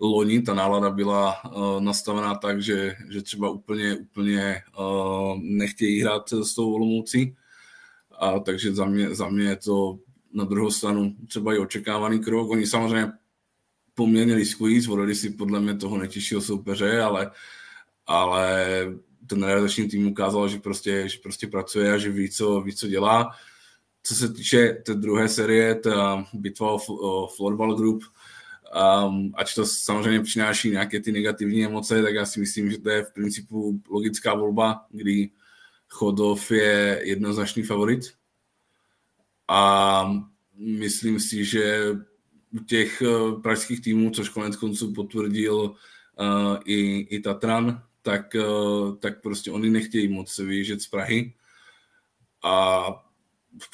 loni 0.00 0.42
ta 0.42 0.54
nálada 0.54 0.90
byla 0.90 1.44
uh, 1.44 1.80
nastavená 1.80 2.34
tak, 2.34 2.62
že, 2.62 2.94
že 3.10 3.22
třeba 3.22 3.50
úplně, 3.50 3.96
úplně 3.96 4.62
uh, 4.78 5.38
nechtějí 5.42 6.00
hrát 6.02 6.32
s 6.32 6.54
tou 6.54 6.74
Olomoucí. 6.74 7.36
A 8.18 8.38
takže 8.38 8.74
za 8.74 8.84
mě, 8.84 9.14
za 9.14 9.28
mě 9.28 9.44
je 9.44 9.56
to 9.56 9.98
na 10.34 10.44
druhou 10.44 10.70
stranu 10.70 11.14
třeba 11.28 11.54
i 11.54 11.58
očekávaný 11.58 12.20
krok. 12.20 12.50
Oni 12.50 12.66
samozřejmě 12.66 13.12
poměrně 13.94 14.34
riskují, 14.34 14.80
zvolili 14.80 15.14
si 15.14 15.30
podle 15.30 15.60
mě 15.60 15.74
toho 15.74 15.98
netěžšího 15.98 16.40
soupeře, 16.40 17.02
ale, 17.02 17.30
ale 18.06 18.66
ten 19.26 19.42
realizační 19.42 19.88
tým 19.88 20.06
ukázal, 20.08 20.48
že 20.48 20.58
prostě, 20.58 21.08
že 21.08 21.18
prostě 21.22 21.46
pracuje 21.46 21.92
a 21.92 21.98
že 21.98 22.10
ví, 22.10 22.30
co, 22.30 22.60
ví, 22.60 22.76
co 22.76 22.88
dělá. 22.88 23.30
Co 24.02 24.14
se 24.14 24.32
týče 24.32 24.68
té 24.68 24.94
druhé 24.94 25.28
série, 25.28 25.74
ta 25.74 26.24
bitva 26.32 26.72
o, 26.72 26.76
o 26.88 27.26
Florball 27.26 27.74
Group, 27.74 28.02
Um, 28.72 29.32
ač 29.34 29.54
to 29.54 29.66
samozřejmě 29.66 30.20
přináší 30.20 30.70
nějaké 30.70 31.00
ty 31.00 31.12
negativní 31.12 31.64
emoce, 31.64 32.02
tak 32.02 32.14
já 32.14 32.26
si 32.26 32.40
myslím, 32.40 32.70
že 32.70 32.78
to 32.78 32.90
je 32.90 33.02
v 33.02 33.12
principu 33.12 33.82
logická 33.90 34.34
volba, 34.34 34.86
kdy 34.90 35.30
Chodov 35.88 36.50
je 36.50 37.00
jednoznačný 37.04 37.62
favorit. 37.62 38.00
A 39.48 40.04
myslím 40.56 41.20
si, 41.20 41.44
že 41.44 41.92
u 42.52 42.58
těch 42.58 43.02
uh, 43.02 43.42
pražských 43.42 43.80
týmů, 43.80 44.10
což 44.10 44.28
konec 44.28 44.56
konců 44.56 44.92
potvrdil 44.92 45.54
uh, 45.54 46.56
i, 46.64 47.00
i 47.00 47.20
Tatran, 47.20 47.82
tak, 48.02 48.34
uh, 48.34 48.96
tak 48.96 49.22
prostě 49.22 49.50
oni 49.50 49.70
nechtějí 49.70 50.08
moc 50.08 50.38
vyjíždět 50.38 50.82
z 50.82 50.88
Prahy. 50.88 51.34
A 52.44 52.84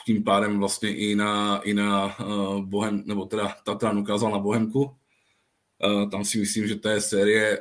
tím 0.07 0.24
pádem 0.24 0.59
vlastně 0.59 0.97
i 0.97 1.14
na, 1.14 1.61
i 1.61 1.74
na 1.74 2.18
uh, 2.20 2.64
Bohem, 2.64 3.03
nebo 3.07 3.24
teda 3.24 3.57
Tatran 3.64 3.99
ukázal 3.99 4.31
na 4.31 4.39
Bohemku. 4.39 4.83
Uh, 4.85 6.11
tam 6.11 6.24
si 6.24 6.39
myslím, 6.39 6.68
že 6.68 6.76
to 6.76 6.89
je 6.89 7.01
série 7.01 7.59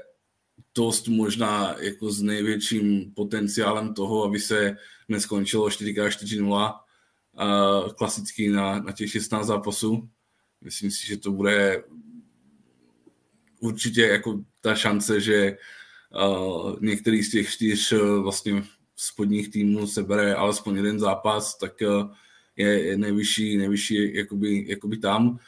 dost 0.76 1.08
možná 1.08 1.76
jako 1.80 2.12
s 2.12 2.22
největším 2.22 3.14
potenciálem 3.16 3.94
toho, 3.94 4.24
aby 4.24 4.40
se 4.40 4.78
neskončilo 5.08 5.68
4x4-0 5.68 6.80
uh, 7.34 7.94
klasicky 7.94 8.50
na, 8.50 8.80
na 8.80 8.92
těch 8.92 9.12
16 9.12 9.48
zápasů. 9.48 10.10
Myslím 10.62 10.92
si, 10.92 11.08
že 11.08 11.18
to 11.18 11.32
bude 11.32 11.84
určitě 13.60 14.02
jako 14.02 14.44
ta 14.62 14.76
šance, 14.76 15.22
že 15.22 15.58
uh, 16.16 16.76
některý 16.82 17.24
z 17.24 17.32
těch 17.32 17.50
čtyř 17.50 17.92
uh, 17.92 18.24
vlastně 18.24 18.64
spodních 18.98 19.50
týmů 19.50 19.88
se 19.88 20.04
bere 20.04 20.36
alespoň 20.36 20.76
jeden 20.76 21.00
zápas, 21.00 21.58
tak 21.58 21.82
eh, 21.82 21.88
je 22.64 22.98
nejvyšší, 22.98 23.58
nejvyšší 23.58 24.16
jakoby, 24.16 24.66
jakoby 24.68 24.98
tam. 24.98 25.40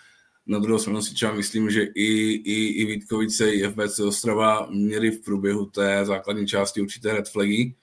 Na 0.47 0.60
druhou 0.60 0.80
stranu 0.80 1.02
si 1.02 1.14
třeba 1.14 1.34
myslím, 1.34 1.70
že 1.70 1.84
i, 1.84 2.32
i, 2.32 2.68
i 2.68 2.86
Vítkovice, 2.86 3.52
i 3.52 3.68
FBC 3.68 4.00
Ostrava 4.00 4.68
měli 4.72 5.12
v 5.12 5.22
průběhu 5.22 5.66
té 5.66 6.06
základní 6.06 6.47
části 6.47 6.82
určité 6.82 7.14
red 7.14 7.30
flagy 7.30 7.76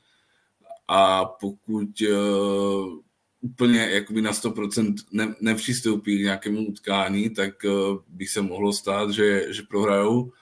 a 0.89 1.25
pokud 1.25 1.89
uh, 2.01 2.99
úplně 3.41 3.89
jakoby 3.91 4.23
na 4.23 4.33
100% 4.33 4.95
ne, 5.13 5.35
nepřistoupí 5.41 6.19
k 6.19 6.23
nějakému 6.23 6.69
utkání, 6.69 7.31
tak 7.31 7.55
uh, 7.65 7.99
by 8.09 8.27
se 8.27 8.43
mohlo 8.43 8.73
stát, 8.73 9.11
že, 9.11 9.53
že 9.53 9.63
prohrajou 9.63 10.33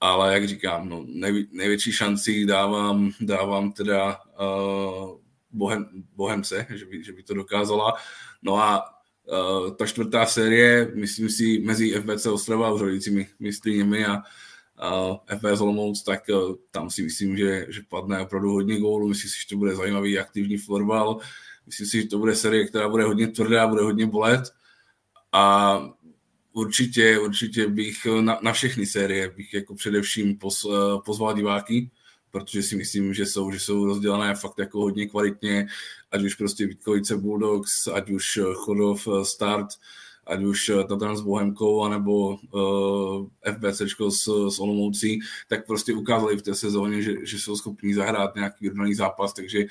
ale 0.00 0.34
jak 0.34 0.48
říkám, 0.48 0.88
no, 0.88 1.04
nej, 1.08 1.46
největší 1.52 1.92
šanci 1.92 2.46
dávám, 2.46 3.10
dávám 3.20 3.72
teda 3.72 4.18
uh, 4.40 5.18
Bohem, 5.50 5.86
Bohemce, 6.16 6.66
že 6.70 6.86
by, 6.86 7.04
že 7.04 7.12
by 7.12 7.22
to 7.22 7.34
dokázala. 7.34 7.94
No 8.42 8.56
a 8.58 8.84
uh, 9.26 9.76
ta 9.76 9.86
čtvrtá 9.86 10.26
série, 10.26 10.92
myslím 10.94 11.30
si, 11.30 11.58
mezi 11.58 12.00
FBC 12.00 12.26
Ostrava 12.26 12.68
a 12.68 12.72
úřadujícími 12.72 13.26
mistrněmi 13.40 14.06
a 14.06 14.16
uh, 14.16 15.16
FBS 15.38 15.60
Olomouc, 15.60 16.02
tak 16.02 16.22
uh, 16.28 16.54
tam 16.70 16.90
si 16.90 17.02
myslím, 17.02 17.36
že, 17.36 17.66
že 17.68 17.80
padne 17.88 18.20
opravdu 18.20 18.52
hodně 18.52 18.80
gólů. 18.80 19.08
Myslím 19.08 19.30
si, 19.30 19.40
že 19.40 19.48
to 19.48 19.56
bude 19.56 19.76
zajímavý 19.76 20.18
aktivní 20.18 20.56
florbal. 20.56 21.18
Myslím 21.66 21.86
si, 21.86 22.02
že 22.02 22.08
to 22.08 22.18
bude 22.18 22.34
série, 22.34 22.66
která 22.66 22.88
bude 22.88 23.04
hodně 23.04 23.28
tvrdá, 23.28 23.66
bude 23.66 23.82
hodně 23.82 24.06
bolet. 24.06 24.42
A 25.32 25.80
určitě, 26.58 27.18
určitě 27.18 27.66
bych 27.68 28.06
na, 28.20 28.38
na 28.42 28.52
všechny 28.52 28.86
série 28.86 29.28
bych 29.30 29.54
jako 29.54 29.74
především 29.74 30.38
pos, 30.38 30.66
eh, 30.70 30.98
pozval 31.04 31.34
diváky, 31.34 31.90
protože 32.30 32.62
si 32.62 32.76
myslím, 32.76 33.14
že 33.14 33.26
jsou, 33.26 33.50
že 33.50 33.60
jsou 33.60 33.84
rozdělené 33.84 34.34
fakt 34.34 34.58
jako 34.58 34.80
hodně 34.80 35.06
kvalitně, 35.06 35.66
ať 36.10 36.22
už 36.22 36.34
prostě 36.34 36.66
Vítkovice 36.66 37.16
Bulldogs, 37.16 37.86
ať 37.86 38.10
už 38.10 38.40
Chodov 38.54 39.08
eh, 39.08 39.24
Start, 39.24 39.68
ať 40.26 40.42
už 40.42 40.70
Tatran 40.88 41.16
s 41.16 41.20
Bohemkou, 41.20 41.84
anebo 41.84 42.36
uh, 42.52 43.26
FBCčko 43.52 44.10
s, 44.10 44.52
s 44.54 44.60
Olomoucí, 44.60 45.20
tak 45.48 45.66
prostě 45.66 45.94
ukázali 45.94 46.36
v 46.36 46.42
té 46.42 46.54
sezóně, 46.54 47.02
že, 47.02 47.12
že 47.22 47.38
jsou 47.38 47.56
schopní 47.56 47.94
zahrát 47.94 48.34
nějaký 48.34 48.56
vyrovnaný 48.60 48.94
zápas, 48.94 49.32
takže 49.32 49.66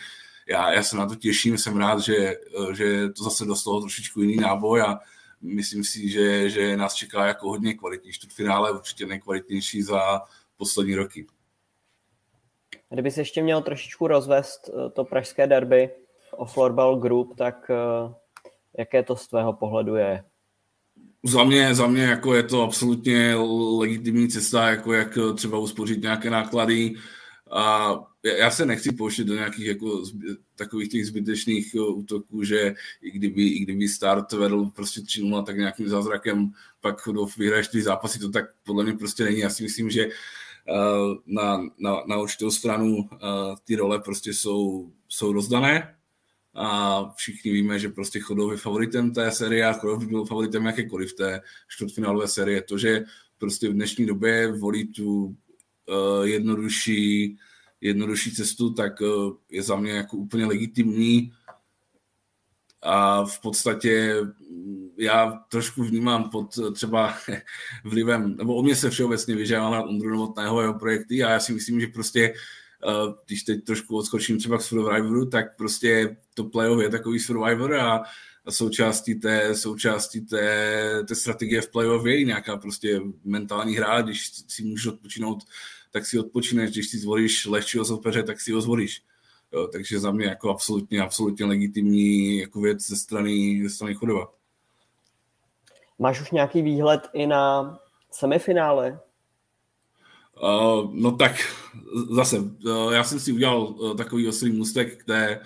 já, 0.48 0.74
já 0.74 0.84
se 0.84 0.98
na 0.98 1.06
to 1.06 1.16
těším, 1.16 1.58
jsem 1.58 1.78
rád, 1.78 2.00
že, 2.00 2.36
že 2.74 3.10
to 3.10 3.24
zase 3.24 3.46
dostalo 3.46 3.82
trošičku 3.82 4.22
jiný 4.22 4.36
náboj 4.36 4.82
a 4.82 5.00
myslím 5.42 5.84
si, 5.84 6.10
že, 6.10 6.50
že 6.50 6.78
nás 6.78 6.94
čeká 6.94 7.28
jako 7.28 7.50
hodně 7.50 7.74
kvalitní 7.74 8.12
čtvrtfinále, 8.12 8.72
určitě 8.72 9.06
nejkvalitnější 9.06 9.82
za 9.82 10.22
poslední 10.58 10.96
roky. 10.96 11.28
Kdyby 12.90 13.12
se 13.12 13.22
ještě 13.22 13.44
měl 13.44 13.62
trošičku 13.62 14.08
rozvést 14.08 14.70
eh, 14.70 14.90
to 14.90 15.04
pražské 15.04 15.48
derby 15.48 15.90
o 16.32 16.46
Florbal 16.46 16.96
Group, 16.96 17.38
tak 17.38 17.72
eh, 17.72 18.14
jaké 18.78 19.04
to 19.04 19.16
z 19.16 19.28
tvého 19.28 19.54
pohledu 19.54 19.96
je? 19.96 20.24
Za 21.24 21.44
mě, 21.44 21.76
za 21.76 21.88
mě 21.88 22.04
jako 22.04 22.36
je 22.36 22.44
to 22.44 22.64
absolutně 22.64 23.36
legitimní 23.78 24.28
cesta, 24.28 24.70
jako 24.70 24.94
jak 24.94 25.18
třeba 25.36 25.58
uspořit 25.58 26.02
nějaké 26.02 26.30
náklady. 26.30 26.96
A 27.52 27.94
já 28.24 28.52
se 28.52 28.66
nechci 28.66 28.92
pouštět 28.92 29.24
do 29.24 29.34
nějakých 29.34 29.66
jako 29.66 30.04
takových 30.56 30.90
těch 30.90 31.08
zbytečných 31.08 31.76
útoků, 31.96 32.44
že 32.44 32.76
i 33.02 33.12
kdyby, 33.12 33.48
i 33.48 33.60
kdyby 33.60 33.88
start 33.88 34.32
vedl 34.32 34.66
prostě 34.66 35.02
3 35.02 35.32
tak 35.46 35.58
nějakým 35.58 35.90
zázrakem 35.90 36.52
pak 36.82 37.02
Chodov 37.02 37.38
vyhraje 37.38 37.64
čtyři 37.64 37.84
zápasy, 37.84 38.20
to 38.20 38.30
tak 38.30 38.46
podle 38.64 38.84
mě 38.84 38.94
prostě 38.94 39.24
není. 39.24 39.40
Já 39.40 39.50
si 39.50 39.64
myslím, 39.64 39.90
že 39.90 40.10
Eh, 40.70 41.16
na, 41.26 41.58
na, 41.80 42.04
na 42.08 42.18
určitou 42.18 42.52
stranu 42.52 43.10
eh, 43.14 43.18
ty 43.64 43.76
role 43.76 44.00
prostě 44.00 44.34
jsou, 44.34 44.92
jsou 45.08 45.34
rozdané 45.34 45.96
a 46.54 47.04
všichni 47.16 47.52
víme, 47.52 47.80
že 47.80 47.90
prostě 47.90 48.20
Chodov 48.20 48.52
je 48.52 48.58
favoritem 48.58 49.14
té 49.14 49.32
série 49.32 49.66
a 49.66 49.74
Chodov 49.74 50.06
byl 50.06 50.26
favoritem 50.26 50.66
jakékoliv 50.66 51.14
té 51.14 51.42
čtvrtfinálové 51.68 52.28
série. 52.28 52.62
To, 52.62 52.78
že 52.78 53.04
prostě 53.38 53.70
v 53.70 53.74
dnešní 53.74 54.06
době 54.06 54.52
volí 54.52 54.88
tu 54.88 55.36
jednodušší, 56.24 57.38
jednodušší 57.82 58.32
cestu, 58.32 58.74
tak 58.74 59.02
uh, 59.02 59.34
je 59.52 59.64
za 59.64 59.76
mě 59.76 59.92
jako 59.92 60.18
úplně 60.18 60.46
legitimní. 60.46 61.34
A 62.82 63.26
v 63.26 63.42
podstatě 63.42 64.16
já 64.98 65.32
trošku 65.50 65.84
vnímám 65.84 66.30
pod 66.30 66.60
třeba 66.74 67.14
vlivem, 67.84 68.36
nebo 68.38 68.56
o 68.56 68.64
mě 68.64 68.76
se 68.76 68.90
všeobecně 68.90 69.36
vyžádá 69.36 69.82
Ondru 69.82 70.10
Novotného 70.10 70.62
jeho 70.62 70.74
projekty 70.74 71.24
a 71.24 71.30
já 71.30 71.40
si 71.40 71.54
myslím, 71.54 71.82
že 71.82 71.88
prostě 71.88 72.34
eh, 72.88 73.14
když 73.26 73.44
teď 73.44 73.64
trošku 73.64 73.98
odskočím 73.98 74.40
třeba 74.40 74.58
k 74.58 74.62
Survivoru, 74.62 75.26
tak 75.26 75.58
prostě 75.58 76.18
to 76.34 76.44
playoff 76.44 76.82
je 76.82 76.90
takový 76.90 77.20
Survivor 77.20 77.76
a, 77.76 78.04
a 78.46 78.52
součástí 78.52 79.16
té, 79.16 79.56
součástí 79.56 80.22
té, 80.22 81.04
té 81.08 81.16
strategie 81.16 81.62
v 81.62 81.72
playoff 81.72 82.06
je 82.06 82.22
i 82.22 82.26
nějaká 82.26 82.58
prostě 82.58 83.02
mentální 83.24 83.76
hra, 83.76 84.02
když 84.02 84.32
si 84.48 84.64
můžeš 84.64 84.88
odpočinout, 84.88 85.44
tak 85.92 86.06
si 86.06 86.20
odpočineš, 86.20 86.72
když 86.72 86.90
si 86.90 86.98
zvolíš 86.98 87.46
lehčího 87.46 87.86
soupeře, 87.86 88.24
tak 88.24 88.42
si 88.42 88.52
ho 88.52 88.62
zvolíš. 88.62 89.02
Jo, 89.54 89.68
takže 89.68 90.00
za 90.00 90.12
mě 90.12 90.26
jako 90.26 90.50
absolutně, 90.50 91.02
absolutně 91.02 91.46
legitimní 91.46 92.38
jako 92.38 92.62
věc 92.62 92.88
ze 92.88 92.96
strany, 92.96 93.60
ze 93.64 93.70
strany 93.70 93.94
Chodova. 93.94 94.34
Máš 96.00 96.22
už 96.22 96.32
nějaký 96.32 96.62
výhled 96.62 97.10
i 97.14 97.28
na 97.28 97.78
semifinále? 98.12 99.00
Uh, 100.44 100.94
no 100.94 101.12
tak 101.12 101.32
zase, 102.16 102.40
uh, 102.40 102.94
já 102.94 103.04
jsem 103.04 103.20
si 103.20 103.32
udělal 103.32 103.62
uh, 103.62 103.96
takový 103.96 104.28
oslý 104.28 104.52
mustek 104.52 105.02
k 105.02 105.06
té, 105.06 105.42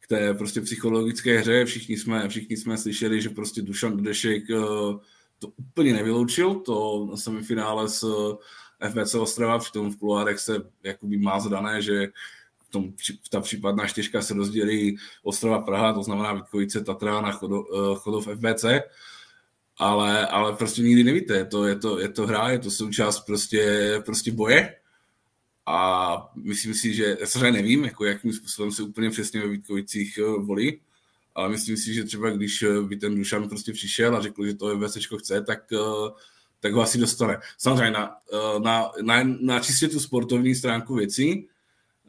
k 0.00 0.06
té 0.06 0.34
prostě 0.34 0.60
psychologické 0.60 1.38
hře. 1.38 1.64
Všichni 1.64 1.98
jsme, 1.98 2.28
všichni 2.28 2.56
jsme 2.56 2.78
slyšeli, 2.78 3.22
že 3.22 3.30
prostě 3.30 3.62
Dušan 3.62 4.02
Dešek 4.02 4.44
uh, 4.50 5.00
to 5.38 5.48
úplně 5.56 5.92
nevyloučil, 5.92 6.54
to 6.54 7.06
na 7.10 7.16
semifinále 7.16 7.88
s 7.88 8.04
FBC 8.90 9.14
Ostrava, 9.14 9.58
přitom 9.58 9.90
v 9.90 9.96
kuloárech 9.96 10.38
se 10.40 10.56
jakoby 10.82 11.16
má 11.16 11.40
zdané, 11.40 11.82
že 11.82 12.06
v 12.58 12.70
tom, 12.70 12.92
ta 13.30 13.40
případná 13.40 13.86
čtyřka 13.86 14.22
se 14.22 14.34
rozdělí 14.34 14.98
Ostrava 15.22 15.60
Praha, 15.60 15.92
to 15.92 16.02
znamená 16.02 16.32
Vítkovice, 16.32 16.84
Tatran 16.84 17.26
a 17.26 17.32
Chodov, 17.32 17.66
uh, 17.70 17.96
Chodov 17.96 18.28
FBC 18.28 18.64
ale, 19.76 20.26
ale 20.26 20.56
prostě 20.56 20.82
nikdy 20.82 21.04
nevíte, 21.04 21.36
je 21.36 21.44
to, 21.44 21.66
je 21.66 21.76
to, 21.76 21.98
je 21.98 22.08
to 22.08 22.26
hra, 22.26 22.50
je 22.50 22.58
to 22.58 22.70
součást 22.70 23.20
prostě, 23.20 23.92
prostě 24.04 24.32
boje. 24.32 24.76
A 25.66 26.16
myslím 26.34 26.74
si, 26.74 26.94
že, 26.94 27.16
já 27.20 27.26
samozřejmě 27.26 27.52
nevím, 27.52 27.84
jako 27.84 28.04
jakým 28.04 28.32
způsobem 28.32 28.72
se 28.72 28.82
úplně 28.82 29.10
přesně 29.10 29.40
ve 29.40 29.48
Vítkovicích 29.48 30.18
eh, 30.18 30.22
volí, 30.22 30.80
ale 31.34 31.48
myslím 31.48 31.76
si, 31.76 31.94
že 31.94 32.04
třeba 32.04 32.30
když 32.30 32.62
eh, 32.62 32.80
by 32.80 32.96
ten 32.96 33.14
Dušan 33.14 33.48
prostě 33.48 33.72
přišel 33.72 34.16
a 34.16 34.20
řekl, 34.20 34.46
že 34.46 34.54
to 34.54 34.78
VSčko 34.78 35.18
chce, 35.18 35.42
tak, 35.42 35.72
eh, 35.72 36.10
tak 36.64 36.72
ho 36.72 36.82
asi 36.82 36.98
dostane. 36.98 37.38
Samozřejmě 37.58 37.90
na, 37.90 38.16
na, 38.62 38.90
na, 39.02 39.22
na 39.40 39.60
čistě 39.60 39.88
tu 39.88 40.00
sportovní 40.00 40.54
stránku 40.54 40.94
věcí 40.94 41.48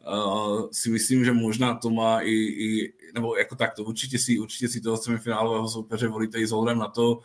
uh, 0.07 0.67
si 0.71 0.89
myslím, 0.89 1.25
že 1.25 1.33
možná 1.33 1.75
to 1.75 1.89
má 1.89 2.19
i, 2.19 2.31
i 2.33 2.93
nebo 3.13 3.37
jako 3.37 3.55
tak, 3.55 3.75
to 3.75 3.83
určitě 3.83 4.19
si, 4.19 4.39
určitě 4.39 4.67
si 4.67 4.81
toho 4.81 4.97
semifinálového 4.97 5.69
soupeře 5.69 6.07
volíte 6.07 6.39
i 6.39 6.47
s 6.47 6.53
na 6.75 6.87
to, 6.87 7.21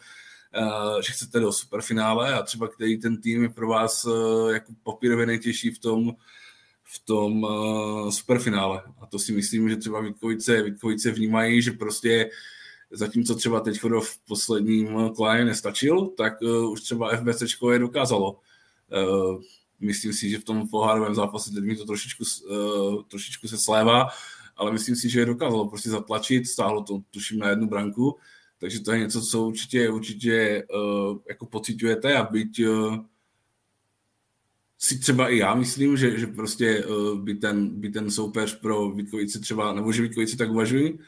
Eh, 0.54 1.02
že 1.02 1.12
chcete 1.12 1.40
do 1.40 1.52
superfinále 1.52 2.34
a 2.34 2.42
třeba 2.42 2.68
který 2.68 2.98
ten 2.98 3.20
tým 3.20 3.42
je 3.42 3.48
pro 3.48 3.68
vás 3.68 4.04
eh, 4.06 4.52
jako 4.52 4.72
papírově 4.82 5.26
nejtěžší 5.26 5.70
v 5.70 5.78
tom, 5.78 6.12
v 6.84 7.04
tom 7.04 7.42
uh, 7.42 8.10
superfinále. 8.10 8.82
A 9.00 9.06
to 9.06 9.18
si 9.18 9.32
myslím, 9.32 9.68
že 9.68 9.76
třeba 9.76 10.00
Vítkovice, 10.00 10.62
Vítkovice 10.62 11.10
vnímají, 11.10 11.62
že 11.62 11.72
prostě 11.72 12.30
zatímco 12.90 13.34
třeba 13.34 13.60
teď 13.60 13.80
v 13.82 14.18
posledním 14.28 15.10
kole 15.16 15.44
nestačil, 15.44 16.06
tak 16.06 16.42
uh, 16.42 16.72
už 16.72 16.80
třeba 16.80 17.16
FBC 17.16 17.42
je 17.72 17.78
dokázalo. 17.78 18.32
Uh, 18.32 19.42
myslím 19.80 20.12
si, 20.12 20.30
že 20.30 20.38
v 20.38 20.44
tom 20.44 20.68
pohárovém 20.68 21.14
zápase 21.14 21.50
teď 21.50 21.64
mi 21.64 21.76
to 21.76 21.84
trošičku, 21.84 22.24
uh, 22.50 23.02
trošičku 23.02 23.48
se 23.48 23.58
slévá, 23.58 24.08
ale 24.56 24.72
myslím 24.72 24.96
si, 24.96 25.10
že 25.10 25.20
je 25.20 25.26
dokázalo 25.26 25.68
prostě 25.68 25.90
zatlačit, 25.90 26.46
stálo 26.46 26.82
to 26.82 27.00
tuším 27.10 27.38
na 27.38 27.48
jednu 27.48 27.68
branku 27.68 28.16
takže 28.60 28.80
to 28.80 28.92
je 28.92 28.98
něco, 28.98 29.22
co 29.22 29.46
určitě, 29.46 29.90
určitě 29.90 30.64
uh, 30.74 31.18
jako 31.28 31.46
pocitujete 31.46 32.14
a 32.14 32.24
byť 32.24 32.66
uh, 32.66 32.96
si 34.78 34.98
třeba 34.98 35.28
i 35.28 35.36
já 35.36 35.54
myslím, 35.54 35.96
že, 35.96 36.18
že 36.18 36.26
prostě 36.26 36.84
uh, 36.84 37.18
by, 37.18 37.34
ten, 37.34 37.80
by 37.80 37.90
ten 37.90 38.10
soupeř 38.10 38.60
pro 38.60 38.90
Vítkovice 38.90 39.40
třeba, 39.40 39.72
nebo 39.72 39.92
že 39.92 40.02
Vítkovice 40.02 40.36
tak 40.36 40.50
uvažují, 40.50 40.98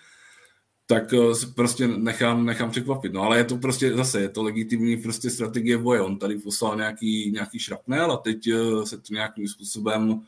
tak 0.86 1.12
uh, 1.12 1.34
prostě 1.54 1.88
nechám, 1.88 2.46
nechám 2.46 2.70
překvapit. 2.70 3.12
No 3.12 3.22
ale 3.22 3.38
je 3.38 3.44
to 3.44 3.56
prostě 3.56 3.96
zase, 3.96 4.20
je 4.20 4.28
to 4.28 4.42
legitimní 4.42 4.96
prostě 4.96 5.30
strategie 5.30 5.78
boje. 5.78 6.00
On 6.00 6.18
tady 6.18 6.38
poslal 6.38 6.76
nějaký, 6.76 7.30
nějaký 7.30 7.58
šrapnel 7.58 8.12
a 8.12 8.16
teď 8.16 8.52
uh, 8.52 8.84
se 8.84 8.98
to 8.98 9.14
nějakým 9.14 9.48
způsobem 9.48 10.10
uh, 10.10 10.20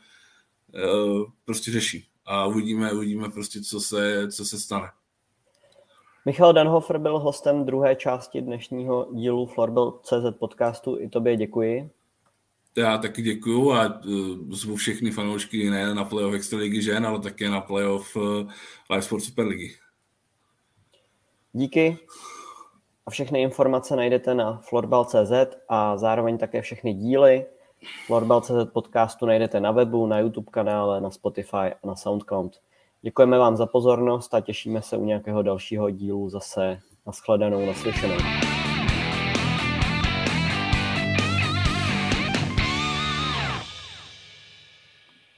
prostě 1.44 1.70
řeší. 1.70 2.08
A 2.26 2.46
uvidíme, 2.46 2.92
uvidíme 2.92 3.28
prostě, 3.28 3.60
co 3.60 3.80
se, 3.80 4.28
co 4.30 4.44
se 4.44 4.60
stane. 4.60 4.88
Michal 6.26 6.52
Danhofer 6.52 6.98
byl 6.98 7.18
hostem 7.18 7.64
druhé 7.64 7.96
části 7.96 8.40
dnešního 8.40 9.08
dílu 9.12 9.46
Florbel.cz 9.46 10.38
podcastu. 10.38 11.00
I 11.00 11.08
tobě 11.08 11.36
děkuji. 11.36 11.90
Já 12.76 12.98
taky 12.98 13.22
děkuju 13.22 13.72
a 13.72 14.00
zvu 14.50 14.76
všechny 14.76 15.10
fanoušky 15.10 15.70
ne 15.70 15.94
na 15.94 16.04
playoff 16.04 16.34
Extraligy 16.34 16.82
žen, 16.82 17.06
ale 17.06 17.20
také 17.20 17.50
na 17.50 17.60
playoff 17.60 18.16
Live 18.90 19.02
Sport 19.02 19.22
Superligy. 19.24 19.76
Díky. 21.56 21.98
A 23.06 23.10
všechny 23.10 23.42
informace 23.42 23.96
najdete 23.96 24.34
na 24.34 24.60
florbal.cz 24.68 25.32
a 25.68 25.96
zároveň 25.96 26.38
také 26.38 26.62
všechny 26.62 26.94
díly 26.94 27.46
Florbal.cz 28.06 28.72
podcastu 28.72 29.26
najdete 29.26 29.60
na 29.60 29.72
webu, 29.72 30.06
na 30.06 30.18
YouTube 30.18 30.50
kanále, 30.50 31.00
na 31.00 31.10
Spotify 31.10 31.56
a 31.56 31.86
na 31.86 31.96
SoundCloud. 31.96 32.60
Děkujeme 33.02 33.38
vám 33.38 33.56
za 33.56 33.66
pozornost 33.66 34.34
a 34.34 34.40
těšíme 34.40 34.82
se 34.82 34.96
u 34.96 35.04
nějakého 35.04 35.42
dalšího 35.42 35.90
dílu 35.90 36.30
zase. 36.30 36.80
Naschledanou, 37.06 37.66
naslyšenou. 37.66 38.53